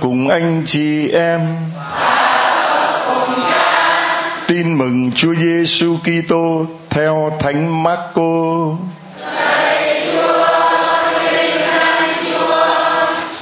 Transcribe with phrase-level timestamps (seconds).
[0.00, 1.40] Cùng anh chị em.
[4.46, 8.66] Tin mừng Chúa Giêsu Kitô theo Thánh Marco.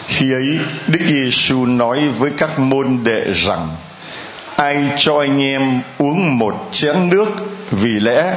[0.06, 3.68] Khi ấy, Đức Giêsu nói với các môn đệ rằng:
[4.56, 7.28] Ai cho anh em uống một chén nước
[7.70, 8.36] vì lẽ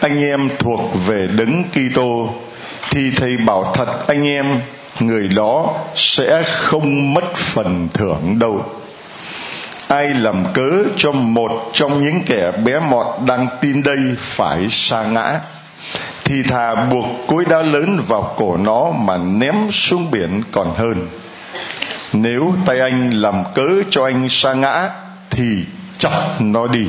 [0.00, 2.34] anh em thuộc về Đấng Kitô
[2.90, 4.60] thì thầy bảo thật anh em
[5.00, 8.64] người đó sẽ không mất phần thưởng đâu.
[9.88, 15.02] Ai làm cớ cho một trong những kẻ bé mọt đang tin đây phải sa
[15.02, 15.40] ngã,
[16.24, 21.08] thì thà buộc cối đá lớn vào cổ nó mà ném xuống biển còn hơn.
[22.12, 24.90] Nếu tay anh làm cớ cho anh sa ngã,
[25.30, 25.64] thì
[25.98, 26.86] chặt nó đi.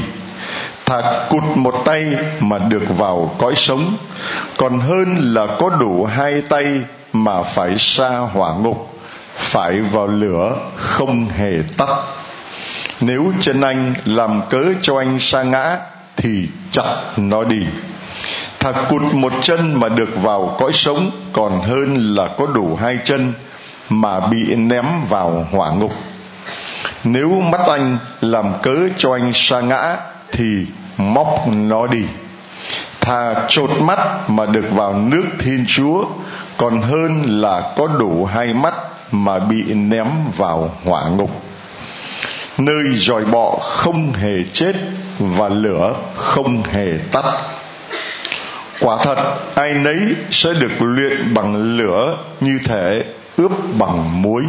[0.86, 2.06] Thà cụt một tay
[2.40, 3.98] mà được vào cõi sống,
[4.58, 6.66] còn hơn là có đủ hai tay
[7.24, 9.00] mà phải xa hỏa ngục,
[9.36, 11.90] phải vào lửa không hề tắt.
[13.02, 15.78] Nếu chân anh làm cớ cho anh sa ngã
[16.18, 17.66] thì chặt nó đi.
[18.60, 22.98] Thà cụt một chân mà được vào cõi sống còn hơn là có đủ hai
[23.04, 23.34] chân
[23.90, 25.94] mà bị ném vào hỏa ngục.
[27.04, 29.96] Nếu mắt anh làm cớ cho anh sa ngã
[30.32, 30.66] thì
[30.98, 32.04] móc nó đi.
[33.02, 36.06] Thà chột mắt mà được vào nước thiên chúa
[36.58, 38.74] còn hơn là có đủ hai mắt
[39.12, 41.42] mà bị ném vào hỏa ngục.
[42.58, 44.76] Nơi dòi bọ không hề chết
[45.20, 47.26] và lửa không hề tắt.
[48.80, 49.18] Quả thật,
[49.56, 50.00] ai nấy
[50.32, 53.04] sẽ được luyện bằng lửa như thể
[53.38, 54.44] ướp bằng muối.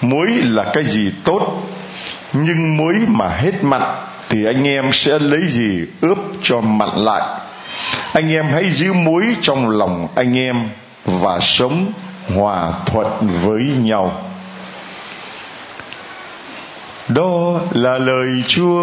[0.00, 1.62] Muối là cái gì tốt,
[2.32, 3.82] nhưng muối mà hết mặn
[4.28, 7.22] thì anh em sẽ lấy gì ướp cho mặn lại?
[8.12, 10.68] Anh em hãy giữ muối trong lòng anh em
[11.20, 11.92] và sống
[12.34, 14.22] hòa thuận với nhau.
[17.08, 18.80] Đó là lời chúa.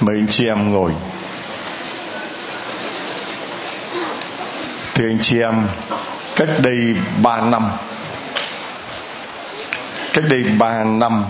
[0.00, 0.92] Mời anh chị em ngồi.
[4.94, 5.54] Thưa anh chị em,
[6.36, 7.70] cách đây ba năm,
[10.12, 11.24] cách đây ba năm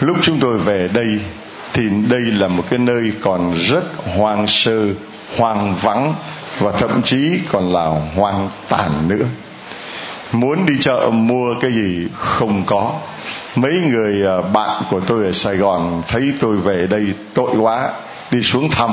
[0.00, 1.20] lúc chúng tôi về đây
[1.72, 3.84] thì đây là một cái nơi còn rất
[4.16, 4.86] hoang sơ,
[5.36, 6.14] hoang vắng
[6.58, 7.84] và thậm chí còn là
[8.16, 9.24] hoang tàn nữa.
[10.32, 12.92] Muốn đi chợ mua cái gì không có.
[13.56, 17.90] Mấy người à, bạn của tôi ở sài gòn thấy tôi về đây tội quá,
[18.30, 18.90] đi xuống thăm.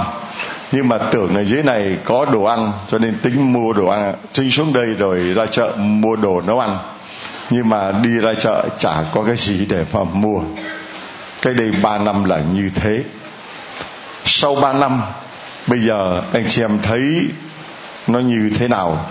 [0.72, 4.13] Nhưng mà tưởng ở dưới này có đồ ăn, cho nên tính mua đồ ăn.
[4.38, 6.78] Tính xuống đây rồi ra chợ mua đồ nấu ăn.
[7.50, 10.42] Nhưng mà đi ra chợ chả có cái gì để mà mua
[11.44, 13.04] cái đây ba năm là như thế.
[14.26, 15.02] Sau ba năm,
[15.68, 17.22] bây giờ anh chị em thấy
[18.08, 19.06] nó như thế nào?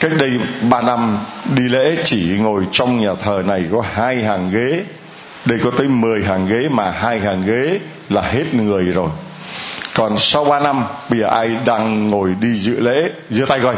[0.00, 0.30] Cách đây
[0.70, 1.18] ba năm,
[1.56, 4.84] đi lễ chỉ ngồi trong nhà thờ này có hai hàng ghế.
[5.44, 7.78] Đây có tới mười hàng ghế mà hai hàng ghế
[8.10, 9.10] là hết người rồi.
[9.94, 13.74] Còn sau ba năm, bây giờ ai đang ngồi đi dự lễ, giơ tay coi.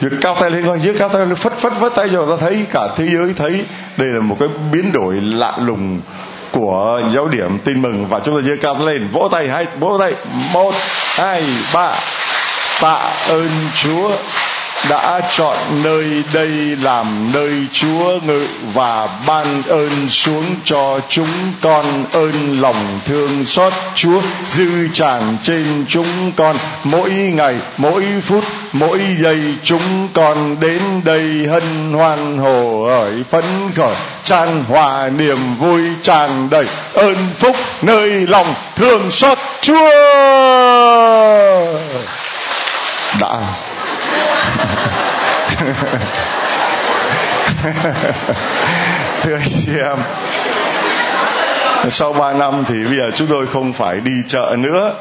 [0.00, 2.36] Giơ cao tay lên coi, giơ cao tay lên, phất phất phất tay cho ta
[2.40, 3.64] thấy cả thế giới thấy.
[3.96, 6.00] Đây là một cái biến đổi lạ lùng
[6.54, 9.08] của giáo điểm tin mừng và chúng ta giơ cao lên.
[9.12, 10.14] Vỗ tay hai, vỗ tay.
[10.52, 10.74] Một,
[11.16, 11.42] hai,
[11.74, 11.92] ba.
[12.80, 13.48] Tạ ơn
[13.82, 14.10] chúa
[14.90, 16.48] đã chọn nơi đây
[16.82, 23.72] làm nơi Chúa ngự và ban ơn xuống cho chúng con ơn lòng thương xót.
[23.94, 30.80] Chúa dư tràn trên chúng con, mỗi ngày, mỗi phút, mỗi giây chúng con đến
[31.04, 33.44] đây hân hoan hồ hởi phấn
[33.74, 33.94] khởi,
[34.24, 39.90] tràn hòa niềm vui, tràn đầy ơn phúc, nơi lòng thương xót Chúa.
[43.20, 43.40] Đã
[49.22, 49.96] thưa anh chị em
[51.90, 54.94] sau 3 năm thì bây giờ chúng tôi không phải đi chợ nữa.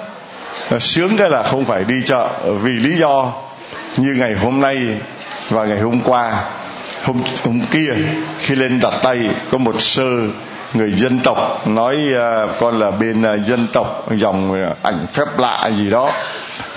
[0.79, 2.29] Sướng cái là không phải đi chợ
[2.61, 3.33] vì lý do
[3.97, 4.87] như ngày hôm nay
[5.49, 6.43] và ngày hôm qua.
[7.03, 7.93] Hôm hôm kia
[8.39, 10.09] khi lên đặt tay có một sơ
[10.73, 15.25] người dân tộc nói uh, con là bên uh, dân tộc dòng uh, ảnh phép
[15.37, 16.11] lạ gì đó.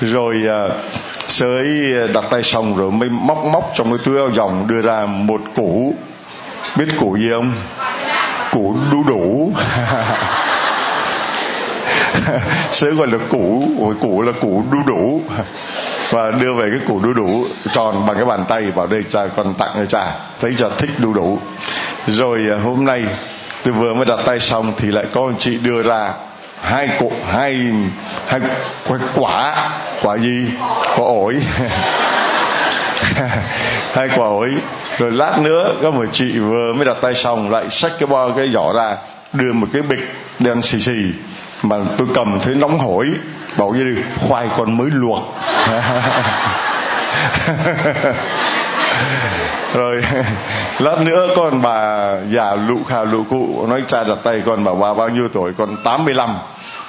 [0.01, 0.35] Rồi
[0.67, 0.73] uh,
[1.29, 4.67] sơ ấy ờ, đặt tay xong rồi mới móc móc trong cái túi áo dòng
[4.69, 5.95] đưa ra một củ.
[6.77, 7.53] Biết củ gì không?
[8.51, 9.53] Củ đu đủ.
[12.71, 13.69] Sớ gọi là củ
[14.01, 15.23] củ là củ đu đủ.
[16.11, 19.27] Và đưa về cái củ đu đủ, tròn bằng cái bàn tay vào đây cha
[19.37, 20.07] còn tặng cho cha.
[20.41, 21.39] Thấy cha thích đu đủ.
[22.07, 23.05] Rồi ờ, hôm nay
[23.63, 26.13] tôi vừa mới đặt tay xong thì lại có anh chị đưa ra
[26.63, 27.73] hai củ hai
[28.27, 28.41] hai
[29.15, 29.71] quả
[30.03, 30.47] quả gì?
[30.97, 31.37] Quả ổi.
[33.93, 34.55] Hai quả ổi.
[34.99, 38.31] Rồi lát nữa có một chị vừa mới đặt tay xong lại xách cái bao
[38.37, 38.97] cái giỏ ra
[39.33, 41.13] đưa một cái bịch đen xì xì
[41.63, 43.11] mà tôi cầm thấy nóng hổi.
[43.57, 43.97] Bảo như
[44.29, 45.35] khoai con mới luộc.
[49.75, 50.03] Rồi
[50.79, 54.75] lát nữa con bà già lụ khà lụ cụ nói cha đặt tay con bảo
[54.75, 55.53] bà bao nhiêu tuổi?
[55.59, 56.39] Con 85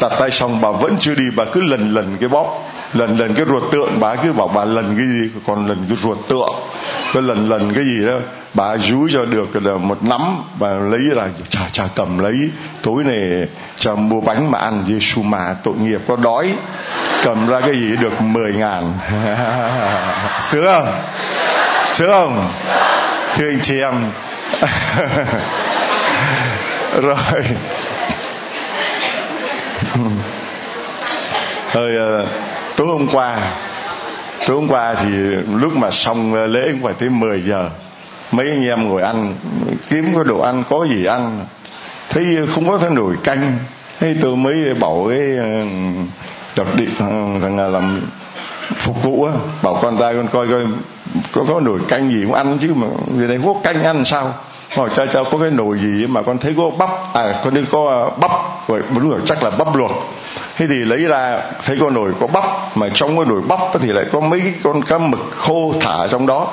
[0.02, 2.64] đặt tay xong bà vẫn chưa đi bà cứ lần lần cái bóp
[2.94, 5.98] lần lần cái ruột tượng, bà cứ bảo bà lần cái gì, còn lần cái
[5.98, 6.54] ruột tượng.
[7.14, 8.14] Cái lần lần cái gì đó,
[8.54, 12.50] bà rúi cho được là một nắm, bà lấy là cha cha cầm lấy.
[12.82, 13.48] Tối này
[13.78, 16.54] cha mua bánh mà ăn Giêsu mà, tội nghiệp, có đói.
[17.24, 18.94] Cầm ra cái gì được 10 ngàn.
[20.42, 20.94] Sướng không?
[21.92, 22.50] Sướng không?
[23.36, 23.94] Thưa anh chị em.
[27.02, 27.16] Rồi.
[31.74, 32.26] Rồi
[32.78, 33.38] tối hôm qua,
[34.48, 35.10] tối hôm qua thì
[35.54, 37.70] lúc mà xong ờ, lễ cũng phải tới 10 giờ.
[38.32, 39.36] Mấy anh em ngồi ăn,
[39.90, 41.46] kiếm cái đồ ăn, có gì ăn.
[42.10, 43.58] Thấy không có cái nồi canh.
[44.00, 45.46] Thế tôi mới bảo cái ờ,
[46.56, 48.02] đợt điện thằng ờ, là làm
[48.78, 49.34] phục vụ á.
[49.62, 50.62] Bảo con trai con coi coi,
[51.32, 52.88] có có nồi canh gì cũng ăn chứ mà
[53.18, 54.34] về đây có canh ăn sao?
[54.76, 57.62] Hỏi cha cha, có cái nồi gì mà con thấy có bắp à con đi
[57.72, 58.32] có bắp.
[58.68, 59.92] Rồi, đúng rồi, chắc là bắp luộc
[60.58, 62.44] thế thì lấy ra thấy con nồi có bắp
[62.78, 66.28] mà trong cái nồi bắp thì lại có mấy con cá mực khô thả trong
[66.28, 66.48] đó.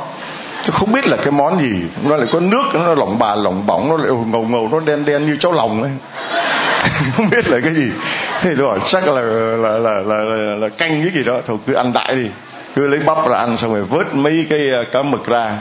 [0.66, 1.82] Tôi không biết là cái món gì.
[2.02, 5.04] Nó lại có nước nó lỏng bà lỏng bỏng nó lại ngầu ngầu nó đen
[5.04, 5.92] đen như cháo lòng ấy.
[7.16, 7.90] Không biết là cái gì.
[8.40, 11.38] Thế tôi hỏi chắc là là là là, là, là canh cái gì đó.
[11.46, 12.26] Thôi cứ ăn đại đi.
[12.74, 15.58] Cứ lấy bắp ra ăn xong rồi vớt mấy cái ờ, cá mực ra.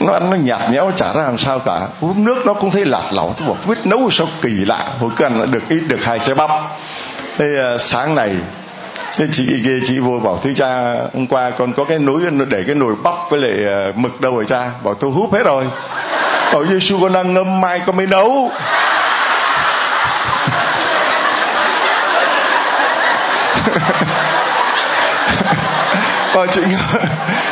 [0.00, 1.88] Nó ăn nó nhạt nhẽo chả ra làm sao cả.
[2.00, 4.86] Uống nước nó cũng thấy lạt lỏng tôi bảo biết nấu sao kỳ lạ.
[5.00, 6.50] Hồi cứ ăn được ít được hai trái bắp
[7.38, 8.30] thế uh, sáng này
[9.16, 10.66] thế chị kia chị vô bảo thứ cha
[11.14, 14.36] hôm qua con có cái nồi để cái nồi bắp với lại uh, mực đâu
[14.36, 14.70] rồi cha?
[14.84, 15.64] Bảo tôi húp hết rồi.
[16.52, 18.50] Bảo Giêsu con đang ngâm mai con mới nấu.
[26.34, 26.62] Và chị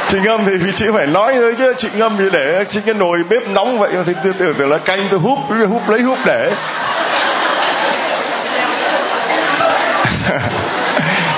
[0.09, 3.25] chị ngâm thì chị phải nói thôi chứ chị ngâm thì để chị cái nồi
[3.29, 3.91] bếp nóng vậy.
[4.07, 5.39] Thì tôi tưởng tưởng là canh tôi húp
[5.69, 6.53] húp lấy húp để.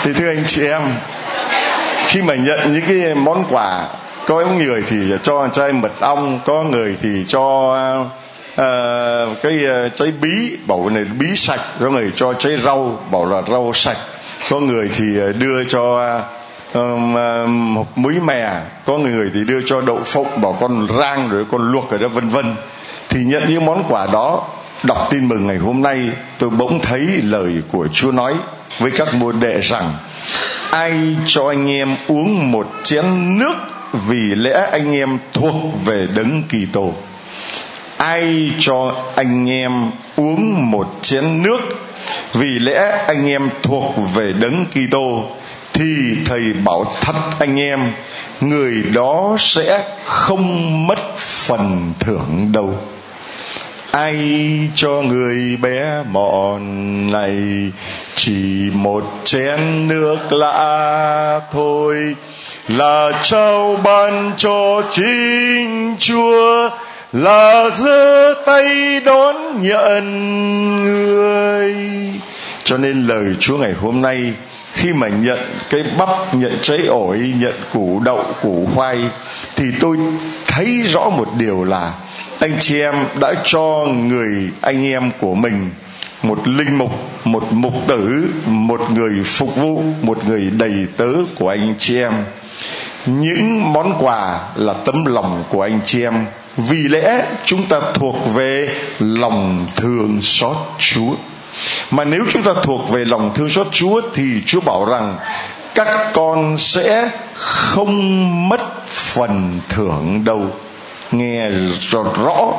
[0.05, 0.83] Thì thưa anh chị em
[2.07, 3.89] khi mà nhận những cái món quà
[4.27, 7.77] có người thì cho chai mật ong có người thì cho
[8.53, 13.27] uh, cái uh, trái bí bảo này bí sạch có người cho trái rau bảo
[13.27, 13.97] là rau sạch.
[14.51, 16.21] Có người thì ờ, đưa cho
[16.75, 17.15] um,
[17.75, 18.51] một muối mè
[18.85, 22.09] có người thì đưa cho đậu phộng bảo con rang rồi con luộc rồi đó
[22.09, 22.55] vân vân.
[23.09, 24.45] Thì nhận những món quà đó
[24.85, 26.09] đọc tin mừng ngày hôm nay,
[26.39, 28.35] tôi bỗng thấy lời của Chúa nói
[28.79, 29.93] với các môn đệ rằng,
[30.71, 33.55] ai cho anh em uống một chén nước
[33.93, 35.55] vì lẽ anh em thuộc
[35.85, 36.93] về đấng kỳ tổ
[38.05, 41.61] ai cho anh em uống một chén nước
[42.33, 45.25] vì lẽ anh em thuộc về đấng Kitô?
[45.73, 45.85] Thì
[46.27, 47.93] thầy bảo thật anh em,
[48.41, 52.75] người đó sẽ không mất phần thưởng đâu
[53.95, 56.63] ai cho người bé mọn
[57.13, 57.37] này
[58.15, 62.15] chỉ một chén nước lạ thôi?
[62.69, 66.71] Là trao ban cho chính chúa,
[67.13, 70.05] là giơ tay đón nhận
[70.85, 71.75] người.
[72.65, 74.33] Cho nên lời chúa ngày hôm nay,
[74.73, 75.39] khi mà nhận
[75.71, 79.01] cái bắp, nhận trái ổi, nhận củ đậu, củ khoai,
[79.57, 79.97] thì tôi
[80.47, 81.93] thấy rõ một điều là
[82.45, 85.71] anh chị em đã cho người anh em của mình
[86.23, 86.91] một linh mục,
[87.25, 91.09] một mục tử, một người phục vụ, một người đầy tớ
[91.39, 92.13] của anh chị em.
[93.07, 96.27] Những món quà là tấm lòng của anh chị em.
[96.57, 101.15] Vì lẽ chúng ta thuộc về lòng thương xót chúa.
[101.91, 105.17] Mà nếu chúng ta thuộc về lòng thương xót chúa thì chúa bảo rằng
[105.75, 110.51] các con sẽ không mất phần thưởng đâu
[111.19, 111.51] nghe
[111.91, 112.53] rõ rõ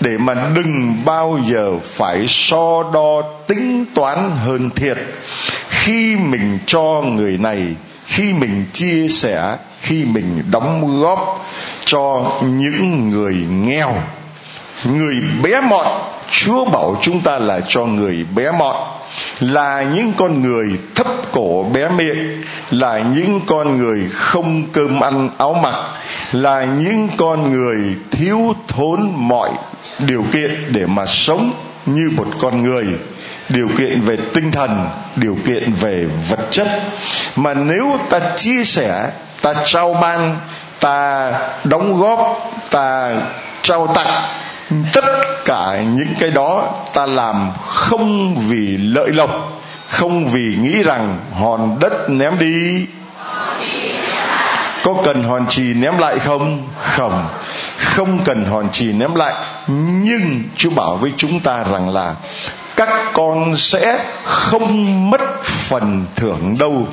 [0.00, 4.98] để mà đừng bao giờ phải so đo tính toán hơn thiệt.
[5.68, 7.66] Khi mình cho người này,
[8.06, 11.46] khi mình chia sẻ, khi mình đóng góp
[11.84, 13.94] cho những người nghèo.
[14.84, 15.86] Người bé mọn,
[16.30, 18.76] chúa bảo chúng ta là cho người bé mọn.
[19.40, 25.30] Là những con người thấp cổ bé miệng, là những con người không cơm ăn
[25.38, 25.74] áo mặc
[26.42, 29.50] là những con người thiếu thốn mọi
[29.98, 31.52] điều kiện để mà sống
[31.86, 32.86] như một con người.
[33.48, 36.68] Điều kiện về tinh thần, điều kiện về vật chất.
[37.36, 39.10] Mà nếu ta chia sẻ,
[39.42, 40.36] ta trao ban
[40.80, 41.32] ta
[41.64, 43.16] đóng góp, ta
[43.62, 44.22] trao tặng,
[44.92, 45.04] tất
[45.44, 49.30] cả những cái đó ta làm không vì lợi lộc,
[49.88, 52.86] không vì nghĩ rằng hòn đất ném đi
[54.86, 56.68] có cần hòn trì ném lại không?
[56.80, 57.28] Không.
[57.78, 59.34] Không cần hòn trì ném lại.
[60.02, 62.14] Nhưng chúa bảo với chúng ta rằng là
[62.76, 66.86] các con sẽ không mất phần thưởng đâu.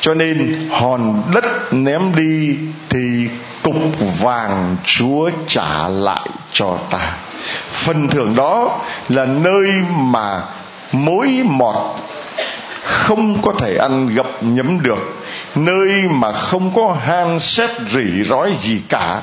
[0.00, 2.56] Cho nên hòn đất ném đi
[2.88, 3.28] thì
[3.62, 3.76] cục
[4.20, 7.12] vàng chúa trả lại cho ta.
[7.72, 10.42] Phần thưởng đó là nơi mà
[10.92, 11.96] mối mọt
[12.84, 15.19] không có thể ăn gập nhấm được
[15.54, 19.22] nơi mà không có han xét rỉ rói gì cả,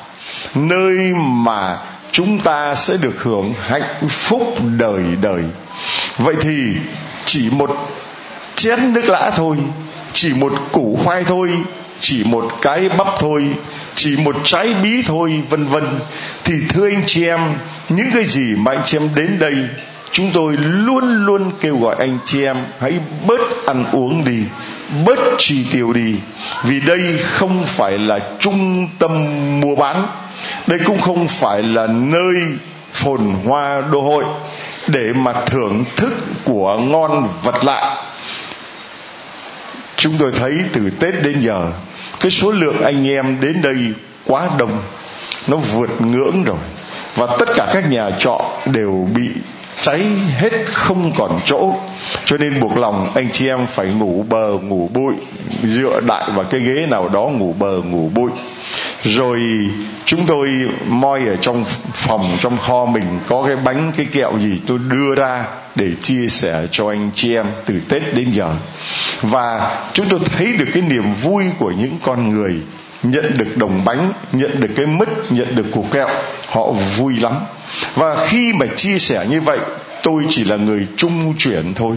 [0.54, 1.78] nơi mà
[2.12, 5.42] chúng ta sẽ được hưởng hạnh phúc đời đời.
[6.18, 6.74] Vậy thì
[7.26, 7.88] chỉ một
[8.54, 9.56] chén nước lã thôi,
[10.12, 11.50] chỉ một củ khoai thôi,
[12.00, 13.44] chỉ một cái bắp thôi,
[13.94, 15.84] chỉ một trái bí thôi, vân vân.
[16.44, 17.40] Thì thưa anh chị em,
[17.88, 19.54] những cái gì mà anh chị em đến đây,
[20.12, 24.38] chúng tôi luôn luôn kêu gọi anh chị em hãy bớt ăn uống đi
[25.04, 26.14] bớt chi tiêu đi,
[26.64, 29.10] vì đây không phải là trung tâm
[29.60, 30.06] mua bán,
[30.66, 32.34] đây cũng không phải là nơi
[32.92, 34.24] phồn hoa đô hội
[34.86, 36.12] để mà thưởng thức
[36.44, 38.02] của ngon vật lạ.
[39.96, 41.72] Chúng tôi thấy từ tết đến giờ,
[42.20, 43.76] cái số lượng anh em đến đây
[44.24, 44.78] quá đông,
[45.46, 46.58] nó vượt ngưỡng rồi,
[47.14, 49.28] và tất cả các nhà trọ đều bị
[49.80, 50.06] cháy
[50.38, 51.74] hết không còn chỗ.
[52.24, 55.14] Cho nên buộc lòng anh chị em phải ngủ bờ, ngủ bụi,
[55.62, 58.30] dựa đại vào cái ghế nào đó ngủ bờ, ngủ bụi.
[59.02, 59.38] Rồi
[60.04, 60.48] chúng tôi
[60.88, 65.14] moi ở trong phòng, trong kho mình có cái bánh, cái kẹo gì tôi đưa
[65.14, 65.44] ra
[65.74, 68.54] để chia sẻ cho anh chị em từ tết đến giờ.
[69.22, 72.54] Và chúng tôi thấy được cái niềm vui của những con người
[73.02, 76.08] nhận được đồng bánh, nhận được cái mứt, nhận được củ kẹo.
[76.48, 77.34] Họ vui lắm
[77.94, 79.58] và khi mà chia sẻ như vậy,
[80.02, 81.96] tôi chỉ là người trung chuyển thôi.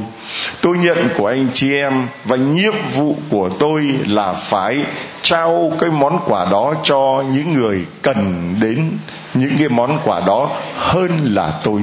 [0.62, 4.78] Tôi nhận của anh chị em và nhiệm vụ của tôi là phải
[5.22, 8.92] trao cái món quà đó cho những người cần đến
[9.34, 11.82] những cái món quà đó hơn là tôi.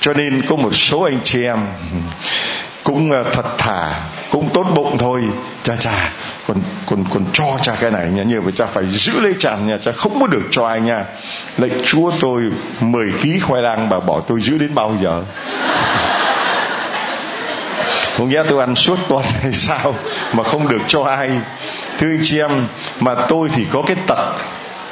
[0.00, 1.58] Cho nên có một số anh chị em
[2.84, 3.94] cũng ờ, thật thà,
[4.30, 5.22] cũng tốt bụng thôi.
[5.62, 6.10] Cha cha
[6.48, 8.22] còn còn còn cho cha cái này nha.
[8.22, 9.78] Như vậy cha phải giữ lấy chàng nha.
[9.82, 11.04] Cha không có được cho ai nha.
[11.58, 12.42] Lệnh chúa, tôi
[12.80, 15.22] 10 ký khoai lang bà bỏ tôi giữ đến bao giờ?
[18.16, 19.94] Không nghĩa tôi ăn suốt tuần hay sao
[20.32, 21.30] mà không được cho ai?
[21.98, 22.50] Thưa anh chị em,
[23.00, 24.34] mà tôi thì có cái tật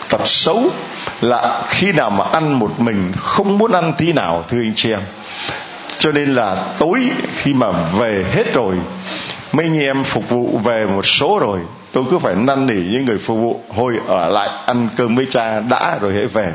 [0.09, 0.71] tật xấu
[1.21, 4.91] là khi nào mà ăn một mình không muốn ăn tí nào, thưa anh chị
[4.91, 5.01] em
[6.01, 7.67] cho nên là tối khi mà
[7.99, 8.75] về hết rồi,
[9.53, 11.59] mấy anh em phục vụ về một số rồi,
[11.93, 15.27] tôi cứ phải năn nỉ những người phục vụ hồi ở lại ăn cơm với
[15.31, 16.53] cha đã rồi hãy về.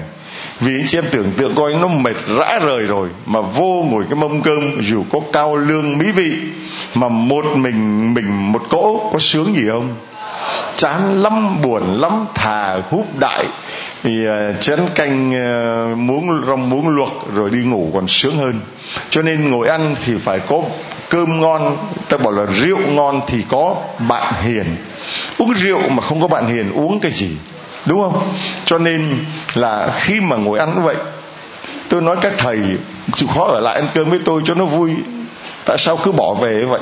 [0.60, 4.04] Vì anh chị em tưởng tượng coi, nó mệt rã rời rồi mà vô ngồi
[4.10, 6.32] cái mâm cơm, dù có cao lương mỹ vị,
[6.94, 9.96] mà một mình mình một cỗ có sướng gì không?
[10.76, 13.46] Chán lắm, buồn lắm, thà húp đại
[14.06, 15.30] thì ờ, chén canh
[16.08, 18.60] muốn muống, rong muống luộc rồi đi ngủ còn sướng hơn.
[19.10, 20.62] Cho nên ngồi ăn thì phải có
[21.10, 21.78] cơm ngon.
[22.10, 23.76] Ta bảo là rượu ngon thì có
[24.08, 24.66] bạn hiền.
[25.38, 27.30] Uống rượu mà không có bạn hiền uống cái gì,
[27.86, 28.22] đúng không?
[28.66, 30.96] Cho nên là khi mà ngồi ăn như vậy,
[31.90, 32.60] tôi nói các thầy,
[33.14, 34.92] chịu khó ở lại ăn cơm với tôi cho nó vui.
[35.66, 36.82] Tại sao cứ bỏ về vậy?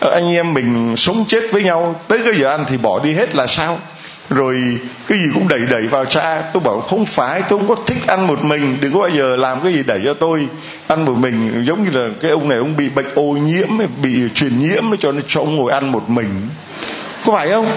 [0.00, 3.14] Ờ, anh em mình sống chết với nhau, tới cái giờ ăn thì bỏ đi
[3.14, 3.78] hết là sao?
[4.30, 6.42] Rồi cái gì cũng đẩy đẩy vào cha.
[6.52, 8.76] Tôi bảo không phải, tôi không có thích ăn một mình.
[8.80, 10.46] Đừng có bao giờ làm cái gì đẩy cho tôi.
[10.86, 13.68] Ăn một mình giống như là cái ông này, ông bị bệnh ô nhiễm
[14.02, 16.28] bị truyền nhiễm cho nên cho ông ngồi ăn một mình.
[17.26, 17.70] Có phải không?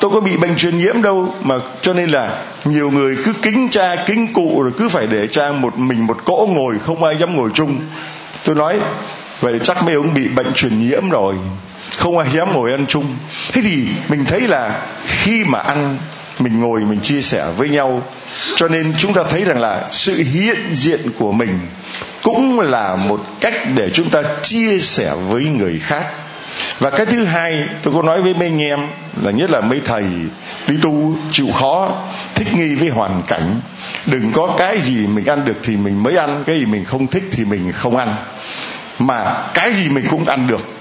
[0.00, 3.68] Tôi có bị bệnh truyền nhiễm đâu, mà cho nên là nhiều người cứ kính
[3.70, 7.16] cha, kính cụ, rồi cứ phải để cha một mình một cỗ ngồi, không ai
[7.16, 7.80] dám ngồi chung.
[8.44, 8.78] Tôi nói,
[9.40, 11.34] vậy chắc mấy ông bị bệnh truyền nhiễm rồi
[11.96, 13.16] không ai dám ngồi ăn chung.
[13.52, 15.98] Thế thì mình thấy là khi mà ăn,
[16.38, 18.02] mình ngồi, mình chia sẻ với nhau.
[18.56, 21.58] Cho nên chúng ta thấy rằng là sự hiện diện của mình
[22.22, 26.04] cũng là một cách để chúng ta chia sẻ với người khác.
[26.78, 28.80] Và cái thứ hai, tôi có nói với mấy anh em,
[29.22, 30.04] là nhất là mấy thầy
[30.68, 31.92] đi tu, chịu khó,
[32.34, 33.60] thích nghi với hoàn cảnh.
[34.06, 37.06] Đừng có cái gì mình ăn được thì mình mới ăn, cái gì mình không
[37.06, 38.14] thích thì mình không ăn.
[38.98, 40.79] Mà cái gì mình cũng ăn được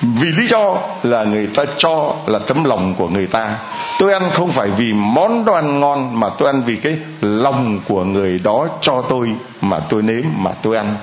[0.00, 3.58] vì lý do là người ta cho là tấm lòng của người ta.
[3.98, 7.80] Tôi ăn không phải vì món đồ ăn ngon mà tôi ăn vì cái lòng
[7.88, 10.94] của người đó cho tôi mà tôi nếm, mà tôi ăn.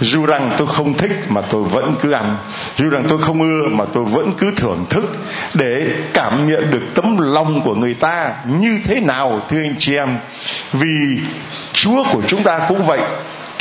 [0.00, 2.36] Dù rằng tôi không thích mà tôi vẫn cứ ăn.
[2.76, 5.04] Dù rằng tôi không ưa mà tôi vẫn cứ thưởng thức.
[5.54, 9.96] Để cảm nhận được tấm lòng của người ta như thế nào, thưa anh chị
[9.96, 10.18] em.
[10.72, 11.18] Vì
[11.72, 13.00] chúa của chúng ta cũng vậy.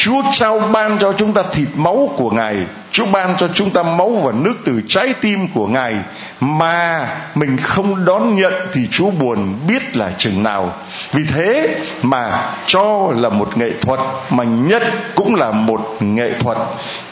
[0.04, 2.58] Chúa trao ban cho chúng ta thịt máu của Ngài.
[2.92, 5.96] Chúa ban cho chúng ta máu và nước từ trái tim của Ngài.
[6.40, 10.74] Mà mình không đón nhận thì Chúa buồn biết là chừng nào.
[11.12, 14.82] Vì thế mà cho là một nghệ thuật Mà nhận
[15.16, 16.58] cũng là một nghệ thuật.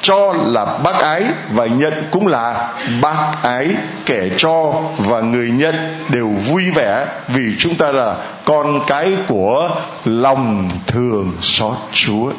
[0.02, 3.68] Cho là bác ái và nhận cũng là bác ái
[4.06, 5.76] Kẻ cho và người nhận
[6.10, 8.16] đều vui vẻ Vì chúng ta là
[8.46, 9.70] con cái của
[10.06, 12.32] lòng thường xót Chúa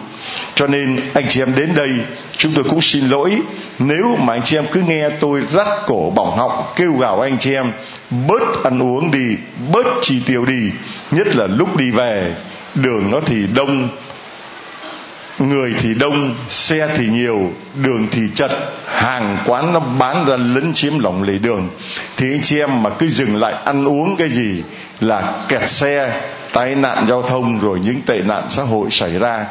[0.55, 1.91] cho nên anh chị em đến đây,
[2.37, 3.41] chúng tôi cũng xin lỗi.
[3.79, 7.39] Nếu mà anh chị em cứ nghe tôi rắt cổ bỏng họng kêu gào anh
[7.39, 7.73] chị em,
[8.29, 9.37] bớt ăn uống đi,
[9.73, 10.71] bớt chi tiêu đi,
[11.11, 12.35] nhất là lúc đi về,
[12.75, 13.89] đường nó thì đông,
[15.39, 18.51] người thì đông, xe thì nhiều, đường thì chật,
[18.87, 21.69] hàng quán nó bán ra lấn chiếm lòng lề đường.
[22.17, 24.63] Thì anh chị em mà cứ dừng lại ăn uống cái gì
[25.01, 26.21] là kẹt xe,
[26.53, 29.47] tai nạn giao thông rồi những tệ nạn xã hội xảy ra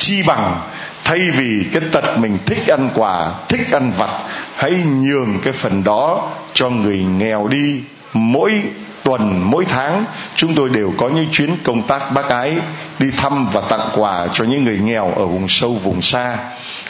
[0.00, 0.60] chi bằng.
[1.04, 4.10] Thay vì cái tật mình thích ăn quà, thích ăn vặt,
[4.56, 7.80] hãy nhường cái phần đó cho người nghèo đi.
[8.12, 8.52] Mỗi
[9.04, 10.04] tuần, mỗi tháng,
[10.34, 12.56] chúng tôi đều có những chuyến công tác bác ái,
[12.98, 16.38] đi thăm và tặng quà cho những người nghèo ở vùng sâu, vùng xa.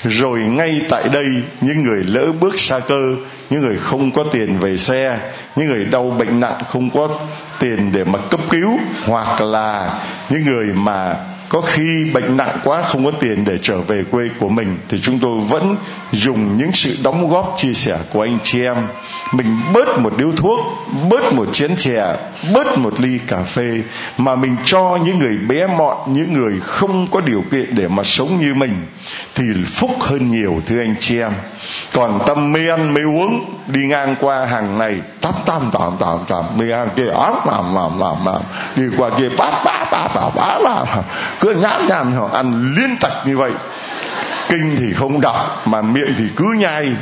[0.02, 1.26] Rồi ngay tại đây,
[1.60, 3.14] những người lỡ bước xa cơ,
[3.50, 5.18] những người không có tiền về xe,
[5.56, 7.08] những người đau bệnh nặng không có
[7.58, 11.16] tiền để mà cấp cứu, hoặc là những người mà
[11.50, 15.00] có khi bệnh nặng quá, không có tiền để trở về quê của mình, thì
[15.00, 15.76] chúng tôi vẫn
[16.12, 18.76] dùng những sự đóng góp chia sẻ của anh chị em.
[19.32, 20.60] Mình bớt một điếu thuốc,
[21.08, 22.16] bớt một chén chè,
[22.54, 23.82] bớt một ly cà phê
[24.18, 28.02] mà mình cho những người bé mọn, những người không có điều kiện để mà
[28.04, 28.86] sống như mình
[29.34, 31.32] thì phúc hơn nhiều, thưa anh chị em.
[31.92, 36.18] Còn tâm mê ăn mê uống, đi ngang qua hàng này tắm tắm tắm tắm
[36.28, 38.42] tắm mê ăn kia, ám làm làm làm làm
[38.76, 40.86] đi qua kia bát bát bát bát bát làm
[41.40, 43.52] cứ nhám nhám họ ăn liên tạch như vậy
[44.50, 46.92] kinh thì không đọc, mà miệng thì cứ nhai.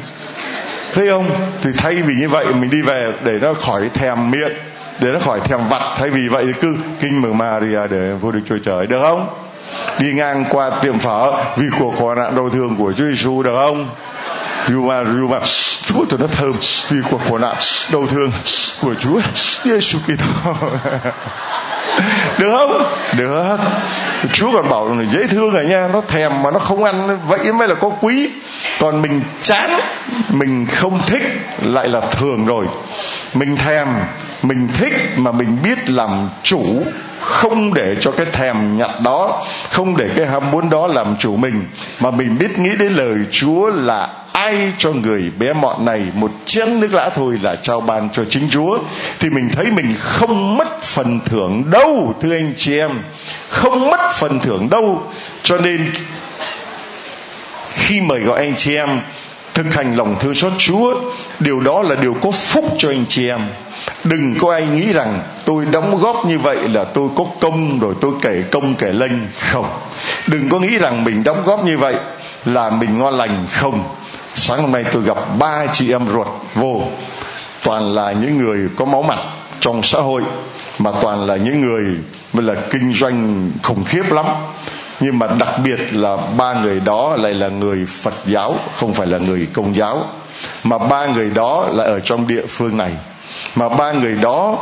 [0.94, 1.30] Thấy không?
[1.62, 4.52] Thì thay vì như vậy mình đi về để nó khỏi thèm miệng,
[5.00, 5.82] để nó khỏi thèm vặt.
[5.96, 9.28] Thay vì vậy thì cứ kinh mừng Maria để vô được trời trời, được không?
[10.00, 13.54] Đi ngang qua tiệm phở vì cuộc khổ nạn đau thương của Chúa Giêsu được
[13.56, 13.90] không?
[14.68, 15.38] Dù mà mà
[15.82, 16.52] Chúa, tôi nó thơm.
[16.88, 17.56] Vì cuộc khổ nạn
[17.92, 18.32] đau thương
[18.80, 19.20] của Chúa.
[19.64, 20.52] Giêsu Kitô
[22.38, 22.86] được không?
[23.16, 23.56] Được.
[24.32, 25.88] Chúa còn bảo là dễ thương rồi nha.
[25.92, 27.18] Nó thèm mà nó không ăn.
[27.26, 28.30] Vậy mới là có quý.
[28.80, 29.80] Còn mình chán,
[30.28, 31.22] mình không thích,
[31.62, 32.66] lại là thường rồi.
[33.34, 33.88] Mình thèm,
[34.42, 36.82] mình thích mà mình biết làm chủ
[37.20, 41.36] không để cho cái thèm nhặt đó, không để cái ham muốn đó làm chủ
[41.36, 41.64] mình,
[42.00, 46.30] mà mình biết nghĩ đến lời chúa là ai cho người bé mọn này một
[46.44, 48.78] chén nước lã thôi là trao ban cho chính chúa.
[49.18, 52.90] Thì mình thấy mình không mất phần thưởng đâu, thưa anh chị em.
[53.48, 55.02] Không mất phần thưởng đâu.
[55.42, 55.92] Cho nên,
[57.70, 59.00] khi mời gọi anh chị em
[59.54, 60.94] thực hành lòng thương xót Chúa,
[61.40, 63.40] điều đó là điều có phúc cho anh chị em
[64.04, 67.94] đừng có ai nghĩ rằng tôi đóng góp như vậy là tôi có công rồi
[68.00, 69.66] tôi kể công kể lênh không.
[70.26, 71.94] Đừng có nghĩ rằng mình đóng góp như vậy
[72.44, 73.84] là mình ngon lành không.
[74.34, 76.82] Sáng hôm nay tôi gặp ba chị em ruột vô.
[77.64, 79.18] Toàn là những người có máu mặt
[79.60, 80.22] trong xã hội,
[80.78, 81.84] mà toàn là những người
[82.32, 84.26] mới là kinh doanh khủng khiếp lắm.
[85.00, 89.06] Nhưng mà đặc biệt là ba người đó lại là người Phật giáo, không phải
[89.06, 90.04] là người công giáo.
[90.64, 92.90] Mà ba người đó là ở trong địa phương này
[93.58, 94.58] mà ba người đó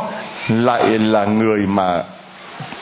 [0.49, 2.03] lại là người mà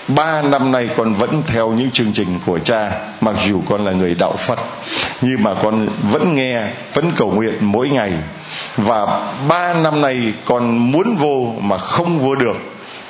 [0.07, 3.91] ba năm nay con vẫn theo những chương trình của cha, mặc dù con là
[3.91, 4.59] người đạo phật,
[5.21, 6.61] nhưng mà con vẫn nghe,
[6.93, 8.11] vẫn cầu nguyện mỗi ngày.
[8.77, 12.57] Và ba năm nay con muốn vô mà không vô được.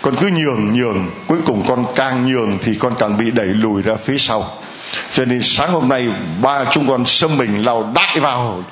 [0.01, 3.81] Con cứ nhường nhường, cuối cùng con càng nhường thì con càng bị đẩy lùi
[3.81, 4.49] ra phía sau.
[5.13, 6.07] Cho nên sáng hôm nay
[6.41, 8.63] ba chúng con xâm mình lao đại vào.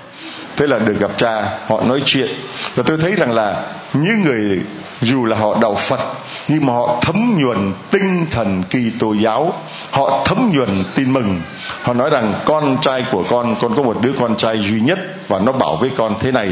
[0.55, 2.29] Thế là được gặp cha, họ nói chuyện.
[2.75, 4.61] Và tôi thấy rằng là những người,
[5.01, 5.99] dù là họ đạo Phật,
[6.47, 9.53] nhưng mà họ thấm nhuần tinh thần kỳ tô giáo,
[9.91, 11.41] họ thấm nhuần tin mừng.
[11.81, 14.99] Họ nói rằng, con trai của con con có một đứa con trai duy nhất
[15.27, 16.51] và nó bảo với con thế này,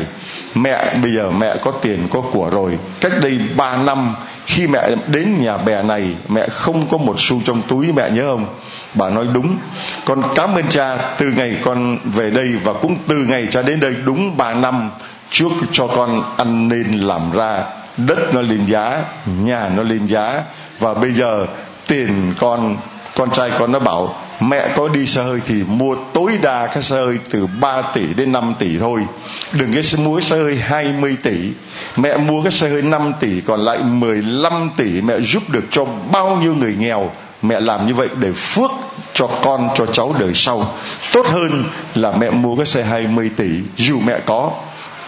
[0.56, 2.78] mẹ, bây giờ mẹ có tiền, có của rồi.
[3.02, 7.42] Cách đây ba năm, khi mẹ đến nhà bè này, mẹ không có một xu
[7.46, 8.46] trong túi, mẹ nhớ không?
[8.94, 9.58] Bà nói, đúng.
[10.06, 13.80] Con cảm ơn cha, từ ngày con về đây và cũng từ ngày cha đến
[13.80, 14.90] đây đúng ba năm
[15.32, 17.64] Chúa cho con ăn nên làm ra,
[17.98, 20.44] đất nó lên giá, nhà nó lên giá.
[20.80, 21.46] Và bây giờ
[21.88, 22.78] tiền con
[23.16, 26.84] con trai con nó bảo, mẹ có đi xe hơi thì mua tối đa cái
[26.84, 29.06] xe hơi từ 3 tỷ đến 5 tỷ thôi.
[29.52, 31.38] Đừng cái mua cái xe hơi 20 tỷ.
[31.98, 35.02] Mẹ mua cái xe hơi 5 tỷ còn lại 15 tỷ.
[35.02, 37.12] Mẹ giúp được cho bao nhiêu người nghèo.
[37.42, 38.72] Mẹ làm như vậy để phước
[39.14, 40.74] cho con, cho cháu đời sau.
[41.14, 41.64] Tốt hơn
[41.96, 44.52] là mẹ mua cái xe 20 tỷ, dù mẹ có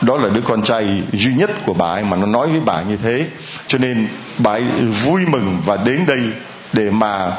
[0.06, 2.82] đó là đứa con trai duy nhất của bà ấy mà nó nói với bà
[2.82, 3.26] như thế.
[3.68, 4.64] Cho nên bà ấy
[5.06, 6.22] vui mừng và đến đây
[6.74, 7.32] để mà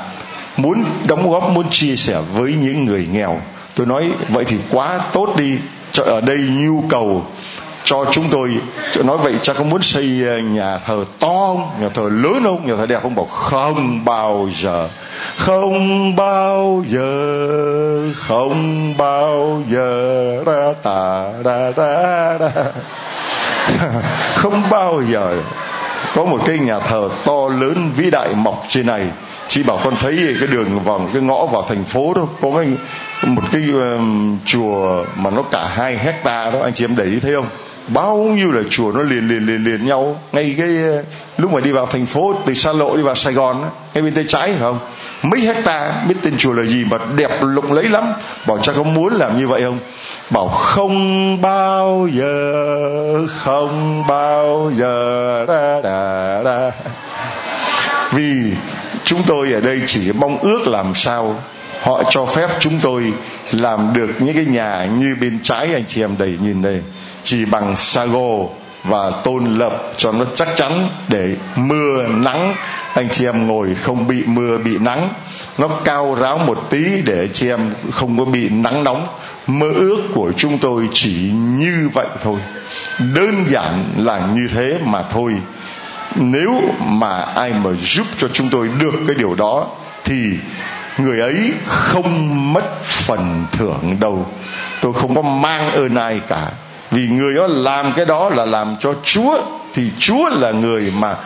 [0.57, 3.40] muốn đóng góp, muốn chia sẻ với những người nghèo.
[3.74, 5.59] Tôi nói, vậy thì quá tốt đi.
[5.92, 7.27] Cho ở đây nhu cầu
[7.85, 8.61] cho chúng tôi
[9.05, 12.66] nói vậy, cha có muốn xây ờ, nhà thờ to không nhà thờ lớn không,
[12.66, 13.14] nhà thờ đẹp không?
[13.14, 14.88] Bảo không bao giờ,
[15.37, 22.51] không bao giờ, không bao giờ, ra ta ra ra ra.
[24.35, 25.42] Không bao giờ
[26.14, 29.07] có một cái nhà thờ to lớn vĩ đại mọc trên này
[29.48, 32.68] chị bảo con thấy cái đường vào cái ngõ vào thành phố đó có cái
[33.26, 37.20] một cái um, chùa mà nó cả hai hecta đó anh chị em để ý
[37.20, 37.46] thấy không?
[37.88, 40.20] Bao nhiêu là chùa nó liền liền liền liền nhau.
[40.33, 41.04] Ngay cái uh,
[41.37, 44.14] lúc mà đi vào thành phố từ xa lộ đi vào sài gòn ngay bên
[44.14, 44.78] tay trái phải không?
[45.22, 48.04] Mấy hecta biết tên chùa là gì mà đẹp lộng lẫy lắm.
[48.46, 49.78] Bảo cha có muốn làm như vậy không?
[50.30, 56.70] Bảo không bao giờ không bao giờ ra ra ra.
[58.12, 58.52] Vì
[59.05, 61.37] chúng tôi ở đây chỉ mong ước làm sao
[61.83, 63.12] họ cho phép chúng tôi
[63.53, 66.81] làm được những cái nhà như bên trái anh chị em đầy nhìn đây.
[67.23, 68.47] Chỉ bằng sago
[68.85, 72.55] và tôn lập cho nó chắc chắn để mưa nắng,
[72.95, 75.09] anh chị em ngồi không bị mưa bị nắng,
[75.59, 79.07] nó cao ráo một tí để chị em không có bị nắng nóng.
[79.47, 82.38] Mơ ước của chúng tôi chỉ như vậy thôi.
[83.14, 85.35] Đơn giản là như thế mà thôi
[86.14, 89.66] nếu mà ai mà giúp cho chúng tôi được cái điều đó,
[90.05, 90.33] thì
[90.98, 94.27] người ấy không mất phần thưởng đâu.
[94.81, 96.50] Tôi không có mang ơn ai cả.
[96.90, 99.42] Vì người đó làm cái đó là làm cho chúa,
[99.74, 101.16] thì chúa là người mà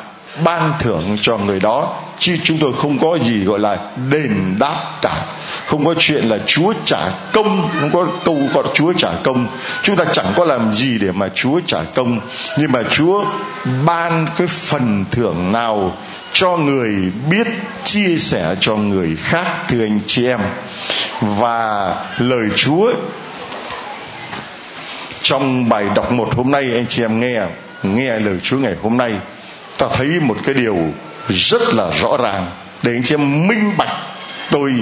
[0.44, 1.94] ban thưởng cho người đó.
[2.18, 3.79] Chứ chúng tôi không có gì gọi là
[4.11, 5.24] đền đáp cả
[5.68, 6.98] không có chuyện là chúa trả
[7.33, 9.46] công, không có câu gọi chúa trả công.
[9.83, 12.20] Chúng ta chẳng có làm gì để mà chúa trả công.
[12.59, 13.24] Nhưng mà chúa
[13.85, 15.96] ban cái phần thưởng nào
[16.33, 17.46] cho người biết,
[17.85, 20.40] chia sẻ cho người khác, thưa anh chị em.
[21.20, 22.92] Và lời chúa
[25.22, 27.40] trong bài đọc một hôm nay, anh chị em nghe
[27.83, 29.12] nghe lời Chúa ngày hôm nay,
[29.78, 30.76] ta thấy một cái điều
[31.28, 32.46] rất là rõ ràng.
[32.83, 33.92] Để anh chị em minh bạch,
[34.50, 34.72] tôi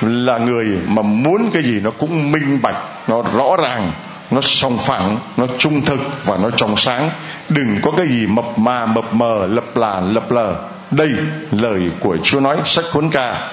[0.00, 2.76] là người mà muốn cái gì nó cũng minh bạch,
[3.08, 3.92] nó rõ ràng,
[4.30, 7.10] nó song phẳng, nó trung thực và nó trong sáng.
[7.48, 10.54] Đừng có cái gì mập mà, mập mờ, lập là, lập lờ.
[10.90, 11.10] Đây
[11.50, 13.48] lời của chúa nói, sách cuốn ca.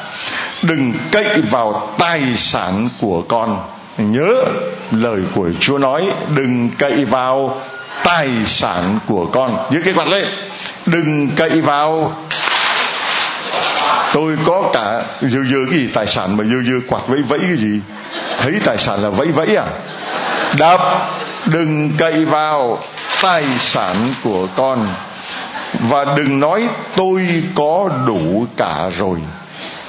[0.64, 3.60] Đừng cậy vào tài sản của con.
[3.98, 4.36] Nhớ
[4.92, 6.04] lời của chúa nói,
[6.36, 7.62] đừng cậy vào
[8.04, 9.58] tài sản của con.
[9.72, 10.26] Giữ cái quạt lên.
[10.86, 12.16] Đừng cậy vào
[14.14, 17.40] tôi có cả dư dư cái gì, tài sản mà dư dư quạt vẫy vẫy
[17.40, 17.80] cái gì.
[18.38, 19.66] Thấy tài sản là vẫy vẫy à?
[20.58, 20.82] Đập,
[21.46, 22.80] đừng cậy vào
[23.22, 24.88] tài sản của con.
[25.80, 29.20] Và đừng nói tôi có đủ cả rồi.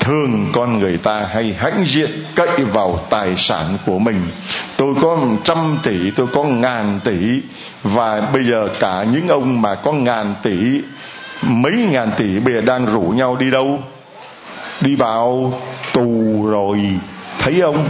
[0.01, 4.29] Thường con người ta hay hãnh diện cậy vào tài sản của mình.
[4.77, 7.41] Tôi có trăm tỷ, tôi có ngàn tỷ.
[7.83, 10.81] Và bây giờ cả những ông mà có ngàn tỷ,
[11.43, 13.83] mấy ngàn tỷ bây giờ đang rủ nhau đi đâu?
[14.81, 15.53] Đi vào
[15.93, 16.81] tù rồi.
[17.39, 17.89] Thấy ông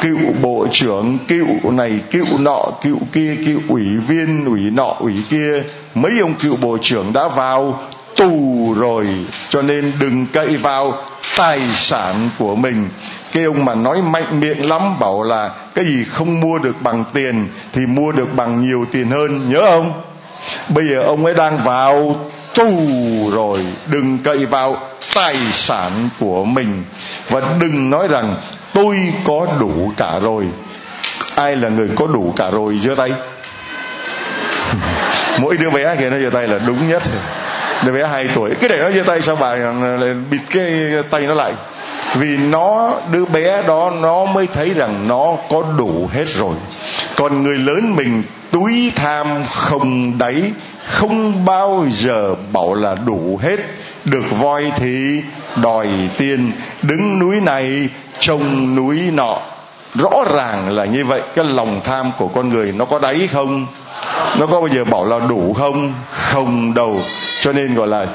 [0.00, 5.14] cựu bộ trưởng, cựu này, cựu nọ, cựu kia, cựu ủy viên, ủy nọ, ủy
[5.30, 5.62] kia.
[5.94, 7.80] Mấy ông cựu bộ trưởng đã vào
[8.16, 9.06] tù rồi,
[9.48, 10.94] cho nên đừng cậy vào
[11.36, 12.88] tài sản của mình.
[13.32, 17.04] Cái ông mà nói mạnh miệng lắm, bảo là cái gì không mua được bằng
[17.12, 19.92] tiền thì mua được bằng nhiều tiền hơn, nhớ không?
[20.68, 22.16] Bây giờ ông ấy đang vào
[22.54, 22.70] tù
[23.32, 24.76] rồi, đừng cậy vào
[25.14, 26.84] tài sản của mình.
[27.28, 28.36] Và đừng nói rằng
[28.72, 30.44] tôi có đủ cả rồi.
[31.36, 33.10] Ai là người có đủ cả rồi giơ tay.
[35.38, 37.02] Mỗi đứa bé kia nó giơ tay là đúng nhất.
[37.84, 38.54] Đứa bé hai tuổi.
[38.60, 40.72] Cái để nó giơ tay sao bà ờ, bịt cái
[41.10, 41.52] tay nó lại.
[42.14, 46.54] Vì nó, đứa bé đó, nó mới thấy rằng nó có đủ hết rồi.
[47.16, 50.52] Còn người lớn mình, túi tham không đáy,
[50.86, 53.56] không bao giờ bảo là đủ hết
[54.04, 55.22] được voi thì
[55.56, 55.88] đòi
[56.18, 57.88] tiền đứng núi này
[58.18, 59.38] trông núi nọ.
[59.94, 63.66] Rõ ràng là như vậy, cái lòng tham của con người nó có đáy không?
[64.38, 65.94] Nó có bao giờ bảo là đủ không?
[66.10, 67.02] Không đâu.
[67.42, 68.06] Cho nên gọi là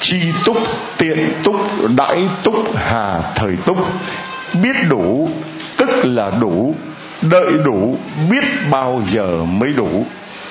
[0.00, 0.56] chi túc,
[0.98, 1.56] tiện túc,
[1.96, 3.78] đãi túc, hà thời túc.
[4.62, 5.30] Biết đủ,
[5.76, 6.74] tức là đủ.
[7.22, 7.96] Đợi đủ,
[8.30, 10.06] biết bao giờ mới đủ.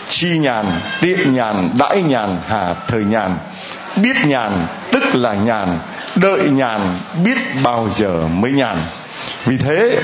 [0.09, 0.65] Chi nhàn,
[1.01, 3.37] tiện nhàn, đãi nhàn, hà thời nhàn
[3.95, 5.79] biết nhàn, tức là nhàn,
[6.15, 8.77] đợi nhàn biết bao giờ mới nhàn.
[9.45, 10.01] Vì thế,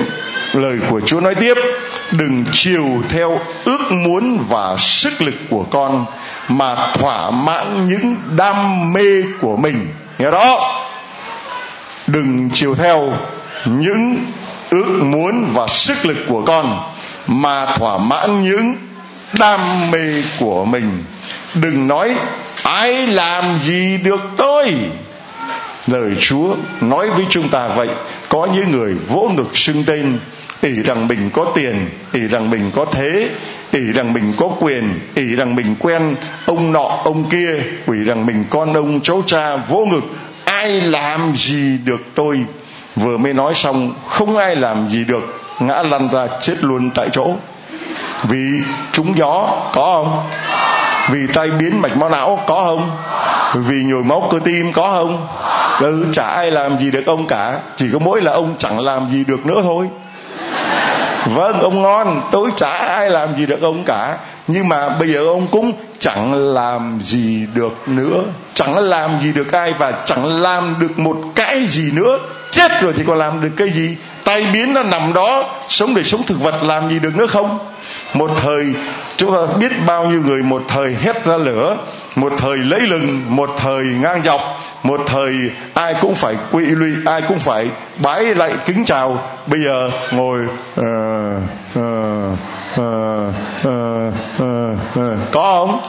[0.53, 1.57] lời của chúa nói tiếp,
[2.11, 6.05] đừng chiều theo ước muốn và sức lực của con,
[6.47, 9.87] mà thỏa mãn những đam mê của mình.
[10.19, 10.77] Nghe đó
[12.07, 13.17] đừng chiều theo
[13.65, 14.25] những
[14.69, 16.79] ước muốn và sức lực của con,
[17.27, 18.75] mà thỏa mãn những
[19.39, 19.59] đam
[19.91, 21.03] mê của mình
[21.53, 22.15] đừng nói,
[22.63, 24.75] ai làm gì được tôi?
[25.87, 27.87] Lời chúa nói với chúng ta vậy,
[28.29, 30.19] có những người vỗ ngực xưng tên,
[30.61, 33.29] ỷ rằng mình có tiền, ỷ rằng mình có thế,
[33.71, 37.53] ỷ rằng mình có quyền, ỷ rằng mình quen ông nọ, ông kia
[37.87, 40.03] ỷ rằng mình con ông, cháu cha vỗ ngực,
[40.43, 42.39] ai làm gì được tôi?
[42.95, 47.09] Vừa mới nói xong, không ai làm gì được, ngã lăn ra chết luôn tại
[47.11, 47.35] chỗ.
[48.23, 48.47] Vì
[48.91, 50.23] trúng gió, có không?
[51.09, 52.91] Vì tai biến mạch máu não có không?
[53.53, 55.27] Vì nhồi máu cơ tim có không?
[55.79, 57.59] Ừ, chả ai làm gì được ông cả.
[57.77, 59.87] Chỉ có mỗi là ông chẳng làm gì được nữa thôi.
[61.25, 62.21] Vâng ông ngon.
[62.31, 64.17] Tôi chả ai làm gì được ông cả.
[64.47, 68.21] Nhưng mà bây giờ ông cũng chẳng làm gì được nữa.
[68.53, 72.19] Chẳng làm gì được ai và chẳng làm được một cái gì nữa.
[72.51, 73.97] Chết rồi thì còn làm được cái gì?
[74.23, 75.55] Tay biến nó nằm đó.
[75.69, 77.59] Sống để sống thực vật làm gì được nữa không?
[78.13, 78.73] Một thời
[79.17, 81.77] chúng ta biết bao nhiêu người một thời hét ra lửa
[82.15, 84.41] một thời lấy lừng một thời ngang dọc
[84.83, 85.35] một thời
[85.73, 87.67] ai cũng phải quỵ lụy ai cũng phải
[88.01, 89.21] bái lại kính chào.
[89.47, 90.39] Bây giờ ngồi
[90.79, 90.85] uh,
[91.79, 91.83] uh,
[92.79, 93.33] uh,
[93.67, 95.31] uh, uh, uh.
[95.31, 95.81] có không?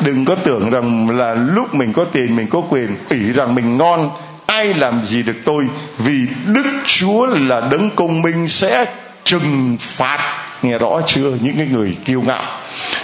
[0.00, 3.78] Đừng có tưởng rằng là lúc mình có tiền mình có quyền ỷ rằng mình
[3.78, 4.10] ngon.
[4.46, 5.64] Ai làm gì được tôi?
[5.98, 8.86] Vì đức chúa là đấng công minh sẽ
[9.24, 11.30] trừng phạt nghe rõ chưa?
[11.40, 12.44] Những cái người kiêu ngạo.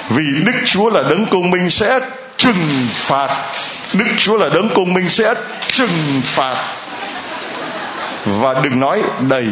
[0.09, 2.01] Vì đức chúa là đấng công minh sẽ
[2.37, 3.37] trừng phạt.
[3.95, 5.35] Đức chúa là đấng công minh sẽ
[5.69, 6.57] trừng phạt.
[8.25, 9.47] Và đừng nói đầy.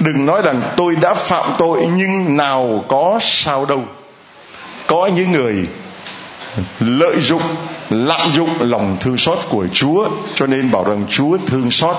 [0.00, 3.84] Đừng nói rằng tôi đã phạm tội nhưng nào có sao đâu.
[4.86, 5.66] Có những người
[6.80, 7.42] lợi dụng,
[7.90, 11.96] lạm dụng lòng thương xót của Chúa, cho nên bảo rằng Chúa thương xót.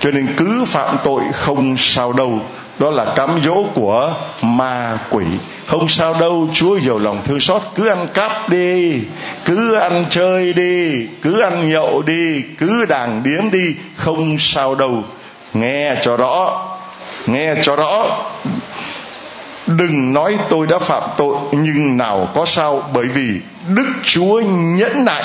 [0.00, 2.40] Cho nên cứ phạm tội không sao đâu
[2.78, 5.24] đó là cám dỗ của ma quỷ.
[5.66, 7.62] Không sao đâu, chúa giàu lòng thương xót.
[7.74, 9.00] Cứ ăn cắp đi,
[9.44, 13.74] cứ ăn chơi đi, cứ ăn nhậu đi, cứ đàng điếm đi.
[13.96, 15.02] Không sao đâu.
[15.54, 16.62] Nghe cho rõ,
[17.26, 18.06] nghe cho rõ.
[19.66, 22.82] Đừng nói tôi đã phạm tội, nhưng nào có sao?
[22.94, 25.24] Bởi vì đức chúa nhẫn nại.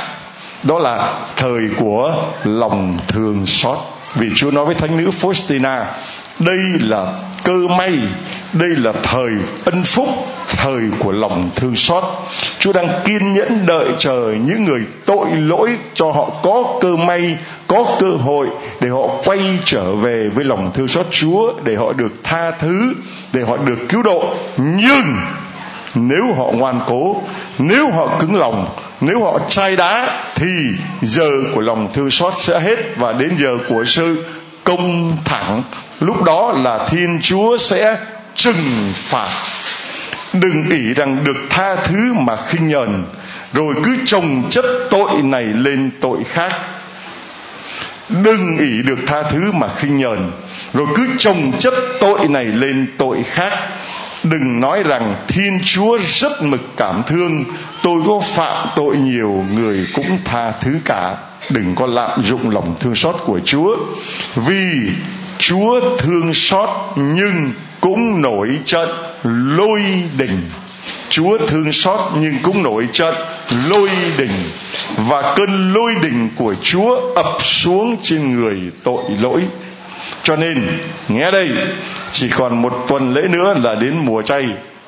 [0.63, 3.77] Đó là thời của lòng thương xót.
[4.15, 5.85] Vì chúa nói với thánh nữ faustina
[6.39, 7.99] đây là cơ may,
[8.53, 9.31] đây là thời
[9.65, 10.07] ân phúc,
[10.47, 12.03] thời của lòng thương xót.
[12.59, 17.37] Chúa đang kiên nhẫn đợi chờ những người tội lỗi cho họ có cơ may,
[17.67, 18.47] có cơ hội
[18.81, 22.93] để họ quay trở về với lòng thương xót chúa, để họ được tha thứ,
[23.33, 24.35] để họ được cứu độ.
[24.57, 25.15] Nhưng
[25.95, 27.21] nếu họ ngoan cố,
[27.57, 28.67] nếu họ cứng lòng,
[29.01, 30.51] nếu họ chai đá, thì
[31.01, 32.97] giờ của lòng thương xót sẽ hết.
[32.97, 34.23] Và đến giờ của sự
[34.63, 35.63] công thẳng.
[35.99, 37.97] Lúc đó là thiên chúa sẽ
[38.35, 39.29] trừng phạt.
[40.33, 43.03] Đừng ỷ rằng được tha thứ mà khinh nhờn,
[43.53, 46.53] rồi cứ trồng chất tội này lên tội khác.
[48.09, 50.31] Đừng ỷ được tha thứ mà khinh nhờn,
[50.73, 53.53] rồi cứ trồng chất tội này lên tội khác.
[54.23, 57.43] Đừng nói rằng thiên chúa rất mực cảm thương,
[57.83, 61.15] tôi có phạm tội nhiều, người cũng tha thứ cả
[61.49, 63.77] đừng có lạm dụng lòng thương xót của chúa.
[64.35, 64.91] Vì
[65.37, 67.51] chúa thương xót nhưng
[67.81, 68.89] cũng nổi trận
[69.57, 69.81] lôi
[70.17, 70.49] đình.
[71.09, 73.15] Chúa thương xót nhưng cũng nổi trận
[73.69, 74.31] lôi đình.
[74.97, 79.41] Và cơn lôi đình của chúa ập xuống trên người tội lỗi.
[80.23, 80.67] Cho nên,
[81.09, 81.49] nghe đây,
[82.11, 84.43] chỉ còn một tuần lễ nữa là đến mùa chay.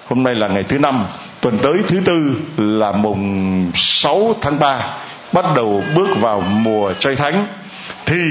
[0.08, 1.06] Hôm nay là ngày thứ năm.
[1.42, 4.98] Tuần tới thứ tư là mùng 6 tháng 3
[5.36, 7.48] bắt đầu bước vào mùa chay thánh,
[8.06, 8.22] thì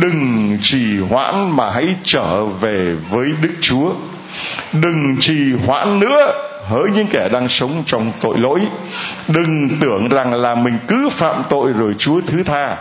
[0.00, 3.92] đừng trì hoãn mà hãy trở về với Đức Chúa.
[4.72, 8.60] Đừng trì hoãn nữa hỡi những kẻ đang sống trong tội lỗi.
[9.28, 12.76] Đừng tưởng rằng là mình cứ phạm tội rồi Chúa thứ tha.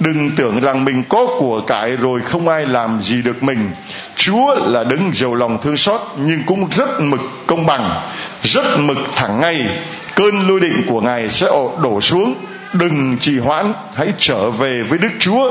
[0.00, 3.70] đừng tưởng rằng mình có của cải rồi không ai làm gì được mình
[4.16, 8.02] chúa là đứng giàu lòng thương xót, nhưng cũng rất mực công bằng,
[8.42, 9.78] rất mực thẳng ngay
[10.14, 11.46] cơn lôi định của ngài sẽ
[11.82, 12.34] đổ xuống
[12.74, 15.50] đừng trì hoãn, hãy trở về với đức chúa.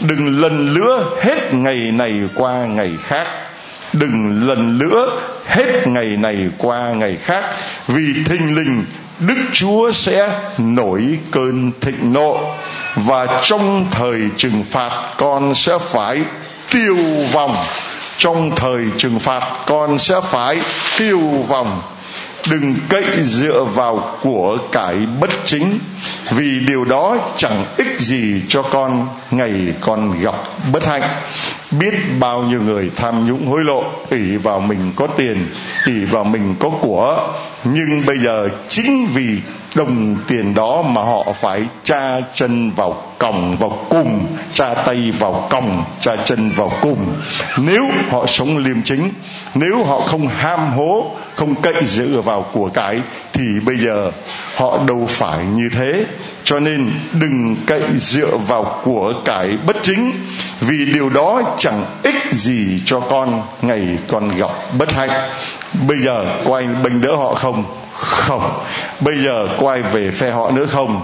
[0.00, 3.26] Đừng lần lữa hết ngày này qua ngày khác.
[3.92, 7.44] Đừng lần lữa hết ngày này qua ngày khác.
[7.86, 8.84] Vì thình lình,
[9.20, 12.40] đức chúa sẽ nổi cơn thịnh nộ.
[12.94, 16.22] Và trong thời trừng phạt, con sẽ phải
[16.72, 16.96] tiêu
[17.32, 17.56] vong.
[18.18, 20.58] Trong thời trừng phạt, con sẽ phải
[20.98, 21.82] tiêu vong.
[22.50, 25.78] Đừng cậy dựa vào của cải bất chính
[26.30, 30.34] vì điều đó chẳng ích gì cho con, ngày con gặp
[30.72, 31.02] bất hạnh.
[31.70, 35.46] Biết bao nhiêu người tham nhũng hối lộ, ỷ vào mình có tiền,
[35.86, 37.32] ỷ vào mình có của
[37.64, 39.40] nhưng bây giờ chính vì
[39.74, 45.46] đồng tiền đó mà họ phải tra chân vào còng, vào cùng tra tay vào
[45.50, 47.14] còng, tra chân vào cùng
[47.56, 49.10] nếu họ sống liêm chính,
[49.54, 53.00] nếu họ không ham hố, không cậy dựa vào của cái
[53.32, 54.10] thì bây giờ
[54.56, 56.04] họ đâu phải như thế.
[56.44, 60.12] Cho nên đừng cậy dựa vào của cải bất chính,
[60.60, 65.10] vì điều đó chẳng ích gì cho con ngày con gặp bất hạnh
[65.72, 67.64] bây giờ có anh bênh đỡ họ không?
[67.94, 68.60] Không.
[69.00, 71.02] Bây giờ có ai về phe họ nữa không?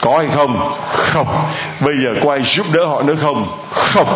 [0.00, 0.74] Có hay không?
[0.92, 1.28] Không.
[1.80, 3.46] Bây giờ có ai giúp đỡ họ nữa không?
[3.70, 4.08] Không.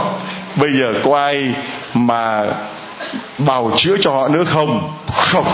[0.56, 1.54] Bây giờ có ai
[1.94, 2.44] mà
[3.38, 4.92] bào chữa cho họ nữa không?
[5.14, 5.46] Không.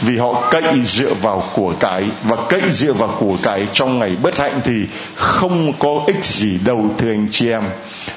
[0.00, 4.16] Vì họ cậy dựa vào của cải và cậy dựa vào của cải trong ngày
[4.22, 7.62] bất hạnh thì không có ích gì đâu, thưa anh chị em.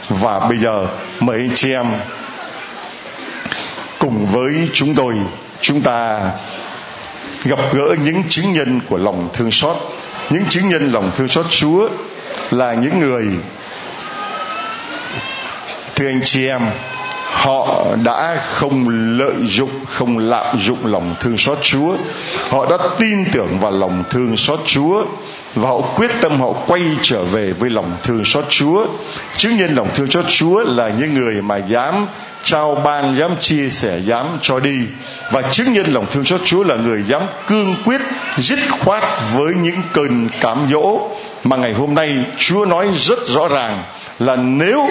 [0.10, 0.88] Và bây giờ
[1.20, 1.86] mời anh chị em
[4.00, 5.16] cùng với chúng tôi,
[5.62, 6.22] chúng ta
[7.44, 9.78] gặp gỡ những chứng nhân của lòng thương xót.
[10.30, 11.90] Những chứng nhân lòng thương xót chúa
[12.52, 13.26] là những người,
[15.96, 16.62] thưa anh chị em,
[17.32, 21.96] họ đã không lợi dụng, không lạm dụng lòng thương xót chúa.
[22.50, 25.06] Họ đã tin tưởng vào lòng thương xót chúa
[25.56, 28.86] và họ quyết tâm họ quay trở về với lòng thương xót chúa.
[29.38, 32.06] Chứng nhân lòng thương xót chúa là những người mà dám
[32.44, 34.80] trao ban dám chia sẻ, dám cho đi.
[35.32, 38.02] Và chứng nhân lòng thương xót chúa là người dám cương quyết,
[38.38, 41.10] dứt khoát với những cơn cám dỗ
[41.44, 43.84] mà ngày hôm nay chúa nói rất rõ ràng
[44.20, 44.90] là nếu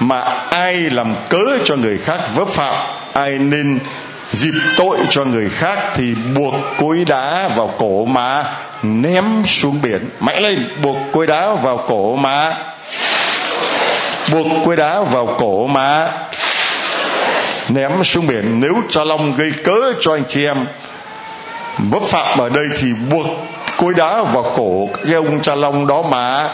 [0.00, 2.74] mà ai làm cớ cho người khác vấp phạm,
[3.12, 3.78] ai nên
[4.32, 8.44] dịp tội cho người khác thì buộc cối đá vào cổ mà
[8.82, 10.08] ném xuống biển.
[10.20, 12.54] Mạnh lên, buộc cối đá vào cổ mà
[14.32, 16.12] buộc cối đá vào cổ mà
[17.68, 18.60] ném xuống biển.
[18.60, 20.66] Nếu cho long gây cớ cho anh chị em
[21.78, 23.26] vấp phạm ở đây thì buộc
[23.76, 26.48] cối đá vào cổ cái ông cha long đó mà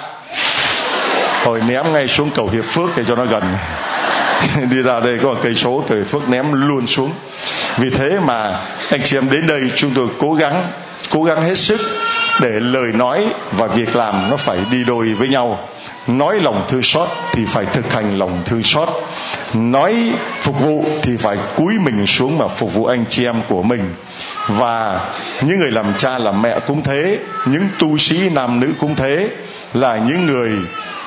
[1.45, 3.43] hồi ném ngay xuống cầu hiệp phước để cho nó gần.
[4.71, 7.13] Đi ra đây có một cây số, cầu hiệp phước ném luôn xuống.
[7.77, 10.65] Vì thế mà anh chị em đến đây chúng tôi cố gắng
[11.11, 11.81] cố gắng hết sức
[12.41, 15.59] để lời nói và việc làm nó phải đi đôi với nhau.
[16.07, 18.89] Nói lòng thương xót thì phải thực hành lòng thương xót.
[19.55, 23.63] Nói phục vụ thì phải cúi mình xuống mà phục vụ anh chị em của
[23.63, 23.95] mình.
[24.49, 25.01] Và
[25.43, 29.29] những người làm cha làm mẹ cũng thế, những tu sĩ nam nữ cũng thế,
[29.75, 30.51] là những người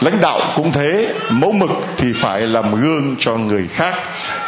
[0.01, 3.93] lãnh đạo cũng thế, mẫu mực thì phải làm gương cho người khác.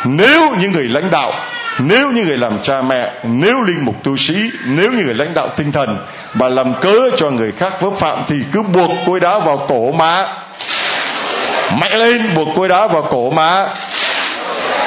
[0.06, 1.34] Nếu những người lãnh đạo
[1.80, 5.34] nếu như người làm cha mẹ, nếu linh mục tu sĩ, nếu như người lãnh
[5.34, 5.98] đạo tinh thần
[6.34, 9.92] mà làm cớ cho người khác vấp phạm thì cứ buộc cối đá vào cổ
[9.92, 10.28] mà
[11.80, 13.68] mạnh lên, buộc cối đá vào cổ mà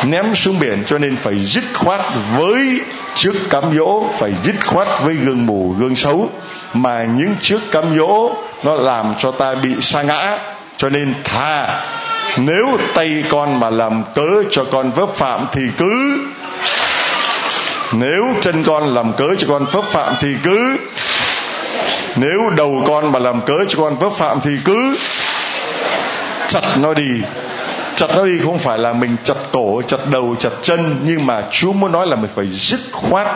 [0.05, 2.01] ném xuống biển cho nên phải dứt khoát
[2.37, 2.81] với
[3.14, 6.31] trước cám dỗ, phải dứt khoát với gương mù, gương xấu.
[6.74, 8.31] Mà những trước cám dỗ
[8.64, 10.38] nó làm cho ta bị sa ngã.
[10.77, 11.81] Cho nên thà,
[12.36, 16.18] nếu tay con mà làm cớ cho con vấp phạm thì cứ
[17.93, 20.76] nếu chân con làm cớ cho con vấp phạm thì cứ.
[22.16, 24.97] Nếu đầu con mà làm cớ cho con vấp phạm thì cứ.
[26.49, 27.20] Chặt nó đi.
[27.97, 31.43] Chặt nó đi không phải là mình chặt cổ, chặt đầu, chặt chân, nhưng mà
[31.51, 33.26] chúa muốn nói là mình phải dứt khoát,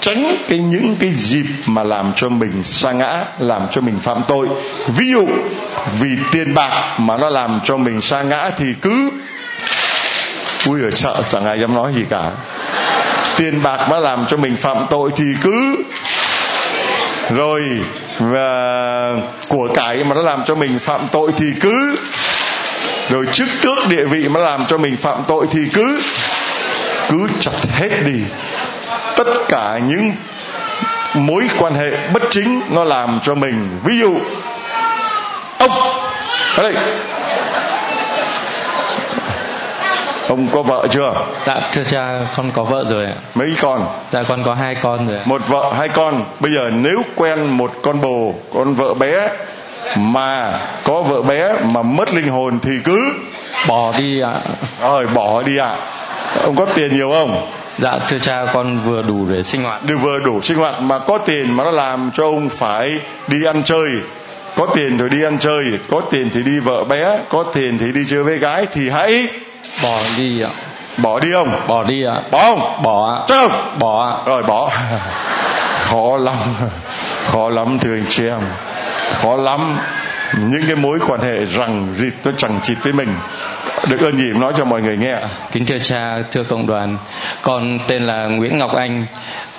[0.00, 4.22] tránh cái những cái dịp mà làm cho mình sa ngã, làm cho mình phạm
[4.28, 4.48] tội.
[4.86, 5.26] Ví dụ,
[6.00, 9.10] vì tiền bạc mà nó làm cho mình sa ngã thì cứ.
[10.66, 12.30] Ui ở chợ chẳng ai dám nói gì cả
[13.36, 15.76] tiền bạc mà làm cho mình phạm tội thì cứ
[17.30, 17.62] rồi
[18.18, 19.12] và
[19.48, 21.96] của cải mà nó làm cho mình phạm tội thì cứ
[23.10, 26.00] rồi chức tước địa vị mà làm cho mình phạm tội thì cứ
[27.08, 28.20] cứ chặt hết đi.
[29.16, 30.12] Tất cả những
[31.14, 33.68] mối quan hệ bất chính nó làm cho mình.
[33.84, 34.14] Ví dụ,
[35.58, 35.70] ông,
[36.56, 36.74] ở đây
[40.28, 41.14] ông có vợ chưa?
[41.46, 43.14] Dạ thưa cha con có vợ rồi ạ.
[43.34, 43.86] Mấy con?
[44.10, 45.22] Dạ con có hai con rồi ạ.
[45.26, 46.24] Một vợ hai con.
[46.40, 49.28] Bây giờ nếu quen một con bồ con vợ bé
[49.96, 53.12] mà có vợ bé mà mất linh hồn thì cứ
[53.68, 54.32] bỏ đi ạ.
[54.82, 55.76] Rồi bỏ đi ạ.
[56.42, 57.48] Ông có tiền nhiều không?
[57.78, 59.84] Dạ thưa cha con vừa đủ để sinh hoạt.
[59.84, 63.44] Được vừa đủ sinh hoạt mà có tiền mà nó làm cho ông phải đi
[63.44, 63.90] ăn chơi.
[64.56, 67.92] Có tiền thì đi ăn chơi có tiền thì đi vợ bé có tiền thì
[67.92, 69.28] đi chơi với gái thì hãy
[69.82, 70.50] bỏ đi ạ.
[70.96, 72.22] Bỏ đi ông bỏ đi ạ.
[72.30, 72.82] Bỏ không?
[72.82, 73.24] Bỏ ạ.
[73.26, 73.78] Chắc không?
[73.78, 74.14] Bỏ ạ.
[74.26, 74.70] Rồi bỏ.
[75.78, 76.36] Khó lắm.
[77.26, 78.40] Khó lắm thưa anh chị em.
[79.22, 79.78] Khó lắm.
[80.38, 83.14] Những cái mối quan hệ rằng rịt nó chẳng chịt với mình.
[83.88, 85.16] Được ơn gì nói cho mọi người nghe.
[85.52, 86.98] Kính thưa cha thưa cộng đoàn.
[87.42, 89.06] Con tên là nguyễn ngọc anh.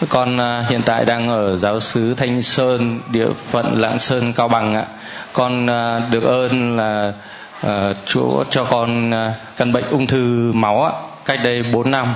[0.10, 4.48] Con à, hiện tại đang ở giáo xứ thanh sơn địa phận lạng sơn cao
[4.48, 4.86] bằng ạ.
[5.34, 7.14] Con à, được ơn là
[7.68, 10.92] uh, chúa cho con uh, căn bệnh ung thư máu á,
[11.26, 12.16] cách đây 4 năm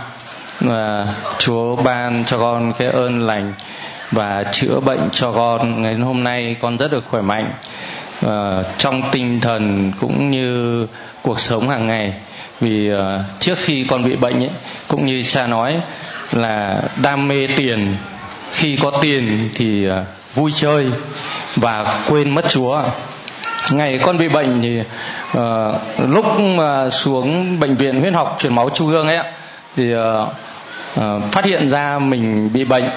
[0.59, 3.53] và chúa ban cho con cái ơn lành
[4.11, 5.81] và chữa bệnh cho con.
[5.81, 7.51] Ngày hôm nay con rất được khỏe mạnh
[8.25, 8.31] uh,
[8.77, 10.87] trong tinh thần cũng như
[11.21, 12.13] cuộc sống hàng ngày.
[12.61, 12.99] Vì uh,
[13.39, 14.49] trước khi con bị bệnh ấy
[14.87, 15.81] cũng như cha nói
[16.31, 17.97] là đam mê tiền
[18.51, 19.93] khi có tiền thì uh,
[20.35, 20.85] vui chơi
[21.55, 22.83] và quên mất chúa.
[23.71, 24.81] Ngày con bị bệnh thì
[25.31, 29.19] uh, lúc mà xuống bệnh viện huyết học truyền máu trung ương ấy
[29.75, 29.99] thì uh,
[30.99, 32.89] uh, phát hiện ra mình bị bệnh.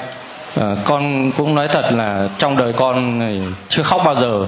[0.61, 4.47] Uh, con cũng nói thật là trong đời con này chưa khóc bao giờ.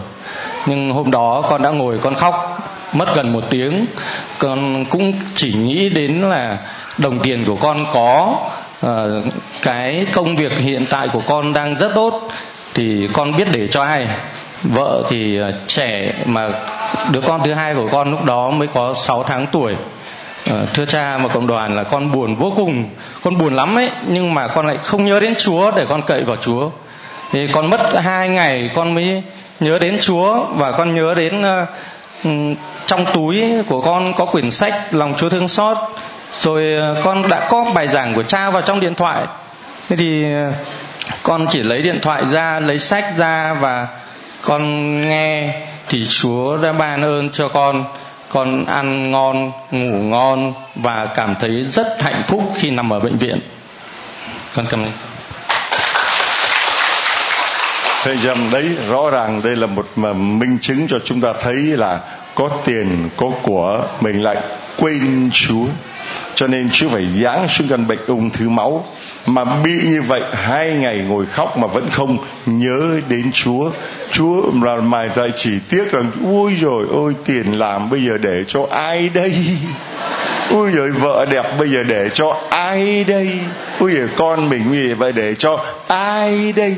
[0.66, 2.58] Nhưng hôm đó con đã ngồi con khóc
[2.92, 3.86] mất gần một tiếng.
[4.38, 6.58] Con cũng chỉ nghĩ đến là
[6.98, 8.36] đồng tiền của con có
[8.86, 8.90] uh,
[9.62, 12.28] cái công việc hiện tại của con đang rất tốt
[12.74, 14.06] thì con biết để cho ai
[14.62, 16.48] vợ thì à, trẻ mà
[17.10, 19.74] đứa con thứ hai của con lúc đó mới có 6 tháng tuổi.
[20.50, 22.84] Ờ, thưa cha và cộng đoàn là con buồn vô cùng.
[23.22, 26.24] Con buồn lắm ấy nhưng mà con lại không nhớ đến chúa để con cậy
[26.24, 26.70] vào chúa.
[27.32, 29.22] Thì con mất hai ngày con mới
[29.60, 34.74] nhớ đến chúa và con nhớ đến uh, trong túi của con có quyển sách
[34.90, 35.76] lòng chúa thương xót.
[36.40, 39.22] Rồi ờ, con đã có bài giảng của cha vào trong điện thoại.
[39.88, 40.24] Thế thì
[41.22, 43.86] con chỉ lấy điện thoại ra lấy sách ra và
[44.42, 45.54] con nghe
[45.88, 47.84] thì chúa đã ban ơn cho con.
[48.28, 53.18] Con ăn ngon, ngủ ngon và cảm thấy rất hạnh phúc khi nằm ở bệnh
[53.18, 53.40] viện.
[54.54, 54.92] Con cảm ơn
[58.02, 61.54] Thầy dầm đấy, rõ ràng đây là một mà minh chứng cho chúng ta thấy
[61.54, 62.00] là
[62.34, 64.36] có tiền, có của, mình lại
[64.76, 65.66] quên Chúa.
[66.34, 68.86] Cho nên Chúa phải giáng xuống căn bệnh ung thư máu
[69.26, 73.70] mà bị như vậy, hai ngày ngồi khóc mà vẫn không nhớ đến Chúa.
[74.10, 78.44] Chúa là mài lại chỉ tiếc rằng ui rồi ôi tiền làm bây giờ để
[78.48, 79.32] cho ai đây?
[80.50, 83.30] Ui rồi vợ đẹp bây giờ để cho ai đây?
[83.78, 86.74] Ui rồi con mình gì vậy để cho ai đây?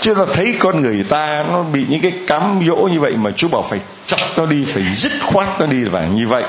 [0.00, 3.30] Chứ ta thấy con người ta nó bị những cái cám dỗ như vậy mà
[3.36, 6.42] Chúa bảo phải chặt nó đi, phải dứt khoát nó đi và như vậy.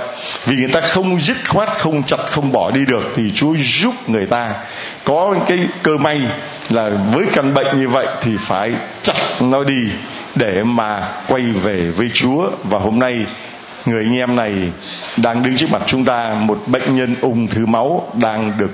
[0.46, 3.94] Vì người ta không dứt khoát, không chặt, không bỏ đi được thì Chúa giúp
[4.08, 4.54] người ta
[5.06, 6.22] có cái cơ may
[6.70, 8.74] là với căn bệnh như vậy thì phải
[9.04, 9.90] chặt nó đi
[10.36, 13.26] để mà quay về với Chúa và hôm nay
[13.86, 14.54] người anh em này
[15.18, 18.72] đang đứng trước mặt chúng ta, một bệnh nhân ung thư máu đang được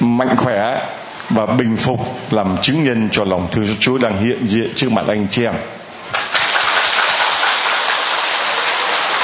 [0.00, 0.88] mạnh khỏe
[1.30, 5.04] và bình phục làm chứng nhân cho lòng thương Chúa đang hiện diện trước mặt
[5.08, 5.54] anh chị em.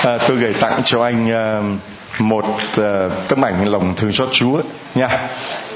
[0.05, 2.85] À, tôi gửi tặng cho anh uh, một uh,
[3.29, 4.61] tấm ảnh lòng thương xót Chúa
[4.95, 5.09] nha.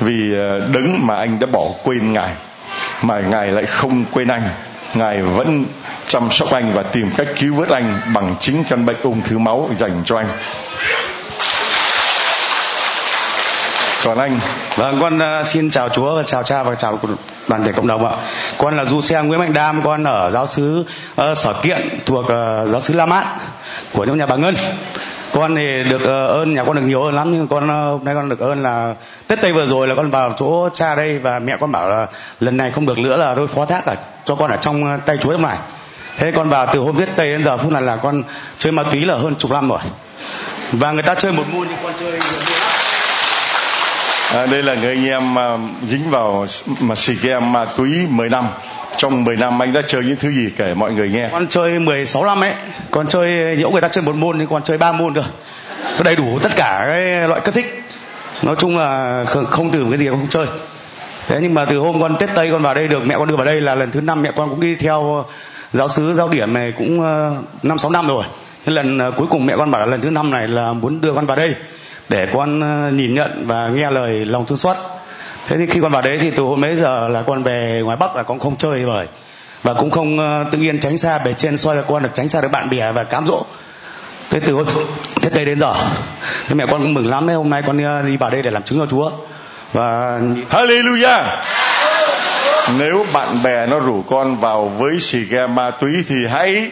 [0.00, 2.30] Vì uh, đấng mà anh đã bỏ quên ngài
[3.02, 4.42] mà ngài lại không quên anh.
[4.94, 5.64] Ngài vẫn
[6.08, 9.38] chăm sóc anh và tìm cách cứu vớt anh bằng chính căn bệnh ung thư
[9.38, 10.28] máu dành cho anh.
[14.04, 14.38] Còn anh?
[14.76, 16.98] Vâng con uh, xin chào chúa và chào cha và chào
[17.48, 18.16] toàn thể cộng đồng ạ.
[18.58, 20.84] Con là du xe nguyễn mạnh đam con ở giáo sứ
[21.22, 23.24] uh, sở kiện thuộc uh, giáo sứ la mát
[23.92, 24.54] của trong nhà bà ngân.
[25.32, 28.04] Con thì được ờ, ơn nhà con được nhiều ơn lắm nhưng con ờ, hôm
[28.04, 28.94] nay con được ơn là
[29.26, 32.06] tết tây vừa rồi là con vào chỗ cha đây và mẹ con bảo là
[32.40, 34.96] lần này không được nữa là tôi phó thác cả cho con ở trong ờ,
[35.06, 35.58] tay chúa trong này.
[36.16, 38.22] Thế con vào từ hôm tết tây đến giờ phút này là con
[38.58, 39.80] chơi ma túy là hơn chục năm rồi.
[40.72, 42.18] Và người ta chơi một môn nhưng con chơi
[44.32, 46.46] à, đây là người anh em mà dính vào
[46.80, 48.44] mà xì game ma túy 10 năm
[48.96, 51.28] trong 10 năm anh đã chơi những thứ gì kể mọi người nghe?
[51.32, 52.52] Con chơi 16 năm ấy.
[52.90, 55.22] Con chơi những người ta chơi một môn nhưng con chơi ba môn cơ.
[55.98, 57.82] Có đầy đủ tất cả cái loại kích thích.
[58.42, 60.46] Nói chung là không, từ cái gì con không chơi.
[61.28, 63.36] Thế nhưng mà từ hôm con tết tây con vào đây được mẹ con đưa
[63.36, 65.24] vào đây là lần thứ năm mẹ con cũng đi theo ờ,
[65.72, 68.24] giáo sứ giáo điểm này cũng ờ, năm sáu năm rồi.
[68.66, 71.00] Thế lần ờ, cuối cùng mẹ con bảo là lần thứ năm này là muốn
[71.00, 71.54] đưa con vào đây
[72.08, 72.60] để con
[72.96, 74.76] nhìn nhận và nghe lời lòng thương xót
[75.48, 77.96] thế thì khi con vào đấy thì từ hôm mấy giờ là con về ngoài
[77.96, 79.06] bắc là con không chơi bời
[79.62, 82.28] và cũng không ờ, tự nhiên tránh xa bề trên soi là con được tránh
[82.28, 83.44] xa được bạn bè và cám dỗ.
[84.30, 84.66] Thế từ hôm,
[85.22, 85.74] thế đây đến giờ,
[86.48, 87.36] thế mẹ con cũng mừng lắm đấy.
[87.36, 89.10] Hôm nay con ờ, đi vào đây để làm chứng cho chúa.
[89.72, 90.18] Và
[90.50, 91.24] Hallelujah!
[92.78, 96.70] Nếu bạn bè nó rủ con vào với xì ke ma túy thì hãy.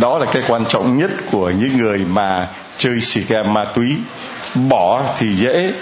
[0.00, 2.48] Đó là cái quan trọng nhất của những người mà
[2.78, 3.96] chơi xì ke ma túy.
[4.54, 5.72] Bỏ thì dễ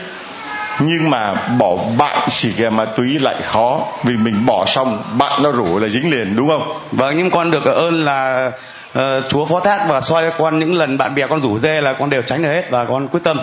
[0.79, 5.43] nhưng mà bỏ bạn xì ke ma túy lại khó vì mình bỏ xong bạn
[5.43, 6.79] nó rủ là dính liền đúng không?
[6.93, 8.53] Vâng nhưng con được ơn là
[8.99, 11.93] uh, chúa phó thác và soi con những lần bạn bè con rủ dê là
[11.93, 13.41] con đều tránh được hết và con quyết tâm.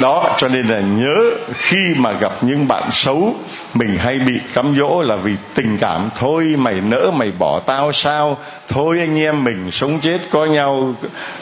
[0.00, 1.16] Đó cho nên là nhớ
[1.54, 3.34] khi mà gặp những bạn xấu
[3.74, 7.92] mình hay bị cám dỗ là vì tình cảm thôi mày nỡ mày bỏ tao
[7.92, 8.38] sao?
[8.68, 10.94] Thôi anh em mình sống chết có nhau.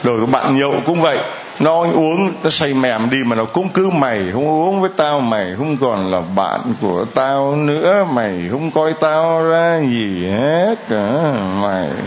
[0.03, 1.17] Rồi bạn nhậu cũng vậy
[1.59, 5.19] nó uống, nó say mềm đi mà nó cũng cứ mày, không uống với tao
[5.19, 10.75] mày, không còn là bạn của tao nữa, mày không coi tao ra gì hết
[10.89, 11.89] cả mày.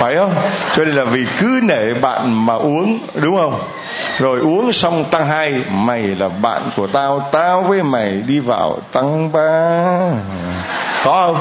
[0.00, 0.34] Phải không?
[0.76, 3.60] Cho nên là vì cứ nể bạn mà uống, đúng không?
[4.18, 8.78] Rồi uống xong tăng hai, mày là bạn của tao tao với mày đi vào
[8.92, 9.82] tăng ba.
[11.04, 11.36] Có không?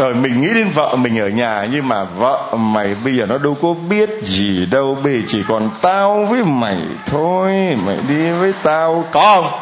[0.00, 3.38] Rồi mình nghĩ đến vợ mình ở nhà, nhưng mà vợ mày bây giờ nó
[3.38, 7.52] đâu có biết gì đâu bây giờ chỉ còn tao với mày thôi,
[7.86, 9.04] mày đi với tao.
[9.12, 9.60] Có không?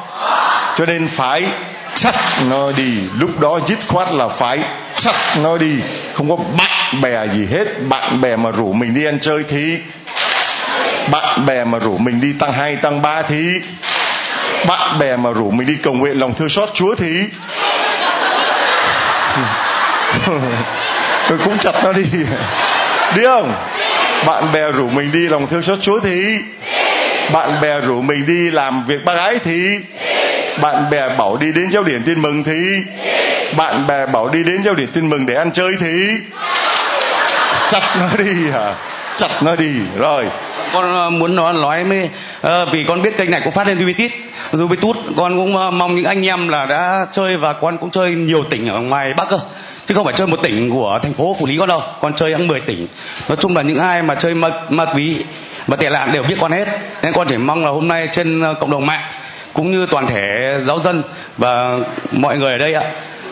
[0.76, 1.47] Cho nên phải
[1.95, 2.14] chắc
[2.51, 2.93] nó đi.
[3.18, 4.59] Lúc đó dứt khoát là phải
[4.97, 5.72] chắc nó đi.
[6.14, 7.64] Không có bạn bè gì hết.
[7.89, 9.78] Bạn bè mà rủ mình đi ăn chơi thì.
[11.11, 13.53] Bạn bè mà rủ mình đi tăng hai, tăng ba thì.
[14.68, 17.20] Bạn bè mà rủ mình đi cầu nguyện lòng thương xót chúa thì.
[21.29, 22.05] tôi cũng chặt nó đi.
[23.17, 23.53] Đi không?
[24.27, 26.39] Bạn bè rủ mình đi lòng thương xót chúa thì
[27.33, 29.79] bạn bè rủ mình đi làm việc bác gái thì
[30.61, 32.63] bạn bè bảo đi đến giáo điển tin mừng thì
[33.57, 36.09] bạn bè bảo đi đến giáo điển tin mừng để ăn chơi thì
[37.69, 38.75] chặt nó đi hả?
[39.17, 39.73] Chặt nó đi.
[39.99, 40.27] Rồi.
[40.73, 43.79] Con ờ, muốn nói nói mới ờ, vì con biết kênh này cũng phát lên
[44.53, 44.97] Juventus tút.
[45.17, 48.45] con cũng ờ, mong những anh em là đã chơi và con cũng chơi nhiều
[48.51, 49.39] tỉnh ở ngoài Bắc cơ
[49.89, 52.32] chứ không phải chơi một tỉnh của thành phố phủ lý con đâu con chơi
[52.32, 52.86] hàng 10 tỉnh.
[53.28, 55.24] Nói chung là những ai mà chơi ma, ma túy
[55.66, 56.68] và tệ nạn đều biết con hết.
[57.03, 59.01] Nên con chỉ mong là hôm nay trên ờ, cộng đồng mạng
[59.53, 61.03] cũng như toàn thể giáo dân
[61.39, 61.78] và
[62.12, 62.82] mọi người ở đây ạ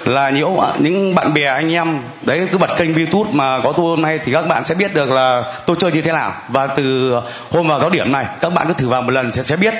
[0.05, 2.01] là những ờ, những bạn bè anh em.
[2.23, 4.95] Đấy cứ bật kênh youtube mà có tôi hôm nay thì các bạn sẽ biết
[4.95, 6.33] được là tôi chơi như thế nào.
[6.49, 7.15] Và từ
[7.51, 9.75] hôm vào giáo điểm này các bạn cứ thử vào một lần sẽ sẽ biết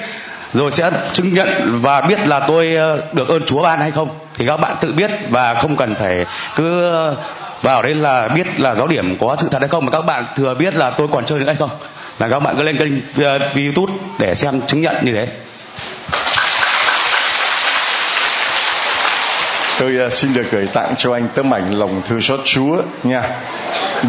[0.55, 4.09] rồi sẽ chứng nhận và biết là tôi ờ, được ơn Chúa ban hay không.
[4.35, 6.27] Thì các bạn tự biết và không cần phải
[6.57, 6.91] cứ
[7.63, 9.85] vào đây là biết là giáo điểm có sự thật hay không.
[9.85, 11.71] Mà các bạn thừa biết là tôi còn chơi nữa hay không.
[12.19, 12.93] Là các bạn cứ lên kênh
[13.25, 15.29] ờ, youtube để xem chứng nhận như thế.
[19.79, 23.23] Tôi uh, xin được gửi tặng cho anh tấm ảnh lòng thương xót Chúa nha.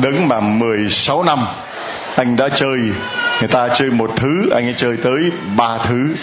[0.02, 1.48] Đứng mà 16 năm
[2.18, 2.80] anh đã chơi
[3.40, 6.16] người ta chơi một thứ anh ấy chơi tới ba thứ.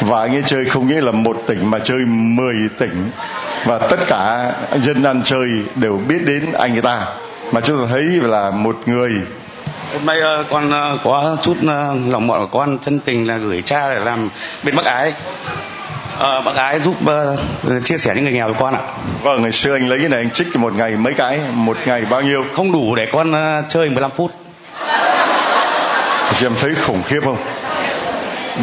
[0.00, 3.10] Và anh ấy chơi không nghĩa là một tỉnh mà chơi 10 tỉnh.
[3.64, 7.06] Và tất cả dân ăn chơi đều biết đến anh ấy ta.
[7.52, 9.12] Mà chúng ta thấy là một người.
[9.92, 11.66] Hôm nay uh, con uh, có chút uh,
[12.08, 14.28] lòng mọn của con chân tình là gửi cha để làm
[14.62, 15.12] bên bắc ái.
[16.20, 18.80] À, bác gái giúp uh, chia sẻ những người nghèo với con ạ.
[19.22, 22.04] Vâng ngày xưa anh lấy cái này anh trích một ngày mấy cái một ngày
[22.10, 22.44] bao nhiêu?
[22.54, 24.32] Không đủ để con uh, chơi 15 phút
[26.34, 27.36] chị em thấy khủng khiếp không?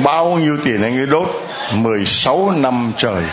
[0.04, 1.44] Bao nhiêu tiền anh ấy đốt?
[1.74, 3.24] 16 năm trời.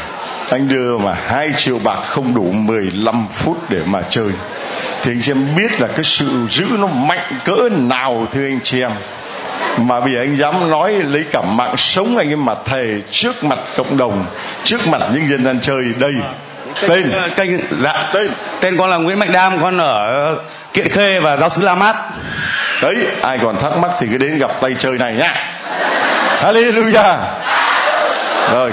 [0.51, 4.29] Anh đưa mà hai triệu bạc không đủ 15 phút để mà chơi.
[5.03, 8.81] Thì anh xem biết là cái sự giữ nó mạnh cỡ nào thưa anh chị
[8.81, 8.91] em.
[9.77, 13.45] Mà bây giờ anh dám nói lấy cả mạng sống anh ấy mà thề trước
[13.45, 14.25] mặt cộng đồng
[14.65, 16.15] trước mặt những dân ăn chơi đây
[16.89, 17.13] tên.
[17.37, 18.31] kênh dạ tên.
[18.61, 20.37] tên con là Nguyễn Mạnh Đam con ở
[20.73, 21.97] Kiện Khê và giáo sứ La Mát
[22.83, 25.35] đấy ai còn thắc mắc thì cứ đến gặp tay chơi này nhá.
[26.41, 27.17] Hallelujah.
[28.53, 28.73] Rồi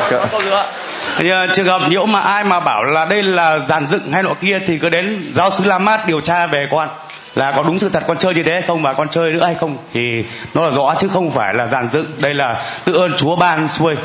[1.18, 4.24] thì, uh, trường hợp nếu mà ai mà bảo là đây là giàn dựng hay
[4.24, 6.90] nọ kia thì cứ đến giáo sứ La Mát điều tra về con.
[7.36, 9.46] Là có đúng sự thật con chơi như thế hay không và con chơi nữa
[9.46, 9.78] hay không?
[9.94, 12.06] Thì nó là rõ chứ không phải là giàn dựng.
[12.18, 13.96] Đây là tự ơn Chúa ban xuôi.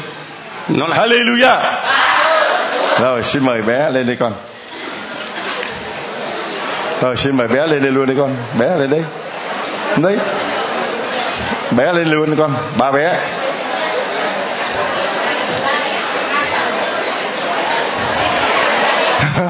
[0.68, 1.60] Nó là Hallelujah.
[3.00, 4.32] Rồi xin mời bé lên đây con.
[7.00, 8.36] Rồi xin mời bé lên đây luôn đi con.
[8.58, 9.02] Bé lên đây
[10.02, 10.18] đấy
[11.70, 13.14] bé lên luôn con ba bé.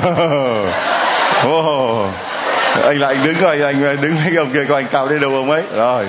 [1.48, 2.06] Oh.
[2.84, 5.50] anh lại đứng rồi anh đứng mấy ông kia coi anh cao đến đầu ông
[5.50, 5.62] ấy.
[5.76, 6.06] Rồi.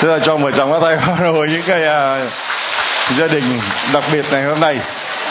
[0.00, 2.32] Thế là cho vợ chồng có tay rồi những cái uh,
[3.18, 3.44] gia đình
[3.92, 4.78] đặc biệt này hôm nay.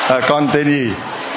[0.10, 0.92] À, con tên gì?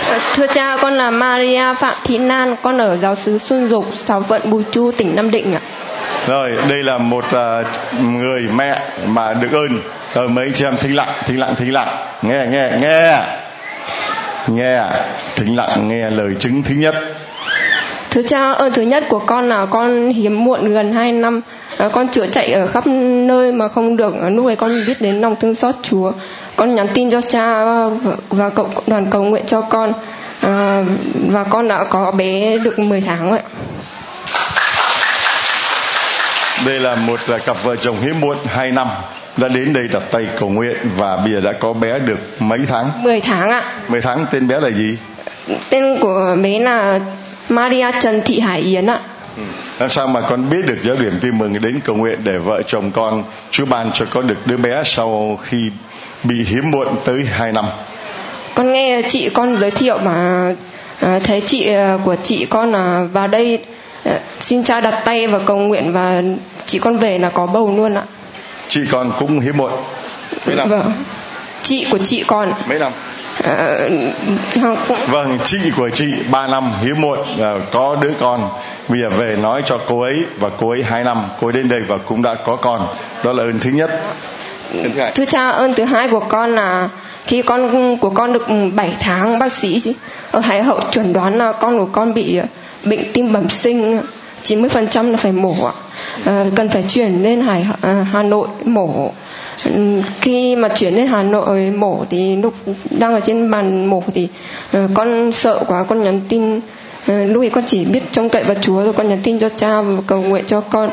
[0.09, 3.87] Ờ, thưa cha, con là Maria Phạm Thị Nan, con ở giáo xứ Xuân Dục,
[3.95, 5.61] Sào Vận Bùi Chu, tỉnh Nam Định ạ.
[6.27, 7.67] Rồi, đây là một uh,
[8.01, 9.81] người mẹ mà được ơn.
[10.15, 11.89] Rồi mấy anh chị em thính lặng, thính lặng, thính lặng.
[12.23, 13.23] Nghe, nghe, nghe.
[14.49, 14.83] Nghe,
[15.35, 16.95] thính lặng, nghe lời chứng thứ nhất.
[18.11, 21.41] Thưa cha, ơn thứ nhất của con là con hiếm muộn gần 2 năm.
[21.79, 24.15] À, con chữa chạy ở khắp nơi mà không được.
[24.23, 26.13] À, lúc ấy con biết đến lòng thương xót Chúa
[26.57, 27.65] con nhắn tin cho cha
[28.31, 29.93] và cộng đoàn cầu nguyện cho con
[30.41, 30.85] à,
[31.31, 33.41] và con đã có bé được 10 tháng rồi
[36.67, 38.89] đây là một là cặp vợ chồng hiếm muộn 2 năm
[39.37, 42.59] đã đến đây đặt tay cầu nguyện và bây giờ đã có bé được mấy
[42.69, 43.03] tháng?
[43.03, 43.73] 10 tháng ạ.
[43.89, 44.99] 10 tháng tên bé là gì?
[45.71, 47.01] Tên của bé là
[47.49, 49.01] Maria Trần Thị Hải Yến ạ.
[49.37, 49.43] Ừ.
[49.79, 52.63] làm sao mà con biết được giáo điểm tin mừng đến cầu nguyện để vợ
[52.63, 55.71] chồng con Chúa ban cho con được đứa bé sau khi
[56.25, 57.65] bị hiếm muộn tới 2 năm?
[58.55, 60.55] Con nghe chị con giới thiệu mà
[61.01, 63.59] à, thấy chị à, của chị con là vào đây
[64.41, 66.23] xin cha đặt tay và cầu nguyện và
[66.67, 68.03] chị con về là có bầu luôn ạ.
[68.69, 69.73] Chị con cũng hiếm muộn.
[70.47, 70.69] Mấy năm?
[70.69, 70.93] Vâng.
[71.63, 72.53] Chị của chị con.
[72.69, 72.93] Mấy năm?
[73.45, 73.79] À,
[74.89, 74.99] cũng...
[75.07, 77.19] vâng chị của chị 3 năm hiếm muộn.
[77.41, 78.49] À, có đứa con.
[78.89, 81.23] Bây giờ về nói cho cô ấy và cô ấy hai năm.
[81.41, 82.87] Cô ấy đến đây và cũng đã có con.
[83.25, 83.91] Đó là ơn thứ nhất.
[85.15, 86.89] Thưa cha ơn thứ hai của con là
[87.27, 89.95] khi con của con được 7 tháng bác sĩ
[90.31, 92.41] ở hải hậu chuẩn đoán là con của con bị
[92.87, 94.01] bệnh tim bẩm sinh
[94.45, 95.73] 90% là phải mổ ạ.
[96.25, 99.11] À, cần phải chuyển lên hải à, Hà Nội mổ.
[100.21, 102.55] Khi mà chuyển lên Hà Nội mổ thì lúc
[102.91, 104.29] đang ở trên bàn mổ thì
[104.73, 106.63] ờ, con sợ quá con nhắn tin uh,
[107.07, 109.83] lúc ấy con chỉ biết trông cậy vào Chúa rồi con nhắn tin cho cha
[109.83, 110.91] và cầu nguyện cho con.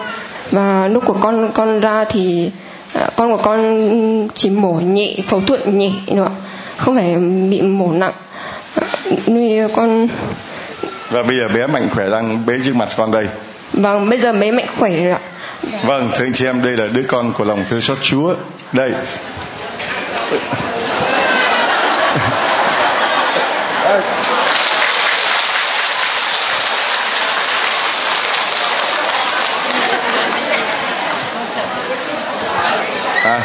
[0.51, 2.51] Và lúc của con con ra thì
[3.15, 6.29] con của con chỉ mổ nhẹ phẫu thuật nhẹ ạ.
[6.77, 7.15] không phải
[7.49, 8.13] bị mổ nặng.
[9.27, 10.07] Nuôi con
[11.13, 13.27] và bây giờ bé mạnh khỏe đang bế trước mặt con đây.
[13.73, 15.19] Vâng bây giờ bé mạnh khỏe rồi ạ.
[15.83, 18.35] Vâng thưa anh chị em đây là đứa con của lòng thương xót chúa.
[18.73, 18.91] Đây.
[33.23, 33.41] À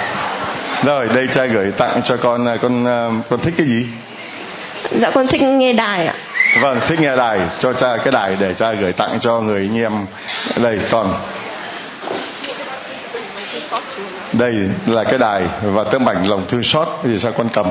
[0.85, 3.87] rồi đây cha gửi tặng cho con à, con à, con thích cái gì?
[4.91, 6.14] Dạ con thích nghe đài ạ
[6.61, 9.79] vâng thích nghe đài, cho cha cái đài để cha gửi tặng cho người anh
[9.79, 10.07] em.
[10.57, 11.15] Đây, con.
[14.33, 14.53] Đây
[14.87, 17.67] là cái đài và tấm ảnh lòng thương xót vì sao con cầm?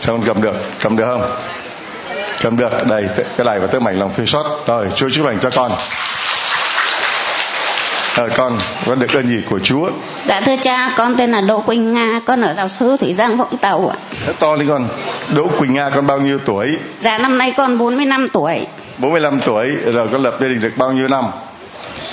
[0.00, 0.54] Sao con cầm được?
[0.80, 1.36] Cầm được không?
[2.42, 2.86] Cầm được.
[2.88, 3.04] Đây
[3.36, 4.46] cái đài và tấm ảnh lòng thương xót.
[4.66, 5.72] Rồi, chúa chúc lành cho con
[8.16, 9.90] à, con con được ơn gì của Chúa.
[10.26, 13.36] Dạ thưa cha con tên là Đỗ Quỳnh Nga con ở giáo sứ Thủy Giang
[13.36, 13.96] Vũng Tàu ạ.
[14.38, 14.88] To lên con.
[15.34, 16.78] Đỗ Quỳnh Nga con bao nhiêu tuổi?
[17.00, 18.66] Dạ năm nay con 45 tuổi.
[18.98, 21.24] 45 tuổi rồi con lập gia đình được bao nhiêu năm?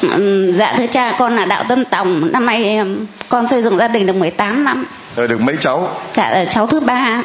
[0.02, 2.32] Ừ, dạ thưa cha con là đạo tân tòng.
[2.32, 2.80] Năm nay
[3.30, 4.86] con xây dựng gia đình được 18 năm.
[5.16, 5.90] Rồi được mấy cháu?
[6.16, 7.24] Dạ là cháu thứ ba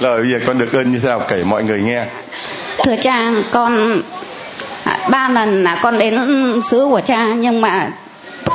[0.00, 1.22] rồi bây giờ con được ơn như thế nào?
[1.28, 2.04] Kể mọi người nghe.
[2.84, 4.02] Thưa cha con
[5.10, 6.20] ba lần là con đến
[6.62, 7.90] xứ của cha nhưng mà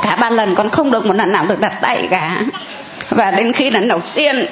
[0.02, 2.42] cả ba lần con không được một lần nào được đặt tay cả.
[3.10, 4.46] Và đến khi lần đầu tiên,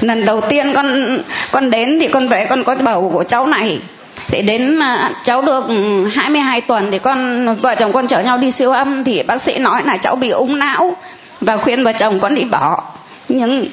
[0.00, 1.18] lần đầu tiên con
[1.52, 3.78] con đến thì con về con có bầu của cháu này.
[4.28, 5.64] Thì đến à, cháu được
[6.12, 9.58] 22 tuần thì con, vợ chồng con chở nhau đi siêu âm thì bác sĩ
[9.58, 10.96] nói là cháu bị ung não
[11.40, 12.82] và khuyên vợ chồng con đi bỏ.
[13.28, 13.66] Nhưng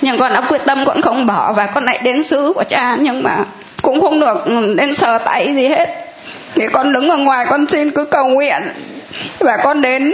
[0.00, 2.96] nhưng con đã quyết tâm con không bỏ và con lại đến xứ của cha
[3.00, 3.44] nhưng mà
[3.82, 6.03] cũng không được đến sờ tay gì hết
[6.54, 8.62] thì con đứng ở ngoài con xin cứ cầu nguyện.
[9.38, 10.12] Và con đến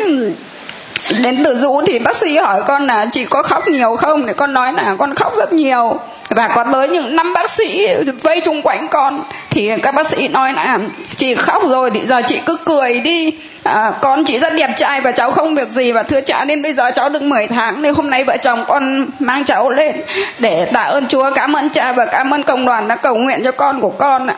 [1.22, 4.26] đến từ dũ thì bác sĩ hỏi con là chị có khóc nhiều không?
[4.26, 6.00] Thì con nói là con khóc rất nhiều.
[6.28, 7.86] Và có tới những năm bác sĩ
[8.22, 10.78] vây chung quanh con thì các bác sĩ nói là
[11.16, 13.32] chị khóc rồi thì giờ chị cứ cười đi.
[13.62, 16.62] À, con chị rất đẹp trai và cháu không việc gì và thưa cha nên
[16.62, 19.96] bây giờ cháu được 10 tháng nên hôm nay vợ chồng con mang cháu lên
[20.38, 23.44] để tạ ơn chúa cảm ơn cha và cảm ơn cộng đoàn đã cầu nguyện
[23.44, 24.36] cho con của con ạ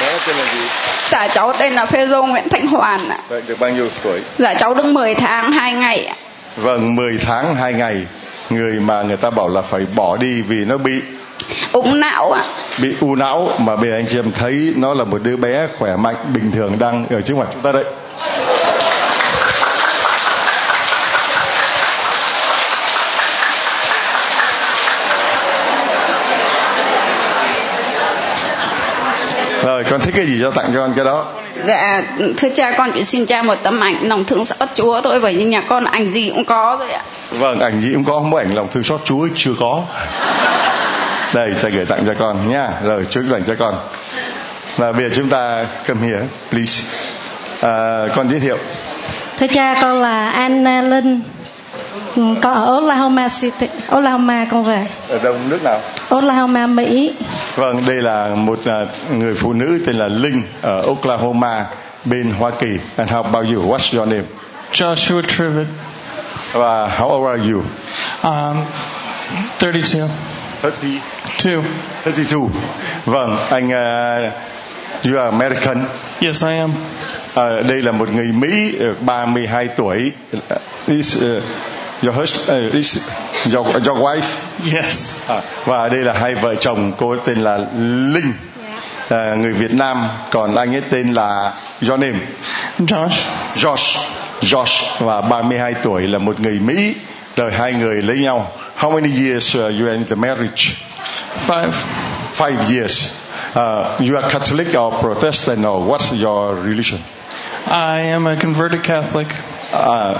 [0.00, 0.60] bé tên là gì?
[1.08, 3.18] Dạ cháu tên là phê dô nguyễn thanh hoàn ạ.
[3.28, 4.20] Vậy được bao nhiêu tuổi?
[4.38, 6.14] Dạ cháu được 10 tháng 2 ngày ạ.
[6.56, 8.06] Vâng 10 tháng 2 ngày.
[8.50, 11.00] Người mà người ta bảo là phải bỏ đi vì nó bị
[11.72, 12.44] ung não ạ.
[12.78, 13.50] bị u não.
[13.58, 16.52] Mà bây giờ anh chị em thấy nó là một đứa bé khỏe mạnh bình
[16.52, 17.84] thường đang ở trước mặt chúng ta đấy
[29.64, 31.26] rồi con thích cái gì cho tặng cho con cái đó?
[31.66, 32.02] Dạ
[32.36, 35.36] thưa cha con chỉ xin cha một tấm ảnh lòng thương xót chúa thôi bởi
[35.36, 37.02] vì nhà con ảnh gì cũng có rồi ạ.
[37.30, 39.82] Vâng ảnh gì cũng có không có ảnh lòng thương xót chúa chưa có.
[41.34, 43.74] Đây cha gửi tặng cho con nha rồi chúc lành cho con.
[44.76, 46.84] Và bây giờ chúng ta come here please.
[47.60, 48.58] À, con giới thiệu.
[49.38, 51.20] Thưa cha con là Anna Linh
[52.16, 54.86] con ở Oklahoma City Oklahoma con về.
[55.08, 55.80] Ở đâu nước nào?
[56.08, 57.12] Oklahoma Mỹ.
[57.56, 61.66] Vâng đây là một uh, người phụ nữ tên là Linh ở Oklahoma
[62.04, 62.78] bên Hoa Kỳ.
[62.96, 64.24] And how about you what's your name?
[64.72, 65.66] Joshua Trivet.
[66.52, 67.62] Và how old are you?
[68.22, 68.56] Um,
[69.60, 70.08] 32
[70.62, 71.62] 32
[72.04, 72.48] 32
[73.04, 74.32] vâng anh uh,
[75.04, 75.84] you are American.
[76.20, 76.70] Yes I am.
[76.70, 80.12] Uh, đây là một người Mỹ 32 tuổi.
[80.86, 81.42] Is uh,
[82.02, 83.06] your husband uh, is
[83.46, 84.28] your, your wife.
[84.72, 85.30] Yes.
[85.30, 87.58] À, và đây là hai vợ chồng cô tên là
[88.12, 88.32] Linh.
[89.08, 91.52] À, người Việt Nam còn anh ấy tên là
[91.88, 92.18] your name?
[92.78, 93.22] Josh.
[93.56, 93.98] Josh.
[94.40, 94.84] Josh.
[94.98, 96.94] Và 32 tuổi là một người Mỹ
[97.36, 98.52] rồi hai người lấy nhau.
[98.78, 100.76] How many years uh, you are in the marriage?
[101.46, 101.72] Five.
[102.34, 103.10] Five years.
[103.54, 107.00] Uh, you are Catholic or Protestant or what's your religion?
[107.66, 109.26] I am a converted Catholic.
[109.72, 110.14] Uh,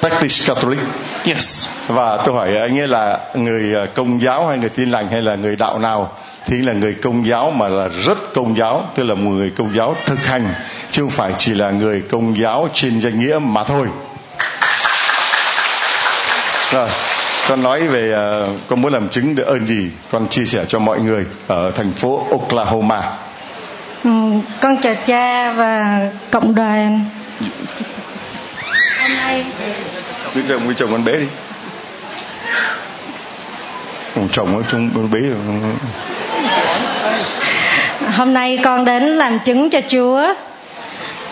[0.00, 0.78] practice Catholic
[1.26, 1.66] yes.
[1.86, 5.22] Và tôi hỏi anh ấy là người à, công giáo hay người tin lành hay
[5.22, 6.12] là người đạo nào
[6.46, 9.74] thì là người công giáo mà là rất công giáo tức là một người công
[9.76, 10.54] giáo thực hành
[10.90, 13.86] chứ không phải chỉ là người công giáo trên danh nghĩa mà thôi.
[16.72, 16.88] Rồi
[17.48, 19.90] con nói về uh, con muốn làm chứng được ơn gì?
[20.10, 23.02] Con chia sẻ cho mọi người ở thành phố Oklahoma.
[24.04, 24.10] Ừ,
[24.60, 26.00] con chào cha và
[26.30, 27.04] cộng đoàn.
[29.00, 29.44] Hôm nay
[30.34, 31.26] bây chồng, quý chồng con bé đi.
[34.16, 35.38] Ông chồng ở xuống con bé rồi.
[38.16, 40.34] Hôm nay con đến làm chứng cho Chúa.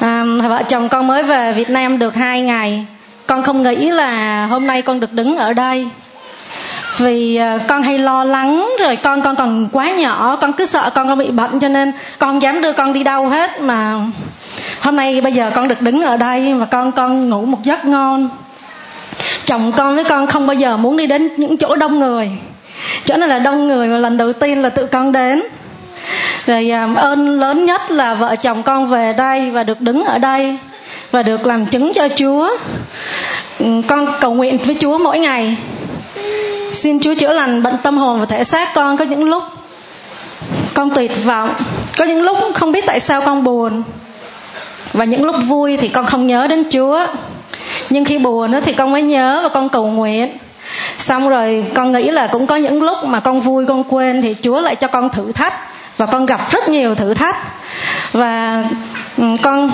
[0.00, 2.86] À, Vợ chồng con mới về Việt Nam được hai ngày.
[3.26, 5.88] Con không nghĩ là hôm nay con được đứng ở đây.
[6.98, 10.90] Vì à, con hay lo lắng rồi con con còn quá nhỏ con cứ sợ
[10.94, 13.96] con con bị bệnh cho nên con không dám đưa con đi đâu hết mà.
[14.80, 17.84] Hôm nay bây giờ con được đứng ở đây mà con con ngủ một giấc
[17.84, 18.28] ngon
[19.46, 22.30] chồng con với con không bao giờ muốn đi đến những chỗ đông người.
[23.04, 25.42] Chỗ này là đông người mà lần đầu tiên là tự con đến.
[26.46, 30.18] Rồi à, ơn lớn nhất là vợ chồng con về đây và được đứng ở
[30.18, 30.58] đây
[31.10, 32.56] và được làm chứng cho Chúa.
[33.58, 35.56] Ừ, con cầu nguyện với Chúa mỗi ngày.
[36.72, 38.96] Xin Chúa chữa lành bệnh tâm hồn và thể xác con.
[38.96, 39.42] Có những lúc
[40.74, 41.54] con tuyệt vọng,
[41.98, 43.82] có những lúc không biết tại sao con buồn.
[44.92, 47.06] Và những lúc vui thì con không nhớ đến Chúa
[47.90, 50.36] nhưng khi buồn thì con mới nhớ và con cầu nguyện.
[50.98, 54.36] Xong rồi con nghĩ là cũng có những lúc mà con vui, con quên thì
[54.42, 55.54] chúa lại cho con thử thách.
[55.96, 57.36] Và con gặp rất nhiều thử thách.
[58.12, 58.64] Và
[59.18, 59.72] ừ, con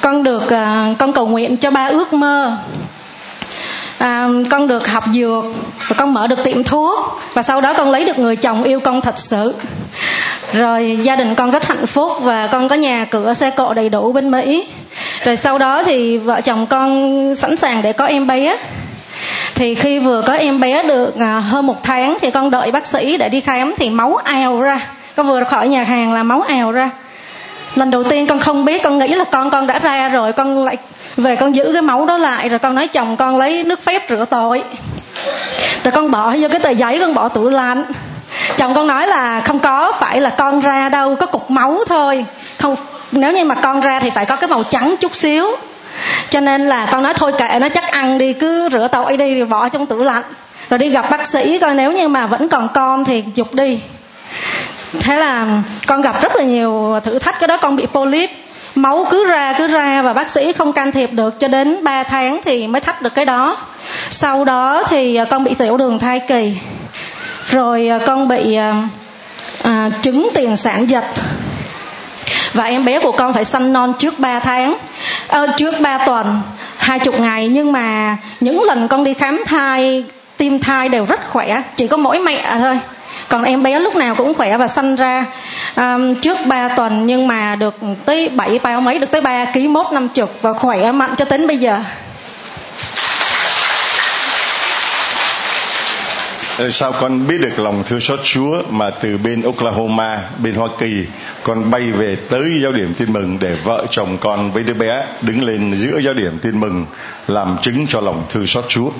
[0.00, 2.56] con được à, con cầu nguyện cho ba ước mơ
[3.98, 5.44] à, con được học dược
[5.88, 8.80] và con mở được tiệm thuốc và sau đó con lấy được người chồng yêu
[8.80, 9.54] con thật sự.
[10.52, 13.88] Rồi gia đình con rất hạnh phúc và con có nhà cửa xe cộ đầy
[13.88, 14.66] đủ bên mỹ.
[15.24, 18.56] Rồi sau đó thì vợ chồng con sẵn sàng để có em bé.
[19.54, 22.86] Thì khi vừa có em bé được à, hơn một tháng thì con đợi bác
[22.86, 24.80] sĩ để đi khám thì máu ào ra.
[25.16, 26.90] Con vừa khỏi nhà hàng là máu ào ra
[27.74, 30.64] lần đầu tiên con không biết, con nghĩ là con con đã ra rồi, con
[30.64, 30.76] lại
[31.16, 34.02] về con giữ cái máu đó lại, rồi con nói chồng con lấy nước phép
[34.08, 34.62] rửa tội.
[35.84, 37.84] Rồi con bỏ vô cái tờ giấy, con bỏ tủ lạnh.
[38.56, 42.24] Chồng con nói là không có phải là con ra đâu, có cục máu thôi.
[42.58, 42.76] Không,
[43.12, 45.46] nếu như mà con ra thì phải có cái màu trắng chút xíu.
[46.30, 49.34] Cho nên là con nói thôi kệ nó chắc ăn đi, cứ rửa tội đi,
[49.34, 50.22] rồi bỏ trong tủ lạnh.
[50.70, 53.80] Rồi đi gặp bác sĩ coi, nếu như mà vẫn còn con thì dục đi
[55.00, 58.30] thế là con gặp rất là nhiều thử thách cái đó con bị polyp.
[58.74, 62.02] Máu cứ ra cứ ra và bác sĩ không can thiệp được cho đến 3
[62.02, 63.56] tháng thì mới thách được cái đó.
[64.10, 66.56] Sau đó thì à, con bị tiểu đường thai kỳ.
[67.50, 68.88] Rồi à, con bị à,
[69.62, 71.10] à, trứng tiền sản dịch
[72.52, 74.76] và em bé của con phải sanh non trước 3 tháng
[75.28, 76.40] à, trước 3 tuần
[76.76, 77.48] hai chục ngày.
[77.48, 80.04] Nhưng mà những lần con đi khám thai
[80.36, 82.78] tim thai đều rất khỏe chỉ có mỗi mẹ thôi
[83.28, 85.26] còn em bé lúc nào cũng khỏe và sanh ra
[85.76, 87.74] um, trước 3 tuần nhưng mà được
[88.04, 91.24] tới 7 bao mấy được tới 3 kg mốt năm chục và khỏe mạnh cho
[91.24, 91.80] đến bây giờ.
[96.58, 100.68] Rồi sao con biết được lòng thương xót Chúa mà từ bên Oklahoma, bên Hoa
[100.78, 101.04] Kỳ
[101.42, 105.04] con bay về tới giáo điểm tin mừng để vợ chồng con với đứa bé
[105.22, 106.86] đứng lên giữa giáo điểm tin mừng
[107.28, 108.90] làm chứng cho lòng thương xót Chúa.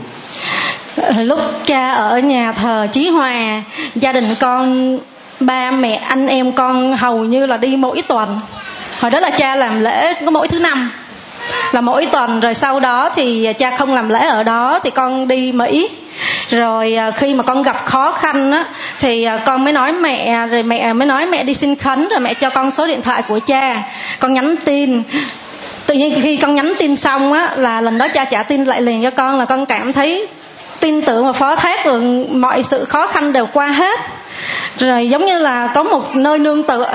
[0.96, 3.62] Ờ, lúc cha ở nhà thờ Chí Hòa
[3.94, 4.98] gia đình con
[5.40, 8.40] ba mẹ anh em con hầu như là đi mỗi tuần.
[9.00, 10.90] Hồi đó là cha làm lễ có mỗi thứ năm
[11.72, 12.40] là mỗi tuần.
[12.40, 15.88] Rồi sau đó thì cha không làm lễ ở đó thì con đi mỹ
[16.50, 18.64] rồi à, khi mà con gặp khó khăn á,
[19.00, 22.20] thì à, con mới nói mẹ, rồi mẹ mới nói mẹ đi xin khấn, rồi
[22.20, 23.82] mẹ cho con số điện thoại của cha.
[24.18, 25.02] Con nhắn tin.
[25.86, 28.82] Tự nhiên khi con nhắn tin xong á, là lần đó cha trả tin lại
[28.82, 30.26] liền cho con là con cảm thấy
[30.80, 33.98] tin tưởng và phó thác rồi mọi sự khó khăn đều qua hết.
[34.78, 36.92] Rồi giống như là có một nơi nương tựa.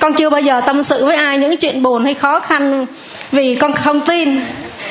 [0.00, 2.86] Con chưa bao giờ tâm sự với ai những chuyện buồn hay khó khăn
[3.32, 4.40] vì con không tin.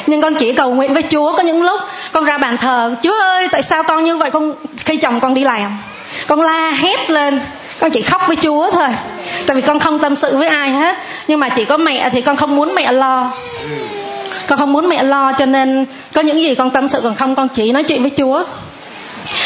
[0.08, 1.80] Nhưng con chỉ cầu nguyện với Chúa có những lúc
[2.14, 4.32] con ra bàn thờ, Chúa ơi, tại sao con như vậy?
[4.32, 5.78] Con, khi chồng con đi làm,
[6.28, 7.42] con la hét lên,
[7.80, 8.88] con chỉ khóc với Chúa thôi,
[9.46, 10.96] tại vì con không tâm sự với ai hết.
[11.28, 13.32] Nhưng mà chỉ có mẹ, thì con không muốn mẹ lo.
[14.48, 17.36] Con không muốn mẹ lo, cho nên có những gì con tâm sự còn không,
[17.36, 18.44] con chỉ nói chuyện với Chúa.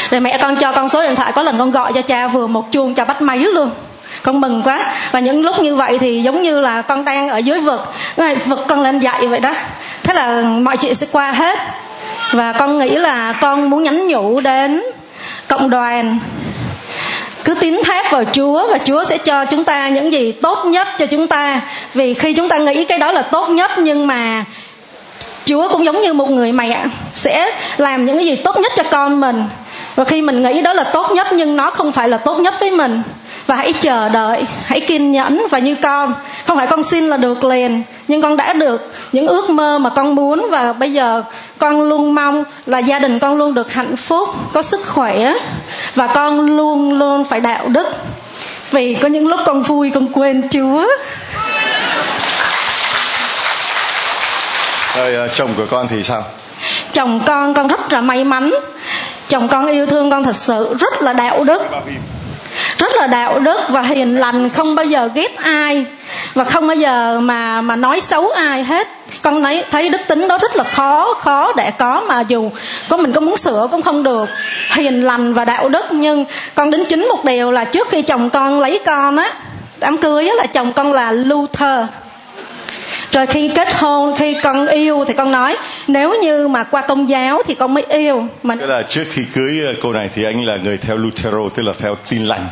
[0.09, 2.47] Rồi mẹ con cho con số điện thoại, có lần con gọi cho cha vừa
[2.47, 3.70] một chuông, cha bắt máy luôn.
[4.24, 4.93] Con mừng quá.
[5.11, 7.93] Và những lúc như vậy thì giống như là con đang ở dưới vực.
[8.45, 9.53] Vực con lên dậy vậy đó.
[10.03, 11.59] Thế là mọi chuyện sẽ qua hết
[12.32, 14.84] và con nghĩ là con muốn nhắn nhủ đến
[15.47, 16.19] cộng đoàn.
[17.43, 20.88] Cứ tín thác vào Chúa và Chúa sẽ cho chúng ta những gì tốt nhất
[20.97, 21.61] cho chúng ta.
[21.93, 24.45] Vì khi chúng ta nghĩ cái đó là tốt nhất, nhưng mà
[25.45, 28.84] Chúa cũng giống như một người mẹ, sẽ làm những cái gì tốt nhất cho
[28.84, 29.43] con mình.
[29.95, 32.53] Và khi mình nghĩ đó là tốt nhất, nhưng nó không phải là tốt nhất
[32.59, 33.01] với mình
[33.48, 36.14] và hãy chờ đợi hãy kiên nhẫn và như con.
[36.45, 38.91] Không phải con xin là được liền nhưng con đã được.
[39.12, 41.24] Những ước mơ mà con muốn và bây giờ
[41.58, 45.34] con luôn mong là gia đình con luôn được hạnh phúc có sức khỏe
[45.95, 47.88] và con luôn luôn phải đạo đức.
[48.72, 50.88] Vì có những lúc con vui con quên chúa.
[54.98, 56.24] Rồi ờ, chồng của con thì sao?
[56.93, 58.54] Chồng con con rất là may mắn.
[59.28, 61.62] Chồng con yêu thương con thật sự rất là đạo đức
[62.80, 65.86] rất là đạo đức và hiền lành, không bao giờ ghét ai
[66.34, 68.88] và không bao giờ mà mà nói xấu ai hết.
[69.21, 72.49] Con thấy thấy đức tính đó rất là khó khó để có mà dù
[72.89, 74.30] có mình có muốn sửa cũng không được.
[74.75, 76.25] Hiền lành và đạo đức, nhưng
[76.55, 79.34] con đến chính một điều là trước khi chồng con lấy con á,
[79.78, 81.86] đám cưới á là chồng con là Luther
[83.12, 87.10] rồi khi kết hôn khi con yêu thì con nói nếu như mà qua công
[87.10, 88.28] giáo thì con mới yêu.
[88.43, 91.49] Mà tức là trước khi cưới ờ, cô này thì anh là người theo Lutero
[91.55, 92.47] tức là theo tin lành.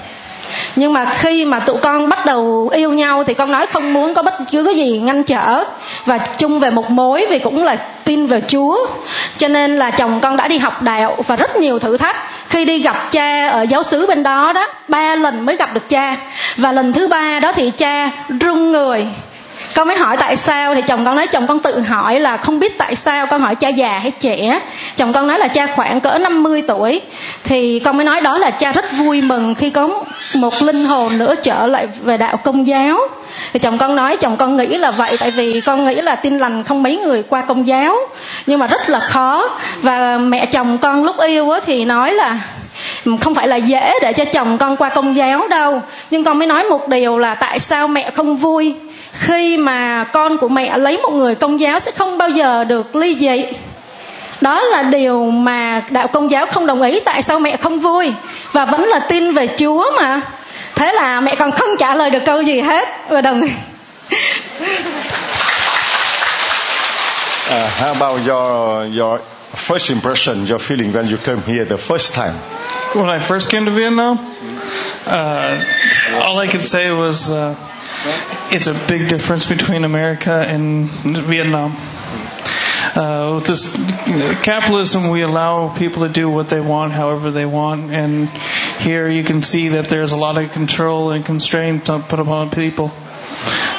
[0.75, 4.13] Nhưng mà khi mà tụi con bắt đầu yêu nhau thì con nói không muốn
[4.13, 5.63] có bất cứ cái gì ngăn trở.
[6.05, 8.87] Và chung về một mối vì cũng là tin về Chúa.
[9.37, 12.15] Cho nên là chồng con đã đi học đạo và rất nhiều thử thách.
[12.49, 15.89] Khi đi gặp cha ở giáo xứ bên đó đó ba lần mới gặp được
[15.89, 16.17] cha.
[16.57, 19.05] Và lần thứ ba đó thì cha run người
[19.75, 22.59] con mới hỏi tại sao, thì chồng con nói, chồng con tự hỏi là không
[22.59, 24.59] biết tại sao con hỏi cha già hay trẻ.
[24.97, 27.01] Chồng con nói là cha khoảng cỡ 50 tuổi.
[27.43, 29.89] Thì con mới nói đó là cha rất vui mừng khi có
[30.35, 32.99] một linh hồn nữa trở lại về đạo công giáo.
[33.53, 36.37] Thì chồng con nói, chồng con nghĩ là vậy, tại vì con nghĩ là tin
[36.37, 37.95] lành không mấy người qua công giáo.
[38.45, 39.49] Nhưng mà rất là khó.
[39.81, 42.37] Và mẹ chồng con lúc yêu thì nói là
[43.21, 45.81] không phải là dễ để cho chồng con qua công giáo đâu.
[46.11, 48.75] Nhưng con mới nói một điều là tại sao mẹ không vui?
[49.13, 52.95] Khi mà con của mẹ lấy một người công giáo sẽ không bao giờ được
[52.95, 53.45] ly dị.
[54.41, 58.13] Đó là điều mà đạo công giáo không đồng ý tại sao mẹ không vui.
[58.51, 60.21] Và vẫn là tin về chúa mà.
[60.75, 62.87] Thế là mẹ còn không trả lời được câu gì hết.
[63.09, 63.51] Và đồng ý.
[67.49, 69.19] Uh, how about your your
[69.55, 72.33] first impression, your feeling when you came here the first time?
[72.95, 74.19] When I first came to Vietnam,
[75.05, 75.65] uh,
[76.23, 77.53] all I could say was uh,
[78.53, 81.73] it's a big difference between America and Vietnam.
[82.95, 83.75] Uh, with this
[84.43, 88.29] capitalism, we allow people to do what they want, however they want, and
[88.79, 92.93] here you can see that there's a lot of control and constraint put upon people.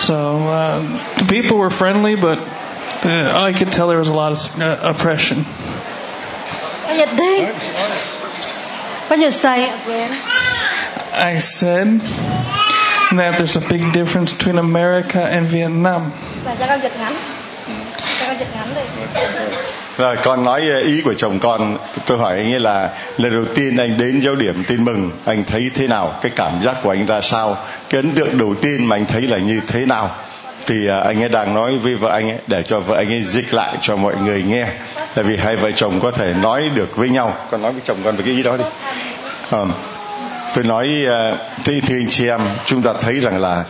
[0.00, 4.32] So uh, the people were friendly, but uh, I could tell there was a lot
[4.32, 5.38] of uh, oppression.
[9.08, 9.70] What did you say?
[9.70, 10.10] Again?
[11.12, 12.00] I said
[13.12, 16.12] that there's a big difference between America and Vietnam.
[19.98, 21.78] Rồi con nói ờ, ý của chồng con.
[22.06, 25.44] Tôi hỏi anh ấy là Lần đầu tiên anh đến giáo điểm tin mừng Anh
[25.44, 26.14] thấy thế nào?
[26.22, 27.56] Cái cảm giác của anh ra sao?
[27.90, 30.10] Cái ấn tượng đầu tiên mà anh thấy là như thế nào
[30.66, 33.22] Thì ờ, anh ấy đang nói với vợ anh ấy Để cho vợ anh ấy
[33.22, 34.66] dịch lại cho mọi người nghe.
[35.14, 37.34] Tại vì hai vợ chồng có thể nói được với nhau.
[37.50, 38.64] Con nói với chồng con về cái ý đó đi.
[39.50, 39.58] À,
[40.54, 43.64] tôi nói ờ, thế thưa anh chị em chúng ta thấy rằng là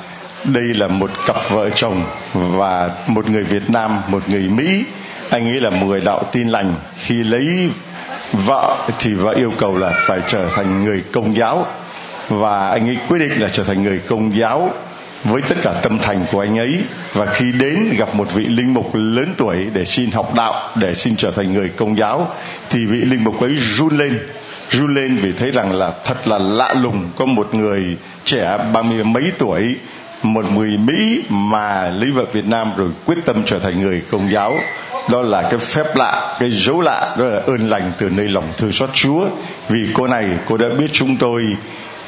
[0.45, 2.03] đây là một cặp vợ chồng
[2.35, 4.85] và một người Việt Nam một người Mỹ.
[5.31, 6.75] Anh ấy là một người đạo tin lành.
[6.97, 7.71] Khi lấy
[8.33, 11.67] vợ thì vợ yêu cầu là phải trở thành người công giáo.
[12.29, 14.73] Và anh ấy quyết định là trở thành người công giáo
[15.29, 16.79] với tất cả tâm thành của anh ấy.
[17.13, 20.95] Và khi đến gặp một vị linh mục lớn tuổi để xin học đạo, để
[20.95, 22.29] xin trở thành người công giáo,
[22.71, 24.19] thì vị linh mục ấy run lên.
[24.71, 28.83] Run lên vì thấy rằng là thật là lạ lùng có một người trẻ ba
[28.83, 29.77] mươi mấy tuổi,
[30.23, 34.31] một người Mỹ mà lấy vợ Việt Nam rồi quyết tâm trở thành người công
[34.31, 34.59] giáo.
[35.11, 38.49] Đó là cái phép lạ, cái dấu lạ, đó là ơn lành từ nơi lòng
[38.57, 39.27] thương xót Chúa.
[39.69, 41.43] Vì cô này, cô đã biết chúng tôi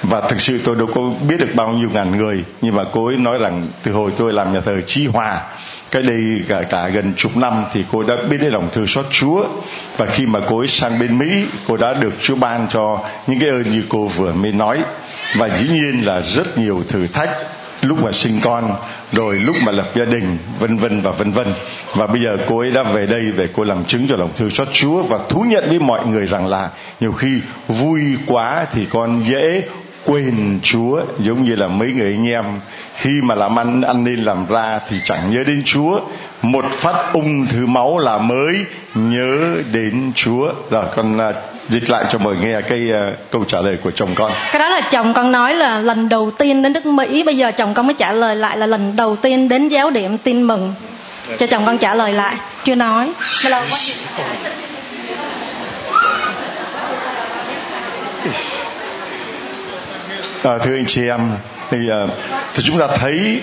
[0.02, 2.44] và thực sự tôi đâu có biết được bao nhiêu ngàn người.
[2.60, 5.40] Nhưng mà cô ấy nói rằng từ hồi tôi làm nhà thờ Chi Hòa
[5.90, 9.06] cái đây cả, cả gần chục năm thì cô đã biết đến lòng thương xót
[9.10, 9.44] Chúa.
[9.96, 13.40] Và khi mà cô ấy sang bên Mỹ cô đã được Chúa ban cho những
[13.40, 14.78] cái ơn như cô vừa mới nói.
[15.36, 17.30] Và dĩ nhiên là rất nhiều thử thách
[17.82, 18.74] lúc mà sinh con
[19.12, 21.46] rồi lúc mà lập gia đình vân vân và vân vân.
[21.94, 24.50] Và bây giờ cô ấy đã về đây về cô làm chứng cho lòng thương
[24.50, 26.70] xót Chúa và thú nhận với mọi người rằng là
[27.00, 29.62] nhiều khi vui quá thì con dễ
[30.08, 32.44] quên Chúa giống như là mấy người anh em.
[32.94, 36.00] Khi mà làm ăn ăn nên làm ra thì chẳng nhớ đến Chúa.
[36.42, 38.54] Một phát ung thư máu là mới
[38.94, 40.52] nhớ đến Chúa.
[40.70, 41.34] Rồi con uh,
[41.68, 44.32] dịch lại cho mọi người nghe cái uh, câu trả lời của chồng con.
[44.52, 47.22] Cái đó là chồng con nói là lần đầu tiên đến nước Mỹ.
[47.22, 50.18] Bây giờ chồng con mới trả lời lại là lần đầu tiên đến giáo điểm
[50.18, 50.74] tin mừng.
[51.38, 52.34] Cho chồng con trả lời lại.
[52.64, 53.12] Chưa nói.
[53.44, 53.78] Lâu quá
[60.42, 61.30] à, thưa anh chị em
[61.70, 62.10] thì, uh,
[62.54, 63.40] thì chúng ta thấy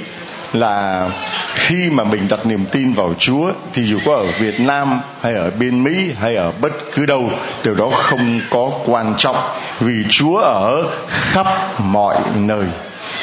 [0.53, 1.09] là
[1.55, 5.33] khi mà mình đặt niềm tin vào Chúa thì dù có ở Việt Nam hay
[5.33, 7.29] ở bên Mỹ hay ở bất cứ đâu
[7.63, 9.37] điều đó không có quan trọng
[9.79, 11.47] vì Chúa ở khắp
[11.79, 12.65] mọi nơi.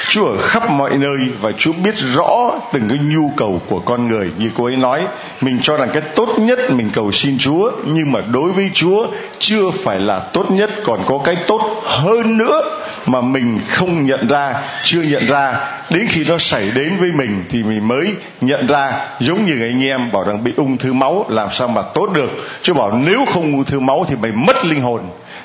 [0.09, 4.09] Chúa ở khắp mọi nơi và Chúa biết rõ từng cái nhu cầu của con
[4.09, 4.31] người.
[4.39, 5.01] Như cô ấy nói,
[5.41, 9.07] mình cho rằng cái tốt nhất mình cầu xin Chúa, nhưng mà đối với Chúa
[9.39, 10.71] chưa phải là tốt nhất.
[10.85, 12.63] Còn có cái tốt hơn nữa
[13.07, 15.57] mà mình không nhận ra, chưa nhận ra.
[15.91, 18.07] Đến khi nó xảy đến với mình thì mình mới
[18.41, 19.07] nhận ra.
[19.21, 22.31] Giống như anh em bảo rằng bị ung thư máu, làm sao mà tốt được?
[22.63, 25.01] Chúa bảo nếu không ung thư máu thì mày mất linh hồn.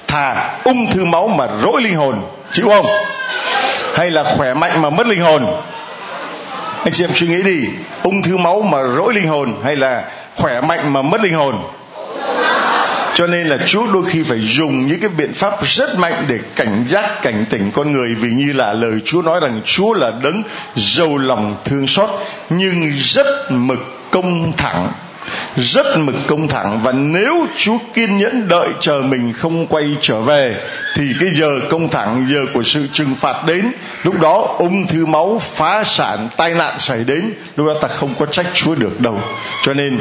[0.07, 2.15] Thà ung thư máu mà rỗi linh hồn,
[2.51, 2.85] chịu không?
[3.97, 5.45] Hay là khỏe mạnh mà mất linh hồn?
[6.83, 7.67] Anh chị em suy nghĩ đi.
[8.03, 10.03] Ung thư máu mà rỗi linh hồn hay là
[10.35, 11.63] khỏe mạnh mà mất linh hồn?
[13.15, 16.39] Cho nên là Chúa đôi khi phải dùng những cái biện pháp rất mạnh để
[16.55, 18.15] cảnh giác, cảnh tỉnh con người.
[18.15, 20.43] Vì như là lời Chúa nói rằng Chúa là đấng
[20.75, 22.09] giàu lòng thương xót,
[22.49, 24.91] nhưng rất mực công thẳng
[25.55, 30.21] rất mực công thẳng và nếu Chúa kiên nhẫn đợi chờ mình không quay trở
[30.21, 30.55] về
[30.95, 33.71] thì cái giờ công thẳng giờ của sự trừng phạt đến
[34.03, 38.13] lúc đó ung thư máu phá sản tai nạn xảy đến lúc đó ta không
[38.19, 39.19] có trách Chúa được đâu.
[39.63, 39.99] Cho nên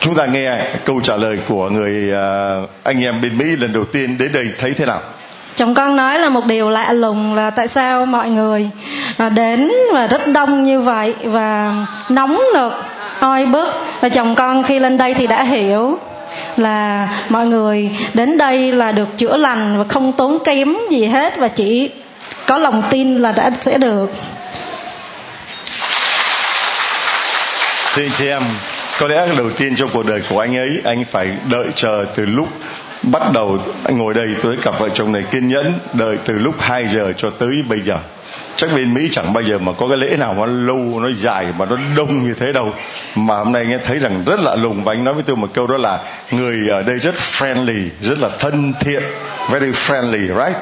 [0.00, 3.84] chúng ta nghe câu trả lời của người uh, anh em bên Mỹ lần đầu
[3.84, 5.00] tiên đến đây thấy thế nào?
[5.56, 8.70] Chồng con nói là một điều lạ lùng là tại sao mọi người
[9.16, 11.74] à, đến và rất đông như vậy và
[12.08, 12.72] nóng nực
[13.22, 15.98] oi bức và chồng con khi lên đây thì đã hiểu
[16.56, 21.36] là mọi người đến đây là được chữa lành và không tốn kém gì hết
[21.36, 21.90] và chỉ
[22.46, 24.10] có lòng tin là đã sẽ được.
[27.94, 28.42] Thưa chị em,
[28.98, 32.26] có lẽ đầu tiên trong cuộc đời của anh ấy, anh phải đợi chờ từ
[32.26, 32.48] lúc
[33.02, 36.54] bắt đầu anh ngồi đây với cặp vợ chồng này kiên nhẫn đợi từ lúc
[36.58, 37.98] 2 giờ cho tới bây giờ
[38.56, 41.46] chắc bên Mỹ chẳng bao giờ mà có cái lễ nào mà lâu nó dài
[41.58, 42.72] mà nó đông như thế đâu
[43.14, 45.48] mà hôm nay nghe thấy rằng rất lạ lùng và anh nói với tôi một
[45.54, 45.98] câu đó là
[46.30, 49.02] người ở đây rất friendly rất là thân thiện
[49.50, 50.58] very friendly right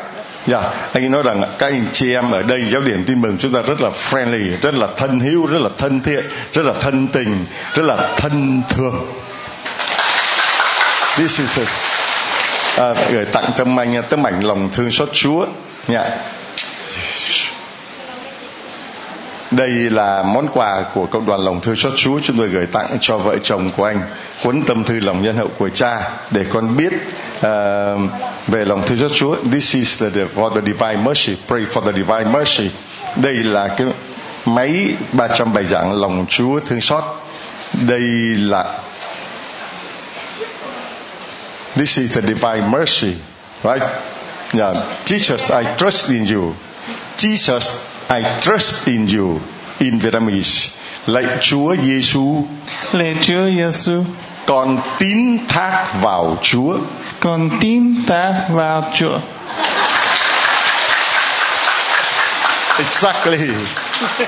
[0.46, 3.38] Dạ, yeah, anh nói rằng các anh chị em ở đây giáo điểm tin mừng
[3.38, 6.72] chúng ta rất là friendly, rất là thân hữu, rất là thân thiện, rất là
[6.80, 9.06] thân tình, rất là thân thương.
[11.16, 11.64] This is the,
[12.76, 15.46] À, gửi tặng cho anh tấm ảnh lòng thương xót Chúa.
[15.88, 16.00] Dạ.
[16.00, 16.12] Yeah.
[19.50, 22.98] Đây là món quà của cộng đoàn lòng thương xót Chúa chúng tôi gửi tặng
[23.00, 24.00] cho vợ chồng của anh
[24.44, 26.92] cuốn tâm thư lòng nhân hậu của cha để con biết
[27.36, 28.10] uh,
[28.46, 29.36] về lòng thương xót Chúa.
[29.52, 31.36] This is the, for the divine mercy.
[31.48, 32.70] Pray for the divine mercy.
[33.16, 33.86] Đây là cái
[34.46, 37.04] máy 300 bài giảng lòng Chúa thương xót.
[37.72, 38.00] Đây
[38.36, 38.78] là
[41.76, 43.14] This is the divine mercy,
[43.62, 43.82] right?
[44.52, 44.74] Yeah.
[45.04, 46.54] Jesus, I trust in you.
[47.16, 49.40] Jesus, I trust in you
[49.78, 50.70] in Vietnamese.
[51.06, 52.44] Lạy Chúa Giêsu.
[52.92, 54.04] Lạy Chúa Giêsu.
[54.46, 56.78] Con tín thác vào Chúa.
[57.20, 59.20] Con tín thác vào Chúa.
[62.78, 63.38] Exactly.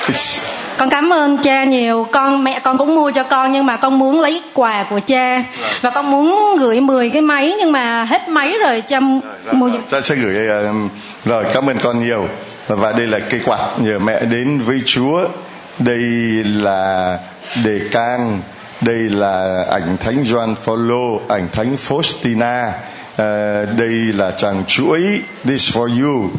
[0.09, 0.62] It's...
[0.79, 2.07] con cảm ơn cha nhiều.
[2.12, 5.45] Con mẹ con cũng mua cho con nhưng mà con muốn lấy quà của cha.
[5.81, 9.01] Và con muốn gửi 10 cái máy nhưng mà hết máy rồi cha
[9.91, 10.35] cha sẽ gửi
[11.25, 12.29] rồi cảm ơn con nhiều.
[12.68, 15.29] Và đây là cây quạt nhờ mẹ đến với Chúa.
[15.79, 16.01] Đây
[16.45, 17.18] là
[17.64, 18.41] đề can.
[18.81, 22.68] Đây là ảnh thánh Gioan Phaolô ảnh thánh Faustina.
[23.12, 26.31] Uh, đây là chàng chuỗi this for you.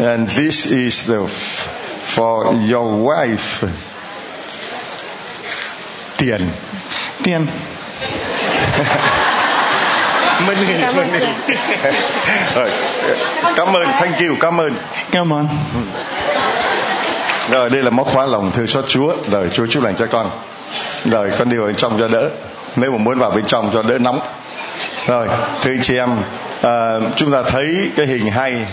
[0.08, 1.18] And this is the
[2.18, 3.68] for your wife.
[6.16, 6.40] Tiền.
[7.22, 7.46] Tiền.
[10.46, 11.08] Mình cảm ơn
[12.54, 12.70] rồi.
[13.56, 13.88] Cảm ơn.
[14.00, 14.36] Thank you.
[14.40, 14.74] Cảm ơn.
[15.10, 15.48] Cảm ơn.
[17.50, 19.12] Rồi đây là móc khóa lòng thư xót Chúa.
[19.30, 20.30] Rồi Chúa chúc lành cho con.
[21.04, 22.30] Rồi con đi vào bên trong cho đỡ.
[22.76, 24.20] Nếu mà muốn vào bên trong cho đỡ nóng.
[25.06, 25.28] Rồi
[25.62, 26.16] thưa anh chị em
[26.62, 28.66] à, chúng ta thấy cái hình hay.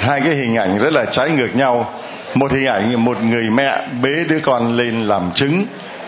[0.00, 1.90] Hai cái hình ảnh rất là trái ngược nhau
[2.34, 5.64] một hình ảnh một người mẹ bế đứa con lên làm trứng.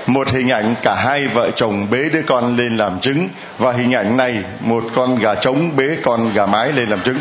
[0.07, 3.29] Một hình ảnh cả hai vợ chồng bế đứa con lên làm trứng.
[3.59, 7.19] Và hình ảnh này một con gà trống bế con gà mái lên làm trứng.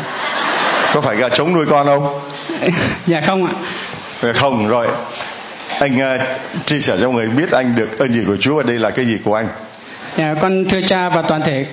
[0.94, 2.20] Có phải gà trống nuôi con không?
[3.06, 3.52] Dạ không ạ.
[4.22, 4.86] Dạ không rồi.
[5.80, 8.78] Anh uh, chia sẻ cho người biết anh được ơn gì của Chúa và đây
[8.78, 9.48] là cái gì của anh.
[10.16, 11.66] Dạ con thưa cha và toàn thể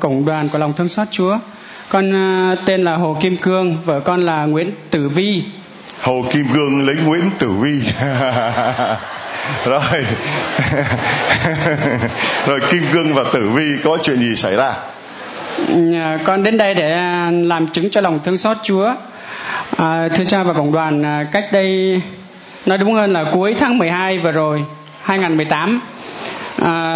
[0.00, 1.38] cộng đoàn của lòng thương xót Chúa.
[1.88, 2.10] Con
[2.52, 5.42] uh, tên là Hồ Kim Cương vợ con là Nguyễn Tử Vi
[6.02, 7.80] Hồ Kim Cương lấy Nguyễn Tử Vi.
[9.64, 9.82] Rồi.
[12.46, 14.74] Rồi Kim Cương và Tử Vi có chuyện gì xảy ra?
[16.24, 18.94] Con đến đây để à, làm chứng cho lòng thương xót Chúa.
[19.76, 22.00] À, thưa cha và cộng đoàn à, cách đây
[22.66, 24.64] nói đúng hơn là cuối tháng 12 vừa rồi
[25.02, 25.80] 2018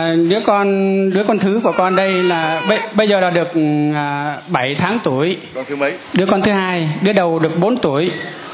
[0.05, 0.69] à, đứa con
[1.11, 3.49] đứa con thứ của con đây là bây, bây giờ là được
[3.95, 5.37] à, 7 tháng tuổi.
[5.55, 5.93] Con thứ mấy?
[6.13, 8.11] Đứa con thứ hai đứa đầu được 4 tuổi.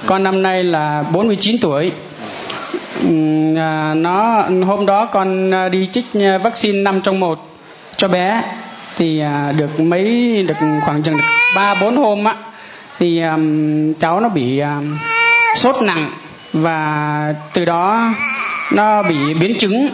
[0.07, 1.92] Con năm nay là 49 tuổi.
[3.57, 7.48] À, nó hôm đó con à, đi trích à, vaccine năm trong một
[7.96, 8.42] cho bé.
[8.96, 10.05] Thì à, được mấy
[10.48, 11.16] được khoảng chừng
[11.57, 12.36] ba bốn hôm á
[12.98, 14.98] thì um, cháu nó bị um,
[15.57, 16.11] sốt nặng
[16.53, 18.14] và từ đó
[18.72, 19.88] nó bị biến chứng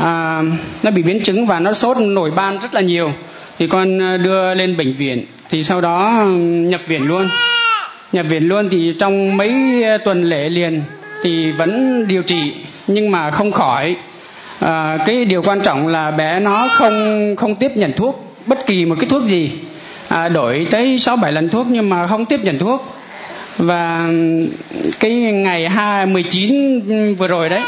[0.00, 0.42] à,
[0.82, 3.12] nó bị biến chứng và nó sốt nổi ban rất là nhiều.
[3.58, 5.24] Thì con ờ, đưa lên bệnh viện.
[5.50, 7.22] Thì sau đó nhập viện luôn.
[8.12, 10.82] Nhập viện luôn thì trong mấy ờ, tuần lễ liền
[11.22, 12.54] thì vẫn điều trị
[12.86, 13.96] nhưng mà không khỏi.
[14.60, 18.84] À, cái điều quan trọng là bé nó không không tiếp nhận thuốc bất kỳ
[18.84, 19.50] một cái thuốc gì.
[20.08, 22.94] À, đổi tới sáu bảy lần thuốc nhưng mà không tiếp nhận thuốc.
[23.58, 24.08] Và
[25.00, 26.80] cái ngày hai mười chín
[27.14, 27.60] vừa rồi đấy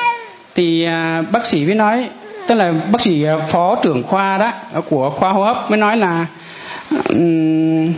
[0.56, 2.08] thì à, bác sĩ mới nói
[2.46, 5.78] tức là bác sĩ à, phó trưởng khoa đó à, của khoa hô hấp mới
[5.78, 6.26] nói là
[7.08, 7.92] um,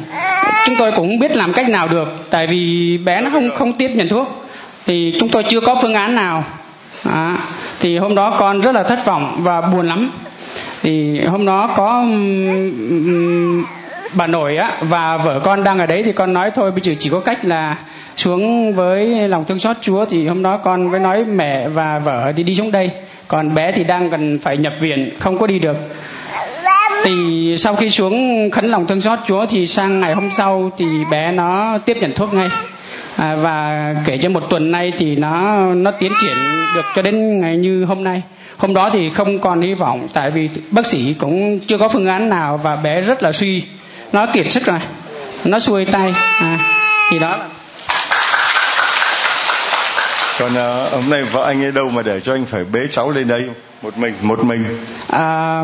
[0.66, 3.88] chúng tôi cũng biết làm cách nào được tại vì bé nó không không tiếp
[3.88, 4.44] nhận thuốc.
[4.86, 6.44] Thì chúng tôi chưa có phương án nào.
[7.04, 7.36] À,
[7.80, 10.10] thì hôm đó con rất là thất vọng và buồn lắm.
[10.82, 13.64] Thì hôm đó có um,
[14.12, 16.94] bà nội á và vợ con đang ở đấy thì con nói thôi bây giờ
[16.98, 17.76] chỉ có cách là
[18.18, 22.32] xuống với lòng thương xót Chúa thì hôm đó con mới nói mẹ và vợ
[22.32, 22.90] đi đi xuống đây.
[23.28, 25.76] Còn bé thì đang cần phải nhập viện không có đi được.
[27.04, 30.86] Thì sau khi xuống khấn lòng thương xót Chúa thì sang ngày hôm sau thì
[31.10, 32.48] bé nó tiếp nhận thuốc ngay.
[33.16, 36.36] À, và kể cho một tuần nay thì nó nó tiến triển
[36.74, 38.22] được cho đến ngày như hôm nay.
[38.56, 42.06] Hôm đó thì không còn hy vọng tại vì bác sĩ cũng chưa có phương
[42.06, 43.62] án nào và bé rất là suy.
[44.12, 44.78] Nó kiệt sức rồi
[45.44, 46.14] nó xuôi tay.
[46.40, 46.58] À,
[47.10, 47.36] thì đó
[50.38, 53.10] còn uh, hôm nay vợ anh ấy đâu mà để cho anh phải bế cháu
[53.10, 53.44] lên đây?
[53.82, 54.64] Một mình một mình.
[55.08, 55.62] À,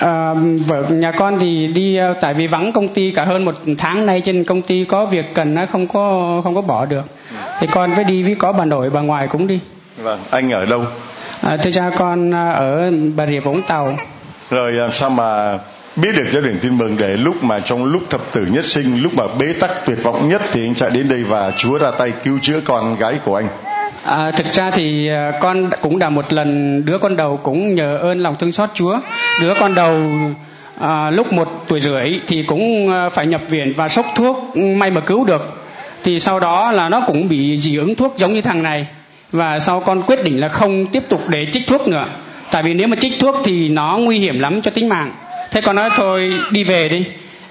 [0.00, 0.34] à,
[0.66, 4.06] vợ nhà con thì đi uh, tại vì vắng công ty cả hơn một tháng
[4.06, 7.04] nay trên công ty có việc cần nó không có không có bỏ được.
[7.60, 9.60] Thì con phải đi với có bà nội bà ngoại cũng đi.
[9.96, 10.84] Vâng anh ở đâu?
[11.42, 13.96] À, thưa cha con ở bà rịa vũng tàu.
[14.50, 15.58] Rồi sao mà
[15.96, 19.02] biết được cho điển tin mừng để lúc mà trong lúc thập tử nhất sinh
[19.02, 21.90] lúc mà bế tắc tuyệt vọng nhất thì anh chạy đến đây và Chúa ra
[21.90, 23.48] tay cứu chữa con gái của anh
[24.06, 27.96] À, thực ra thì à, con cũng đã một lần đứa con đầu cũng nhờ
[27.96, 28.98] ơn lòng thương xót Chúa.
[29.40, 29.94] Đứa con đầu
[30.80, 34.60] à, lúc một tuổi rưỡi thì cũng à, phải nhập viện và sốc thuốc ừ,
[34.60, 35.62] may mà cứu được.
[36.04, 38.86] Thì sau đó là nó cũng bị dị ứng thuốc giống như thằng này
[39.32, 42.04] và sau con quyết định là không tiếp tục để trích thuốc nữa.
[42.50, 45.12] Tại vì nếu mà trích thuốc thì nó nguy hiểm lắm cho tính mạng
[45.50, 47.04] thế con nói thôi đi về đi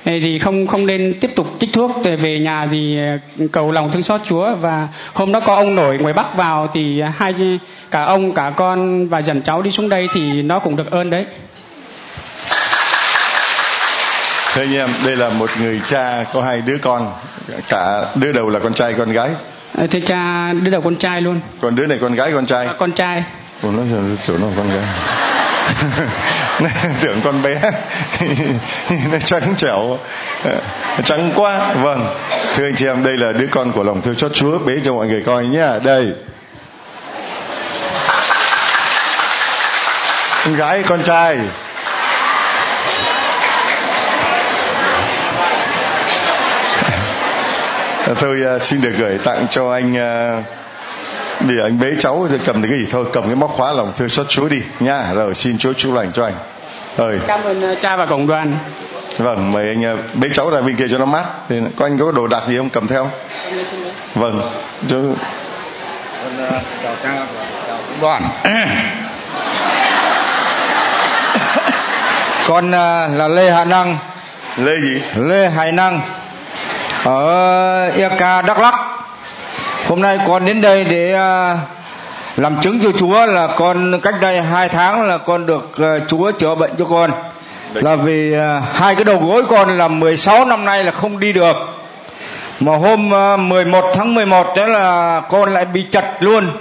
[0.05, 2.97] thì không không nên tiếp tục trích thuốc về nhà thì
[3.39, 6.69] ờ, cầu lòng thương xót Chúa và hôm đó có ông nổi ngoài Bắc vào
[6.73, 7.33] thì hai
[7.91, 11.09] cả ông cả con và dần cháu đi xuống đây thì nó cũng được ơn
[11.09, 11.25] đấy.
[14.53, 17.13] Thưa anh em, đây là một người cha có hai đứa con,
[17.69, 19.29] cả đứa đầu là con trai con gái.
[19.77, 21.39] Ờ, thưa cha, đứa đầu con trai luôn.
[21.61, 22.65] Còn đứa này con gái con trai?
[22.65, 23.23] À, con trai.
[23.61, 23.81] Ủa nó
[24.27, 24.85] chỗ nó con gái.
[27.01, 27.55] tưởng con bé
[29.11, 29.97] nó trắng trẻo.
[30.43, 30.51] Ờ,
[31.05, 31.73] trắng quá.
[31.73, 32.15] Vâng.
[32.55, 34.93] Thưa anh chị em đây là đứa con của lòng thương xót chúa bế cho
[34.93, 35.67] mọi người coi nhé.
[35.83, 36.13] Đây.
[40.45, 41.37] Con gái con trai.
[48.21, 50.43] Tôi uh, ờ, xin được gửi tặng cho anh uh,
[51.39, 52.87] để anh bế cháu cầm được cái gì?
[52.91, 55.13] Thôi cầm cái móc khóa lòng thương xót chúa đi nha.
[55.13, 56.33] Rồi xin chúa chúc lành cho anh.
[56.97, 57.19] Rồi.
[57.27, 58.57] Cảm ơn uh, cha và cộng đoàn.
[59.17, 61.23] Vâng mời anh uh, bế cháu ra bên kia cho nó mát.
[61.49, 62.69] Thì có anh có đồ đạc gì không?
[62.69, 63.09] Cầm theo.
[64.15, 64.41] Vâng.
[64.87, 64.97] Cho
[66.83, 68.29] chào cha và chào cộng đoàn.
[72.47, 73.97] Con uh, là lê hà năng.
[74.57, 75.01] Lê gì?
[75.15, 76.01] Lê hải năng.
[77.03, 78.75] Ở Eka Đắk Lắk
[79.87, 81.59] hôm nay con đến đây để uh,
[82.37, 86.31] làm chứng cho Chúa là con cách đây hai tháng là con được uh, Chúa
[86.31, 87.11] chữa bệnh cho con.
[87.73, 91.33] Là vì uh, hai cái đầu gối con là 16 năm nay là không đi
[91.33, 91.57] được.
[92.59, 96.51] Mà hôm uh, 11 tháng 11 đó là con lại bị chật luôn.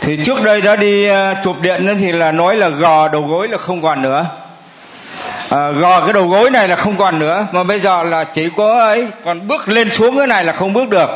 [0.00, 1.08] Thì trước đây đã đi
[1.44, 4.26] chụp điện thì là nói là gò đầu gối là không còn nữa.
[5.50, 7.46] À, gò cái đầu gối này là không còn nữa.
[7.52, 10.72] Mà bây giờ là chỉ có ấy còn bước lên xuống cái này là không
[10.72, 11.10] bước được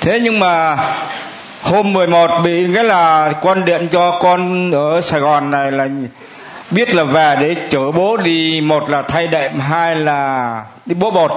[0.00, 0.76] thế nhưng mà
[1.62, 5.88] hôm 11 bị cái là con điện cho con ở Sài Gòn này là
[6.70, 11.10] biết là về để chở bố đi, một là thay đệm, hai là đi bố
[11.10, 11.32] bột.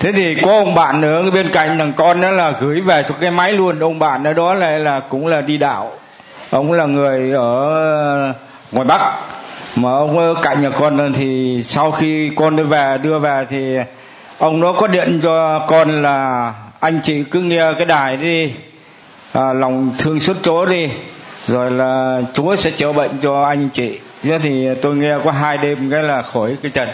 [0.00, 3.14] Thế thì có ông bạn nữa bên cạnh thằng con đó là gửi về cho
[3.20, 5.92] cái máy luôn, ông bạn đó đó là là cũng là đi đạo.
[6.50, 8.32] Ông là người ở
[8.72, 9.00] ngoài bắc.
[9.76, 13.76] Mà ông ở cạnh nhà con thì sau khi con đưa về đưa về thì
[14.38, 18.52] ông nó có điện cho con là anh chị cứ nghe cái đài đi
[19.32, 20.88] à, lòng thương xót chúa đi
[21.46, 23.98] rồi là chúa sẽ chữa bệnh cho anh chị.
[24.22, 26.88] Thế thì tôi nghe có hai đêm cái là khỏi cái trần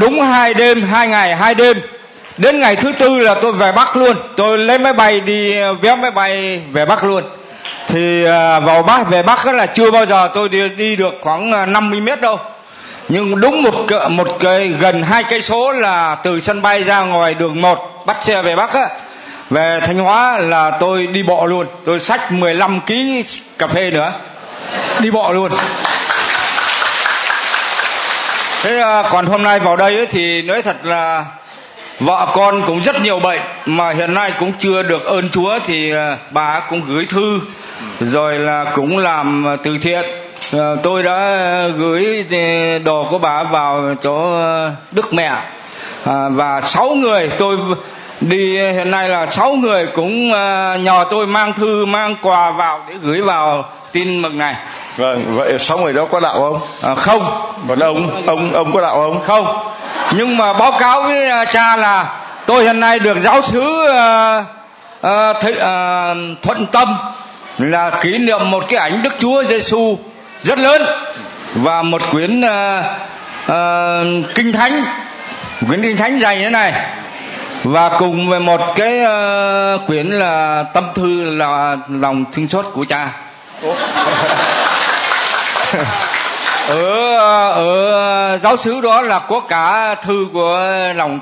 [0.00, 1.80] đúng hai đêm hai ngày hai đêm.
[2.38, 4.16] Đến ngày thứ tư là tôi về bắc luôn.
[4.36, 7.24] Tôi lấy máy bay đi vé máy bay về bắc luôn.
[7.88, 11.52] Thì à, vào bắc về bắc là chưa bao giờ tôi đi, đi được khoảng
[11.52, 12.38] à, 50 mét đâu
[13.12, 17.00] nhưng đúng một cỡ một cái gần hai cây số là từ sân bay ra
[17.00, 18.88] ngoài đường một bắt xe về bắc á.
[19.50, 21.66] Về thanh hóa là tôi đi bộ luôn.
[21.84, 22.92] Tôi xách 15 kg
[23.58, 24.12] cà phê nữa.
[25.00, 25.52] Đi bộ luôn.
[28.62, 31.24] Thế à, còn hôm nay vào đây ấy, thì nói thật là
[32.00, 35.92] vợ con cũng rất nhiều bệnh mà hiện nay cũng chưa được ơn chúa thì
[35.94, 37.40] à, bà cũng gửi thư
[38.00, 40.04] rồi là cũng làm từ thiện
[40.82, 42.26] tôi đã gửi
[42.84, 44.38] đồ của bà vào chỗ
[44.90, 45.32] đức mẹ.
[46.04, 47.56] À, và sáu người tôi
[48.20, 50.28] đi hiện nay là sáu người cũng
[50.84, 54.54] nhờ tôi mang thư mang quà vào để gửi vào tin mừng này.
[54.96, 56.60] Vâng vậy sáu người đó có đạo không?
[56.82, 57.26] À, không.
[57.68, 59.20] Còn ông ông ông có đạo không?
[59.26, 59.46] Không.
[60.16, 63.60] Nhưng mà báo cáo với cha là tôi hiện nay được giáo sứ
[65.02, 66.96] th- uh, thuận tâm
[67.58, 69.98] là kỷ niệm một cái ảnh Đức Chúa Giêsu
[70.42, 70.82] rất lớn.
[71.54, 72.84] Và một quyển uh,
[73.44, 74.84] uh, kinh thánh
[75.66, 76.72] quyển kinh thánh dày thế này.
[77.64, 82.84] Và cùng với một cái uh, quyển là tâm thư là lòng thương xót của
[82.88, 83.08] cha.
[86.68, 87.18] Ở
[87.50, 90.60] ở giáo sứ đó là có cả thư của
[90.96, 91.20] lòng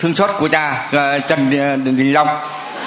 [0.00, 0.88] thương xót của cha
[1.28, 1.50] Trần
[1.84, 2.28] Đình Long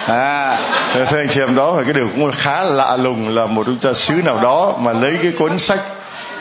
[0.08, 0.58] à.
[0.94, 3.78] Thưa anh chị em đó là cái điều cũng khá lạ lùng là một ông
[3.80, 5.80] cha xứ nào đó mà lấy cái cuốn sách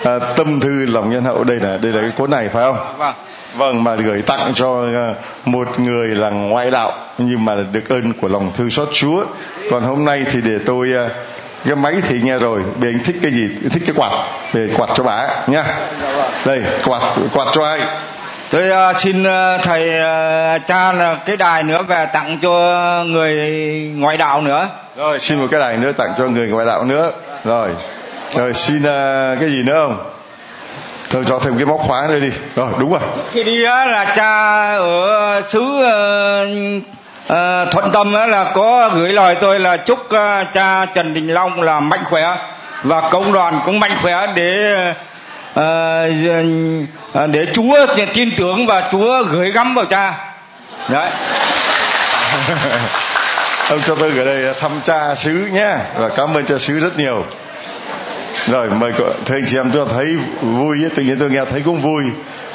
[0.05, 1.45] à, tâm thư lòng nhân hậu.
[1.45, 2.97] Đây là đây là cái cuốn này phải không?
[2.99, 3.15] Vâng.
[3.57, 4.85] Vâng mà gửi tặng cho
[5.45, 9.24] một người là ngoại đạo nhưng mà được ơn của lòng thương xót Chúa.
[9.70, 10.89] Còn hôm nay thì để tôi
[11.65, 13.49] cái máy thì nghe rồi để anh thích cái gì?
[13.70, 14.12] Thích cái quạt
[14.53, 15.65] để quạt cho bà nhá.
[16.45, 17.03] Đây quạt
[17.35, 17.81] quạt cho ai
[18.51, 22.51] tôi uh, xin uh, thầy uh, cha là cái đài nữa về tặng cho
[23.07, 23.35] người
[23.97, 24.69] ngoại đạo nữa.
[24.97, 27.11] Rồi xin một cái đài nữa tặng cho người ngoại đạo nữa.
[27.45, 27.69] Rồi.
[28.31, 28.83] Rồi xin
[29.41, 30.11] cái gì nữa không?
[31.11, 32.31] Thôi cho thêm cái móc khóa nữa đi.
[32.57, 33.01] Rồi đúng rồi.
[33.33, 35.63] Khi đi á là cha ở xứ
[37.73, 39.99] thuận tâm là có gửi lời tôi là chúc
[40.53, 42.37] cha trần đình long là mạnh khỏe
[42.83, 44.75] và cộng đoàn cũng mạnh khỏe để
[45.51, 50.35] uh, để chúa tin tưởng và chúa gửi gắm vào cha.
[50.89, 51.11] Đấy.
[53.71, 56.99] Ông cho tôi gửi đây thăm cha xứ nhé và cảm ơn cha xứ rất
[56.99, 57.25] nhiều.
[58.47, 58.93] Rồi mời
[59.25, 62.05] thưa anh chị em tôi thấy vui tự nhiên tôi nghe thấy cũng vui.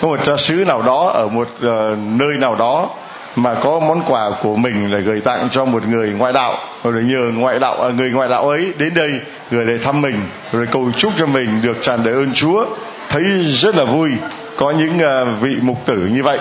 [0.02, 2.90] Có một cha xứ nào đó ở một uh, nơi nào đó
[3.36, 7.04] mà có món quà của mình là gửi tặng cho một người ngoại đạo rồi
[7.04, 9.12] nhờ ngoại đạo à, người ngoại đạo ấy đến đây
[9.52, 10.16] gửi để thăm mình,
[10.52, 12.66] rồi cầu chúc cho mình được tràn đầy ơn Chúa.
[13.10, 14.12] Thấy rất là vui,
[14.58, 16.38] có những à, vị mục tử như vậy.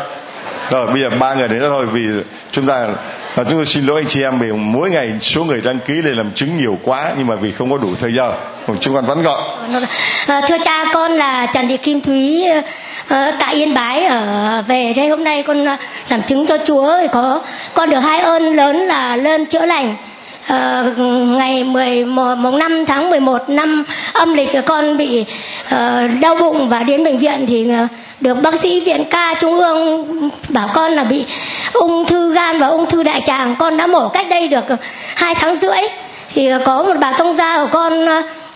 [0.71, 2.07] Rồi, bây giờ ba người đến đó thôi, vì
[2.51, 2.89] chúng ta
[3.35, 5.95] và chúng tôi xin lỗi anh chị em vì mỗi ngày số người đăng ký
[5.95, 8.35] lên làm chứng nhiều quá nhưng mà vì không có đủ thời giờ.
[8.81, 9.43] Chúng con vẫn gọi
[9.73, 9.81] à,
[10.27, 12.45] ờ, thưa cha con là trần thị kim thúy
[13.09, 14.05] ờ, tại yên bái.
[14.05, 15.65] Ở về đây hôm nay con
[16.09, 16.99] làm chứng cho chúa.
[17.01, 17.43] Thì có
[17.75, 19.97] con được hai ơn lớn là lên chữa lành.
[20.53, 20.99] Uh,
[21.39, 25.25] ngày 11 mùng 5 tháng 11 năm âm lịch con bị
[25.67, 25.75] uh,
[26.21, 27.91] đau bụng và đến bệnh viện thì uh,
[28.21, 30.05] được bác sĩ viện ca trung ương
[30.49, 31.25] bảo con là bị
[31.73, 33.57] ung thư gan và ung thư đại tràng.
[33.57, 34.65] Con đã mổ cách đây được
[35.15, 35.81] hai tháng rưỡi.
[36.35, 38.07] Thì có một bà thông gia của con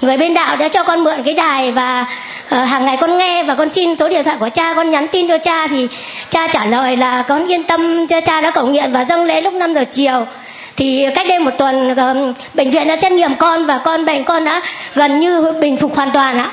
[0.01, 2.07] người bên đạo đã cho con mượn cái đài và
[2.47, 5.09] uh, hàng ngày con nghe và con xin số điện thoại của cha con nhắn
[5.09, 5.89] tin cho cha thì
[6.31, 9.41] cha trả lời là con yên tâm cho cha đã cầu nguyện và dâng lễ
[9.41, 10.27] lúc 5 giờ chiều
[10.79, 11.95] thì cách đây một tuần
[12.55, 14.63] bệnh viện đã xét nghiệm con và con bệnh con đã
[14.95, 16.51] gần như bình phục hoàn toàn ạ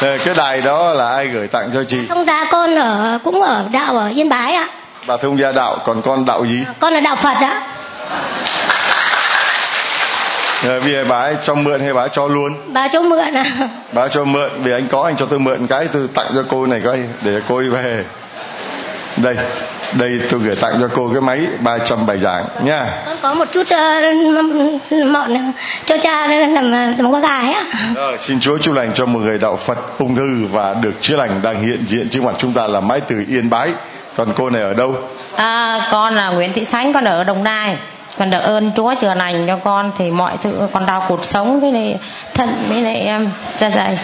[0.00, 3.64] cái đài đó là ai gửi tặng cho chị thông gia con ở cũng ở
[3.72, 4.68] đạo ở yên bái ạ
[5.06, 7.62] bà thông gia đạo còn con đạo gì con là đạo phật ạ
[10.64, 12.54] Rồi bây giờ bà ấy cho mượn hay bà ấy cho luôn?
[12.66, 13.44] Bà cho mượn à?
[13.92, 16.66] Bà cho mượn, vì anh có anh cho tôi mượn cái tôi tặng cho cô
[16.66, 18.04] này coi để cô ấy về.
[19.16, 19.36] Đây,
[19.92, 22.86] đây tôi gửi tặng cho cô cái máy 300 bài giảng nha.
[23.06, 25.52] Con có một chút uh, mọn
[25.84, 27.64] cho cha làm làm qua gài á.
[27.94, 31.16] Rồi, xin Chúa chúc lành cho một người đạo Phật ung thư và được chữa
[31.16, 33.70] lành đang hiện diện trước mặt chúng ta là mãi từ Yên Bái.
[34.16, 34.94] Còn cô này ở đâu?
[35.36, 37.76] À, con là Nguyễn Thị Sánh, con ở Đồng Nai
[38.18, 41.60] con được ơn Chúa chữa lành cho con thì mọi thứ con đau cột sống
[41.60, 41.98] với lại
[42.34, 43.98] thận với lại em dạ dày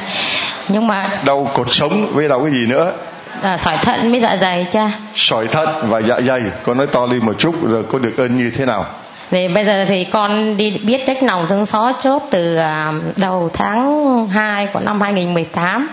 [0.69, 2.93] nhưng mà đau cột sống với đau cái gì nữa
[3.43, 4.91] à, sỏi thận với dạ dày cha.
[5.15, 8.37] Sỏi thận và dạ dày con nói to lên một chút rồi có được ơn
[8.37, 8.87] như thế nào?
[9.31, 13.51] Thì bây giờ thì con đi biết trách lòng thương xót chốt từ à, đầu
[13.55, 15.89] tháng 2 của năm 2018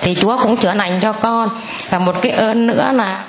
[0.00, 1.48] thì Chúa cũng chữa lành cho con.
[1.90, 3.24] Và một cái ơn nữa là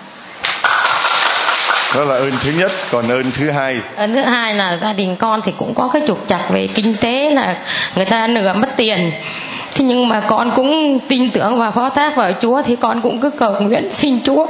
[1.95, 3.77] đó là ơn thứ nhất còn ơn thứ hai.
[3.95, 6.95] Ơn thứ hai là gia đình con thì cũng có cái trục chặt về kinh
[7.01, 7.55] tế là
[7.95, 9.11] người ta nửa mất tiền
[9.75, 13.19] thế nhưng mà con cũng tin tưởng và phó thác vào chúa thì con cũng
[13.19, 14.45] cứ cầu nguyện xin chúa.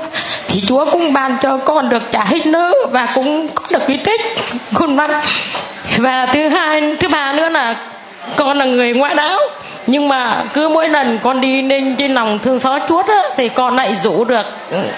[0.47, 3.97] Thì chúa cũng ban cho con được trả hết nợ và cũng có được cái
[3.97, 4.21] tích
[4.73, 5.11] khuôn mặt
[5.97, 7.75] và thứ hai thứ ba nữa là
[8.35, 9.39] con là người ngoại đạo.
[9.87, 13.49] Nhưng mà cứ mỗi lần con đi lên trên lòng thương xót chuốt á, thì
[13.49, 14.45] con lại rủ được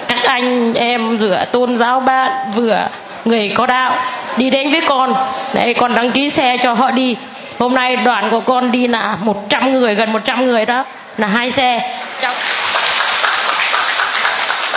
[0.08, 2.88] các anh em vừa tôn giáo bạn vừa
[3.26, 3.96] người có đạo
[4.38, 5.14] đi đến với con.
[5.54, 7.16] Đấy con đăng ký xe cho họ đi
[7.60, 10.86] hôm nay đoàn của con đi là 100 người gần 100 người đó.
[11.18, 11.96] Là hai xe.
[12.22, 12.34] Trong...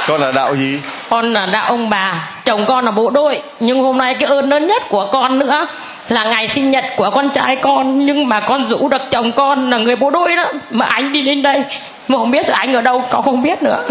[0.07, 0.81] con là đạo gì?
[1.11, 2.29] Con là đạo ông bà.
[2.45, 3.43] Chồng con là bộ đội.
[3.61, 5.67] Nhưng hôm nay cái ơn lớn nhất của con nữa
[6.09, 8.07] là ngày sinh nhật của con trai con.
[8.07, 10.53] Nhưng mà con rủ được chồng con là người bộ đội đó.
[10.71, 11.65] Mà anh đi đến đây.
[12.09, 13.83] Mà không biết anh ở đâu con không biết nữa.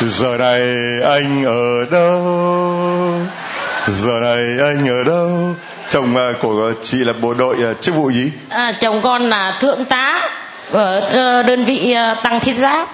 [0.00, 0.60] Giờ này
[1.04, 2.20] anh ở đâu?
[3.86, 5.54] Giờ này anh ở đâu
[5.94, 8.32] chồng ờ, của chị là bộ đội ờ, chức vụ gì?
[8.48, 10.28] À, chồng con là thượng tá
[10.72, 12.88] ở ờ, đơn vị tăng thiết giáp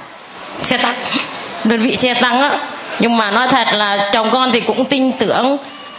[0.63, 0.95] xe tăng.
[1.65, 2.59] Đơn vị xe tăng á.
[2.99, 5.57] Nhưng mà nói thật là chồng con thì cũng tin tưởng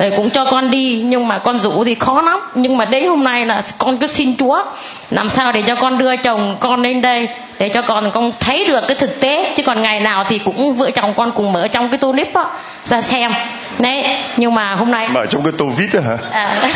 [0.10, 2.40] cũng cho con đi nhưng mà con rủ thì khó lắm.
[2.56, 4.64] Nhưng mà đến hôm nay là con cứ xin chúa.
[5.10, 7.30] Làm sao để cho con đưa chồng con lên đây
[7.60, 9.54] để cho con con thấy được cái thực tế.
[9.56, 12.34] Chứ còn ngày nào thì cũng vợ chồng con cùng mở trong cái tô nếp
[12.34, 12.46] á
[12.86, 13.32] ra xem.
[13.80, 16.18] Đấy nhưng mà hôm nay mở trong cái tô vít hả?
[16.32, 16.56] À.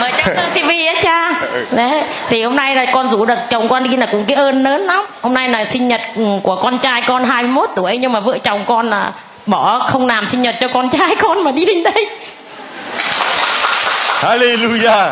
[0.00, 1.32] mở trong tivi á cha.
[1.70, 4.62] Đấy thì hôm nay là con rủ được chồng con đi là cũng cái ơn
[4.62, 5.06] lớn lắm.
[5.22, 6.00] Hôm nay là sinh nhật
[6.42, 9.12] của con trai con 21 tuổi nhưng mà vợ chồng con là
[9.46, 12.06] bỏ không làm sinh nhật cho con trai con mà đi đến đây.
[14.20, 15.10] Hallelujah.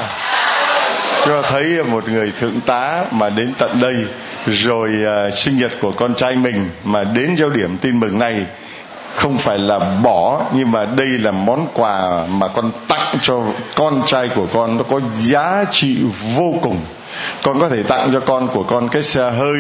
[1.27, 3.95] Cho thấy một người thượng tá mà đến tận đây
[4.47, 4.91] rồi
[5.29, 8.45] uh, sinh nhật của con trai mình mà đến giao điểm tin mừng này
[9.15, 13.43] không phải là bỏ nhưng mà đây là món quà mà con tặng cho
[13.75, 14.77] con trai của con.
[14.77, 15.99] Nó có giá trị
[16.37, 16.81] vô cùng.
[17.43, 19.57] Con có thể tặng cho con của con cái xe hơi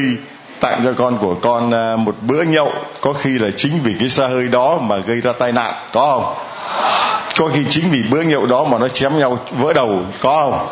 [0.60, 4.08] tặng cho con của con à, một bữa nhậu, có khi là chính vì cái
[4.08, 6.34] xe hơi đó mà gây ra tai nạn, có không?
[7.38, 10.68] Có khi chính vì bữa nhậu đó mà nó chém nhau vỡ đầu, có không?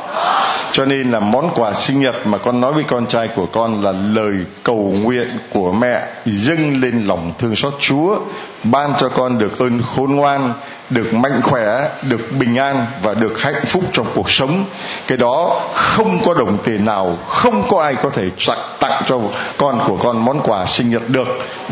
[0.73, 3.85] Cho nên là món quà sinh nhật mà con nói với con trai của con
[3.85, 8.19] là lời cầu nguyện của mẹ dâng lên lòng thương xót Chúa
[8.65, 10.53] ban cho con được ơn khôn ngoan
[10.91, 14.65] được mạnh khỏe được bình an và được hạnh phúc trong cuộc sống.
[15.07, 19.21] Cái đó không có đồng tiền nào không có ai có thể tặng, tặng cho
[19.57, 21.29] con của con món quà sinh nhật được.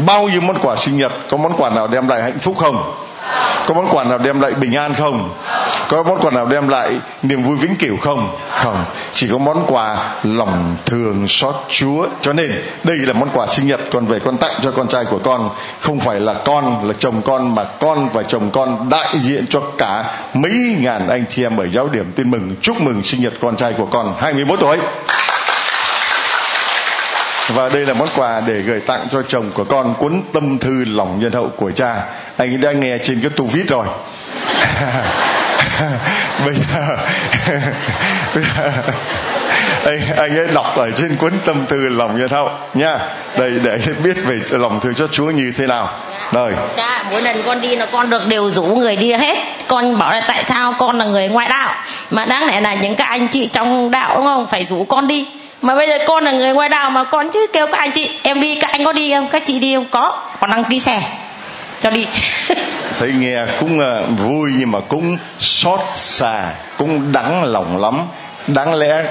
[0.07, 2.95] Bao nhiêu món quà sinh nhật có món quà nào đem lại hạnh phúc không?
[3.67, 5.31] Có món quà nào đem lại bình an không?
[5.89, 6.91] Có món quà nào đem lại
[7.23, 8.37] niềm vui vĩnh cửu không?
[8.51, 8.85] Không.
[9.13, 12.07] Chỉ có món quà lòng thường xót chúa.
[12.21, 12.53] Cho nên,
[12.85, 15.51] đây là món quà sinh nhật con về con tặng cho con trai của con.
[15.81, 19.61] Không phải là con, là chồng con, mà con và chồng con đại diện cho
[19.79, 23.33] cả mấy ngàn anh chị em ở giáo điểm tin mừng, chúc mừng sinh nhật
[23.41, 24.15] con trai của con.
[24.21, 24.79] 21 tuổi
[27.49, 30.85] và đây là món quà để gửi tặng cho chồng của con cuốn tâm thư
[30.85, 32.03] lòng nhân hậu của cha.
[32.37, 33.87] Anh ấy đã nghe trên cái tu vít rồi.
[36.45, 36.97] Bây giờ,
[38.35, 38.73] bây giờ
[39.85, 42.99] anh, anh ấy đọc ở trên cuốn tâm thư lòng nhân hậu nha.
[43.39, 45.91] Đây để biết về lòng thương cho Chúa như thế nào.
[46.33, 46.53] Rồi.
[46.77, 49.39] Cha mỗi lần con đi là con được đều rủ người đi hết.
[49.69, 51.75] Con bảo là tại sao con là người ngoại đạo?
[52.11, 54.47] Mà đáng lẽ là những các anh chị trong đạo đúng không?
[54.47, 55.27] Phải rủ con đi
[55.65, 58.11] mà bây giờ con là người ngoài đạo mà con cứ kêu các anh chị,
[58.23, 59.29] em đi, các anh có đi không?
[59.29, 59.87] Các chị đi không?
[59.91, 60.23] Có.
[60.41, 61.03] Còn đăng ký xe.
[61.81, 62.07] Cho đi.
[62.99, 63.81] Thấy nghe, cũng
[64.17, 68.01] vui nhưng mà cũng xót xa, cũng đắng lòng lắm.
[68.47, 69.05] Đáng lẽ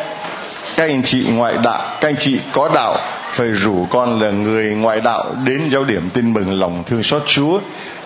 [0.77, 2.97] các anh chị ngoại đạo các anh chị có đạo
[3.29, 7.23] phải rủ con là người ngoại đạo đến giáo điểm tin mừng lòng thương xót
[7.25, 7.59] chúa.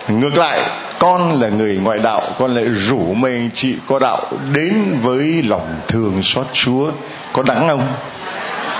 [0.08, 0.60] Ngược lại,
[0.98, 4.22] con là người ngoại đạo con lại rủ mấy anh chị có đạo
[4.52, 6.90] đến với lòng thương xót chúa.
[7.32, 7.86] Có đắng không?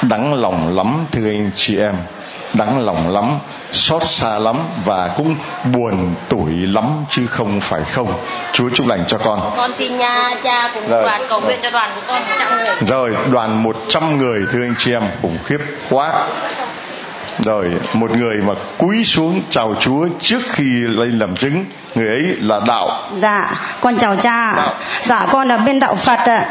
[0.03, 1.95] Đắng lòng lắm thưa anh chị em.
[2.55, 3.25] Đắng lòng lắm
[3.73, 5.35] xót xa lắm và cũng
[5.73, 8.13] buồn tuổi lắm chứ không phải không.
[8.53, 9.51] Chúa chúc lành cho con.
[9.57, 11.03] Con xin nha cha cùng rồi.
[11.03, 12.67] đoàn cầu nguyện cho đoàn của con 100 người.
[12.89, 15.59] Rồi đoàn 100 người thưa anh chị em khủng khiếp
[15.91, 16.13] quá.
[17.39, 21.65] Rồi một người mà cúi xuống chào chúa trước khi lên làm chứng
[21.95, 22.91] người ấy là đạo.
[23.17, 23.51] Dạ
[23.81, 24.75] con chào cha đạo.
[25.03, 26.47] dạ con là bên đạo phật ạ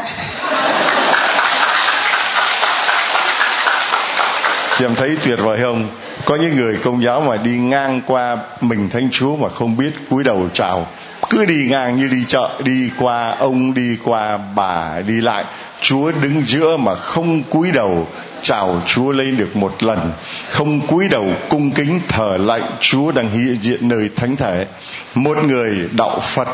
[4.78, 5.88] chị em thấy tuyệt vời không
[6.24, 9.90] có những người công giáo mà đi ngang qua mình thánh chúa mà không biết
[10.10, 10.86] cúi đầu chào.
[11.30, 15.44] Cứ đi ngang như đi chợ, đi qua ông, đi qua bà, đi lại.
[15.80, 18.08] Chúa đứng giữa mà không cúi đầu
[18.42, 20.12] chào chúa lên được một lần.
[20.50, 24.66] Không cúi đầu cung kính thờ lạy chúa đang hiện diện nơi thánh thể.
[25.14, 26.48] Một người đạo phật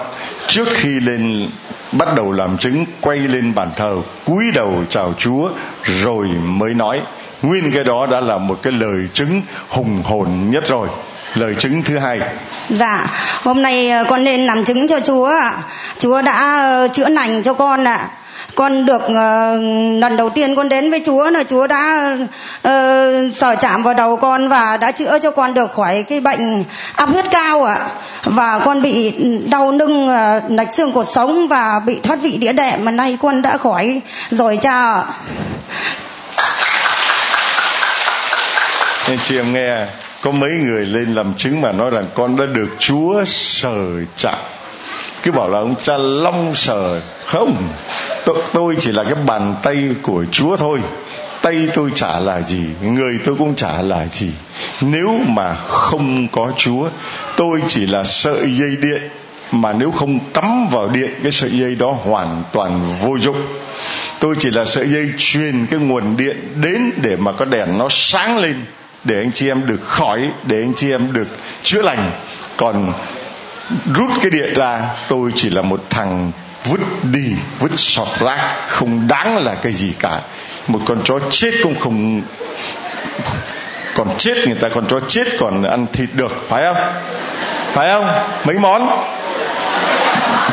[0.46, 1.48] trước khi lên,
[1.92, 5.50] bắt đầu làm chứng, quay lên bàn thờ, cúi đầu chào chúa
[5.84, 7.00] rồi mới nói
[7.46, 10.88] nguyên cái đó đã là một cái lời chứng hùng hồn nhất rồi.
[11.34, 12.20] Lời chứng thứ hai.
[12.68, 13.06] Dạ
[13.42, 15.32] hôm nay ờ, con lên làm chứng cho chúa
[15.98, 18.08] chúa đã ờ, chữa lành cho con ạ.
[18.54, 19.10] Con được uh,
[20.00, 22.16] lần đầu tiên con đến với Chúa là Chúa đã
[22.68, 22.70] uh,
[23.34, 26.64] sở chạm vào đầu con và đã chữa cho con được khỏi cái bệnh
[26.96, 27.76] áp huyết cao ạ.
[28.24, 29.12] Và con bị
[29.50, 33.18] đau lưng uh, lệch xương cột sống và bị thoát vị đĩa đệm mà nay
[33.22, 34.00] con đã khỏi
[34.30, 35.02] rồi cha
[39.08, 39.86] nên chị em nghe
[40.22, 44.38] có mấy người lên làm chứng mà nói rằng con đã được chúa sờ chạm
[45.24, 47.00] cứ bảo là ông cha long sờ.
[47.26, 47.68] Không
[48.24, 50.80] tôi, tôi chỉ là cái bàn tay của chúa thôi.
[51.42, 54.30] Tay tôi chả là gì người tôi cũng chả là gì.
[54.80, 56.88] Nếu mà không có chúa
[57.36, 59.02] tôi chỉ là sợi dây điện.
[59.52, 63.46] Mà nếu không cắm vào điện cái sợi dây đó hoàn toàn vô dụng.
[64.20, 67.86] Tôi chỉ là sợi dây truyền cái nguồn điện đến để mà có đèn nó
[67.90, 68.56] sáng lên
[69.04, 71.28] để anh chị em được khỏi để anh chị em được
[71.62, 72.12] chữa lành.
[72.56, 72.92] Còn
[73.94, 76.32] rút cái điện ra, tôi chỉ là một thằng
[76.64, 80.20] vứt đi, vứt sọt rác không đáng là cái gì cả.
[80.66, 82.22] Một con chó chết cũng không
[83.94, 86.76] còn chết người ta còn chó chết còn ăn thịt được, phải không?
[87.72, 88.08] Phải không?
[88.44, 89.04] Mấy món?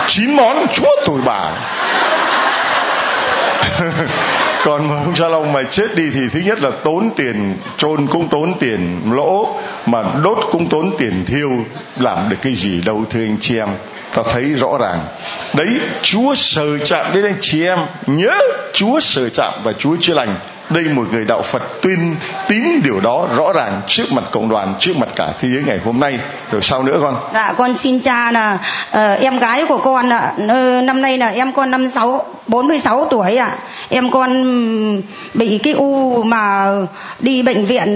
[0.08, 0.66] Chín món?
[0.74, 1.52] Chúa tôi bà.
[4.64, 8.28] còn mà ông Salong mà chết đi thì thứ nhất là tốn tiền, chôn cũng
[8.30, 11.52] tốn tiền lỗ, mà đốt cũng tốn tiền thiêu,
[12.00, 13.70] làm được cái gì đâu, thưa anh chị em.
[14.16, 15.00] Ta thấy rõ ràng.
[15.54, 17.80] Đấy, Chúa sờ chạm đến anh chị em.
[18.08, 18.38] Nhớ,
[18.74, 20.36] Chúa sờ chạm và Chúa chữa lành
[20.74, 22.16] đây một người đạo Phật tuyên
[22.48, 25.80] tín điều đó rõ ràng trước mặt cộng đoàn trước mặt cả thế giới ngày
[25.86, 26.20] hôm nay.
[26.52, 27.16] Rồi sau nữa con?
[27.34, 28.54] Dạ con xin cha là
[28.90, 30.34] uh, em gái của con ạ.
[30.44, 33.46] Uh, năm nay là em con năm sáu bốn mươi sáu tuổi ạ.
[33.46, 33.58] À.
[33.90, 34.32] em con
[35.34, 36.68] bị cái u mà
[37.20, 37.90] đi bệnh viện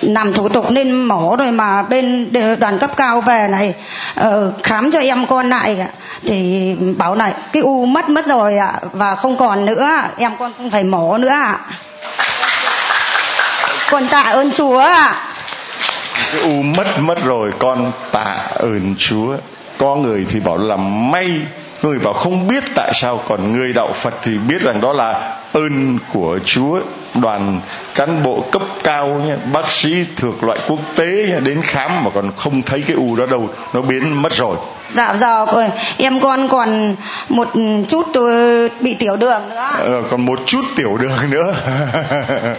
[0.00, 3.74] làm thủ tục nên mổ rồi mà bên đoàn cấp cao về này
[4.20, 5.76] uh, khám cho em con lại
[6.26, 10.52] thì bảo này cái u mất mất rồi ạ và không còn nữa em con
[10.56, 11.58] không phải mổ nữa ạ.
[13.90, 15.14] Con tạ ơn chúa ạ.
[16.32, 19.36] Cái u mất mất rồi con tạ ơn chúa.
[19.78, 21.40] Có người thì bảo là may
[21.82, 25.36] người bảo không biết tại sao còn người đạo phật thì biết rằng đó là
[25.52, 26.80] ơn của chúa.
[27.14, 27.60] Đoàn
[27.94, 32.10] cán bộ cấp cao nhé, bác sĩ thuộc loại quốc tế nhé, đến khám mà
[32.14, 34.56] còn không thấy cái u đó đâu nó biến mất rồi
[34.94, 35.46] dạ giờ
[35.98, 36.96] em con còn
[37.28, 37.48] một
[37.88, 38.06] chút
[38.80, 41.54] bị tiểu đường nữa ờ, còn một chút tiểu đường nữa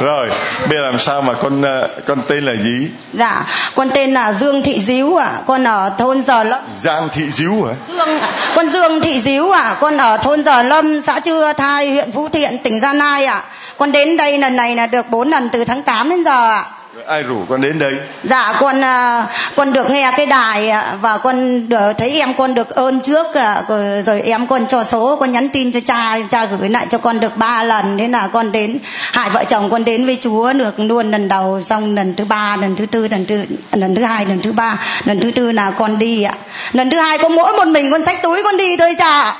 [0.00, 0.28] rồi
[0.68, 4.32] bây giờ làm sao mà con ờ, con tên là gì dạ con tên là
[4.32, 5.40] dương thị díu ạ à.
[5.46, 8.18] con ở thôn giờ lâm giang thị díu hả dương
[8.54, 9.76] con dương thị díu ạ à.
[9.80, 13.34] con ở thôn giờ lâm xã chưa thai huyện phú thiện tỉnh gia lai ạ
[13.34, 13.44] à.
[13.78, 16.56] con đến đây lần này là được bốn lần từ tháng 8 đến giờ ạ
[16.56, 16.77] à
[17.08, 17.92] ai rủ con đến đây?
[18.22, 19.26] Dạ con à,
[19.56, 23.34] con được nghe cái đài à, và con được thấy em con được ơn trước
[23.34, 26.86] à, rồi, rồi em con cho số con nhắn tin cho cha cha gửi lại
[26.90, 28.78] cho con được ba lần thế là con đến
[29.12, 32.56] hai vợ chồng con đến với chúa được luôn lần đầu xong lần thứ ba
[32.56, 35.70] lần thứ tư lần thứ lần thứ hai lần thứ ba lần thứ tư là
[35.70, 36.32] con đi ạ.
[36.72, 39.34] Lần thứ hai có mỗi một mình con xách túi con đi thôi cha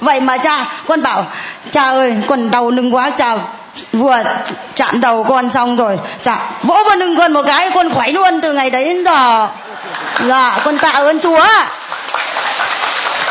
[0.00, 1.26] vậy mà cha con bảo
[1.70, 3.36] cha ơi con đau lưng quá cha
[3.92, 4.22] vừa
[4.74, 5.98] chạm đầu con xong rồi.
[6.22, 9.48] Chạm vỗ vào lưng con một cái con khỏe luôn từ ngày đấy đến giờ.
[10.28, 11.46] Dạ con tạ ơn chúa.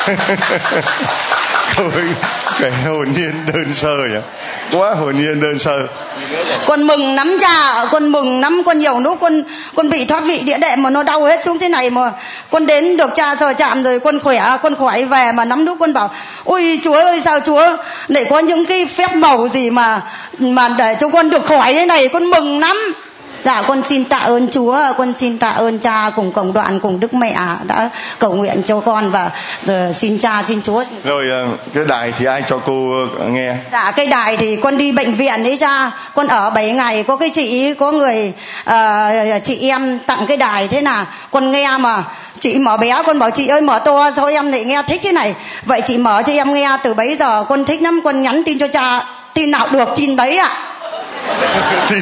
[1.77, 1.91] Ôi,
[2.59, 4.19] cái hồn nhiên đơn sơ nhỉ?
[4.71, 5.87] Quá hồn nhiên đơn sơ.
[6.65, 9.43] Con mừng nắm cha con mừng nắm con nhiều lúc con
[9.75, 12.11] con bị thoát vị địa đệm mà nó đau hết xuống thế này mà
[12.51, 15.77] con đến được cha sờ chạm rồi con khỏe con khỏe về mà nắm lúc
[15.79, 16.11] con bảo,
[16.43, 20.01] ôi chúa ơi, sao chúa để có những cái phép màu gì mà
[20.39, 22.07] mà để cho con được khỏi thế này?
[22.07, 22.93] Con mừng lắm
[23.43, 26.99] dạ con xin tạ ơn chúa con xin tạ ơn cha cùng cộng đoạn cùng
[26.99, 27.89] đức mẹ đã
[28.19, 29.31] cầu nguyện cho con và
[29.63, 30.83] giờ xin cha xin chúa.
[31.03, 33.55] Rồi ờ, cái đài thì ai cho cô ờ, nghe?
[33.71, 35.91] Dạ cái đài thì con đi bệnh viện đấy cha.
[36.15, 38.33] Con ở 7 ngày có cái chị có người
[38.69, 41.05] uh, chị em tặng cái đài thế nào.
[41.31, 42.03] Con nghe mà
[42.39, 45.11] chị mở bé con bảo chị ơi mở to sao em lại nghe thích thế
[45.11, 45.35] này?
[45.65, 48.59] Vậy chị mở cho em nghe từ bấy giờ con thích lắm con nhắn tin
[48.59, 49.05] cho cha.
[49.33, 50.47] Tin nào được tin đấy ạ.
[50.47, 50.70] à
[51.89, 52.01] tin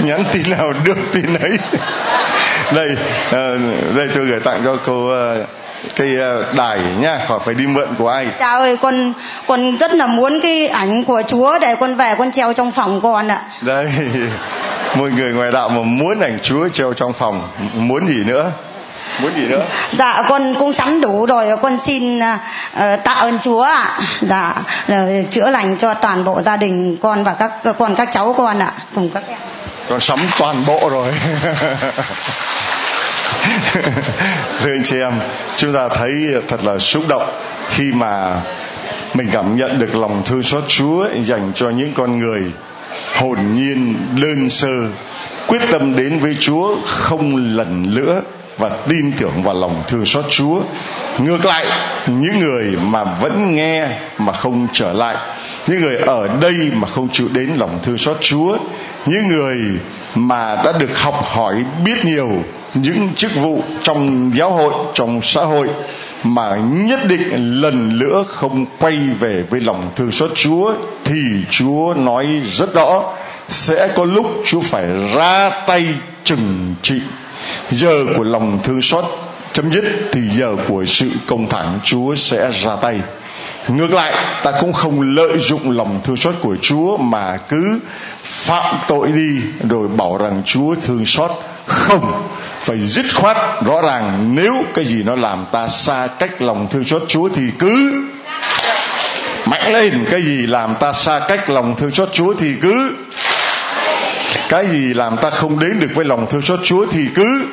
[0.06, 1.58] nhắn tin nào được tin ấy.
[2.74, 2.96] Đây
[3.26, 5.46] uh, đây tôi gửi tặng cho cô uh,
[5.96, 8.28] cái uh, đài nha khỏi phải đi mượn của ai.
[8.38, 9.12] Cha ơi con
[9.46, 13.00] con rất là muốn cái ảnh của chúa để con về con treo trong phòng
[13.00, 13.40] con ạ.
[13.60, 13.86] Đây
[14.94, 18.52] mọi người ngoài đạo mà muốn ảnh chúa treo trong phòng muốn gì nữa
[19.20, 19.64] muốn gì nữa?
[19.90, 21.56] Dạ con cũng sắm đủ rồi.
[21.62, 22.24] Con xin uh,
[23.04, 24.00] tạ ơn chúa ạ.
[24.20, 24.54] Dạ
[24.92, 28.58] uh, chữa lành cho toàn bộ gia đình con và các con các cháu con
[28.58, 28.72] ạ.
[28.94, 29.38] Cùng các em.
[29.88, 31.12] Con sắm toàn bộ rồi.
[34.60, 35.12] Thưa anh chị em
[35.56, 36.10] chúng ta thấy
[36.48, 37.32] thật là xúc động
[37.70, 38.40] khi mà
[39.14, 42.42] mình cảm nhận được lòng thương xót Chúa dành cho những con người
[43.16, 44.68] hồn nhiên đơn sơ
[45.46, 48.20] quyết tâm đến với Chúa không lần nữa
[48.58, 50.60] và tin tưởng vào lòng thương xót Chúa.
[51.18, 51.66] Ngược lại,
[52.06, 53.88] những người mà vẫn nghe
[54.18, 55.16] mà không trở lại,
[55.66, 58.56] những người ở đây mà không chịu đến lòng thương xót Chúa,
[59.06, 59.58] những người
[60.14, 62.30] mà đã được học hỏi biết nhiều
[62.74, 65.68] những chức vụ trong giáo hội, trong xã hội
[66.24, 70.74] mà nhất định lần nữa không quay về với lòng thương xót Chúa
[71.04, 71.20] thì
[71.50, 73.02] Chúa nói rất rõ
[73.48, 75.86] sẽ có lúc Chúa phải ra tay
[76.24, 77.00] trừng trị
[77.70, 79.04] giờ của lòng thương xót
[79.52, 83.00] chấm dứt thì giờ của sự công thẳng Chúa sẽ ra tay.
[83.68, 87.78] Ngược lại, ta cũng không lợi dụng lòng thương xót của Chúa mà cứ
[88.22, 89.40] phạm tội đi
[89.70, 91.30] rồi bảo rằng Chúa thương xót.
[91.66, 92.28] Không,
[92.60, 96.84] phải dứt khoát rõ ràng nếu cái gì nó làm ta xa cách lòng thương
[96.84, 98.04] xót Chúa thì cứ
[99.46, 100.04] mạnh lên.
[100.10, 102.90] Cái gì làm ta xa cách lòng thương xót Chúa thì cứ
[104.48, 107.46] cái gì làm ta không đến được với lòng thương xót Chúa thì cứ.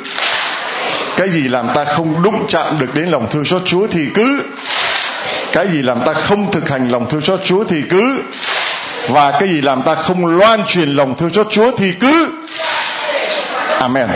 [1.18, 4.44] Cái gì làm ta không đụng chạm được đến lòng thương xót Chúa thì cứ.
[5.52, 8.22] Cái gì làm ta không thực hành lòng thương xót Chúa thì cứ.
[9.08, 12.28] Và cái gì làm ta không loan truyền lòng thương xót Chúa thì cứ.
[13.80, 14.10] Amen.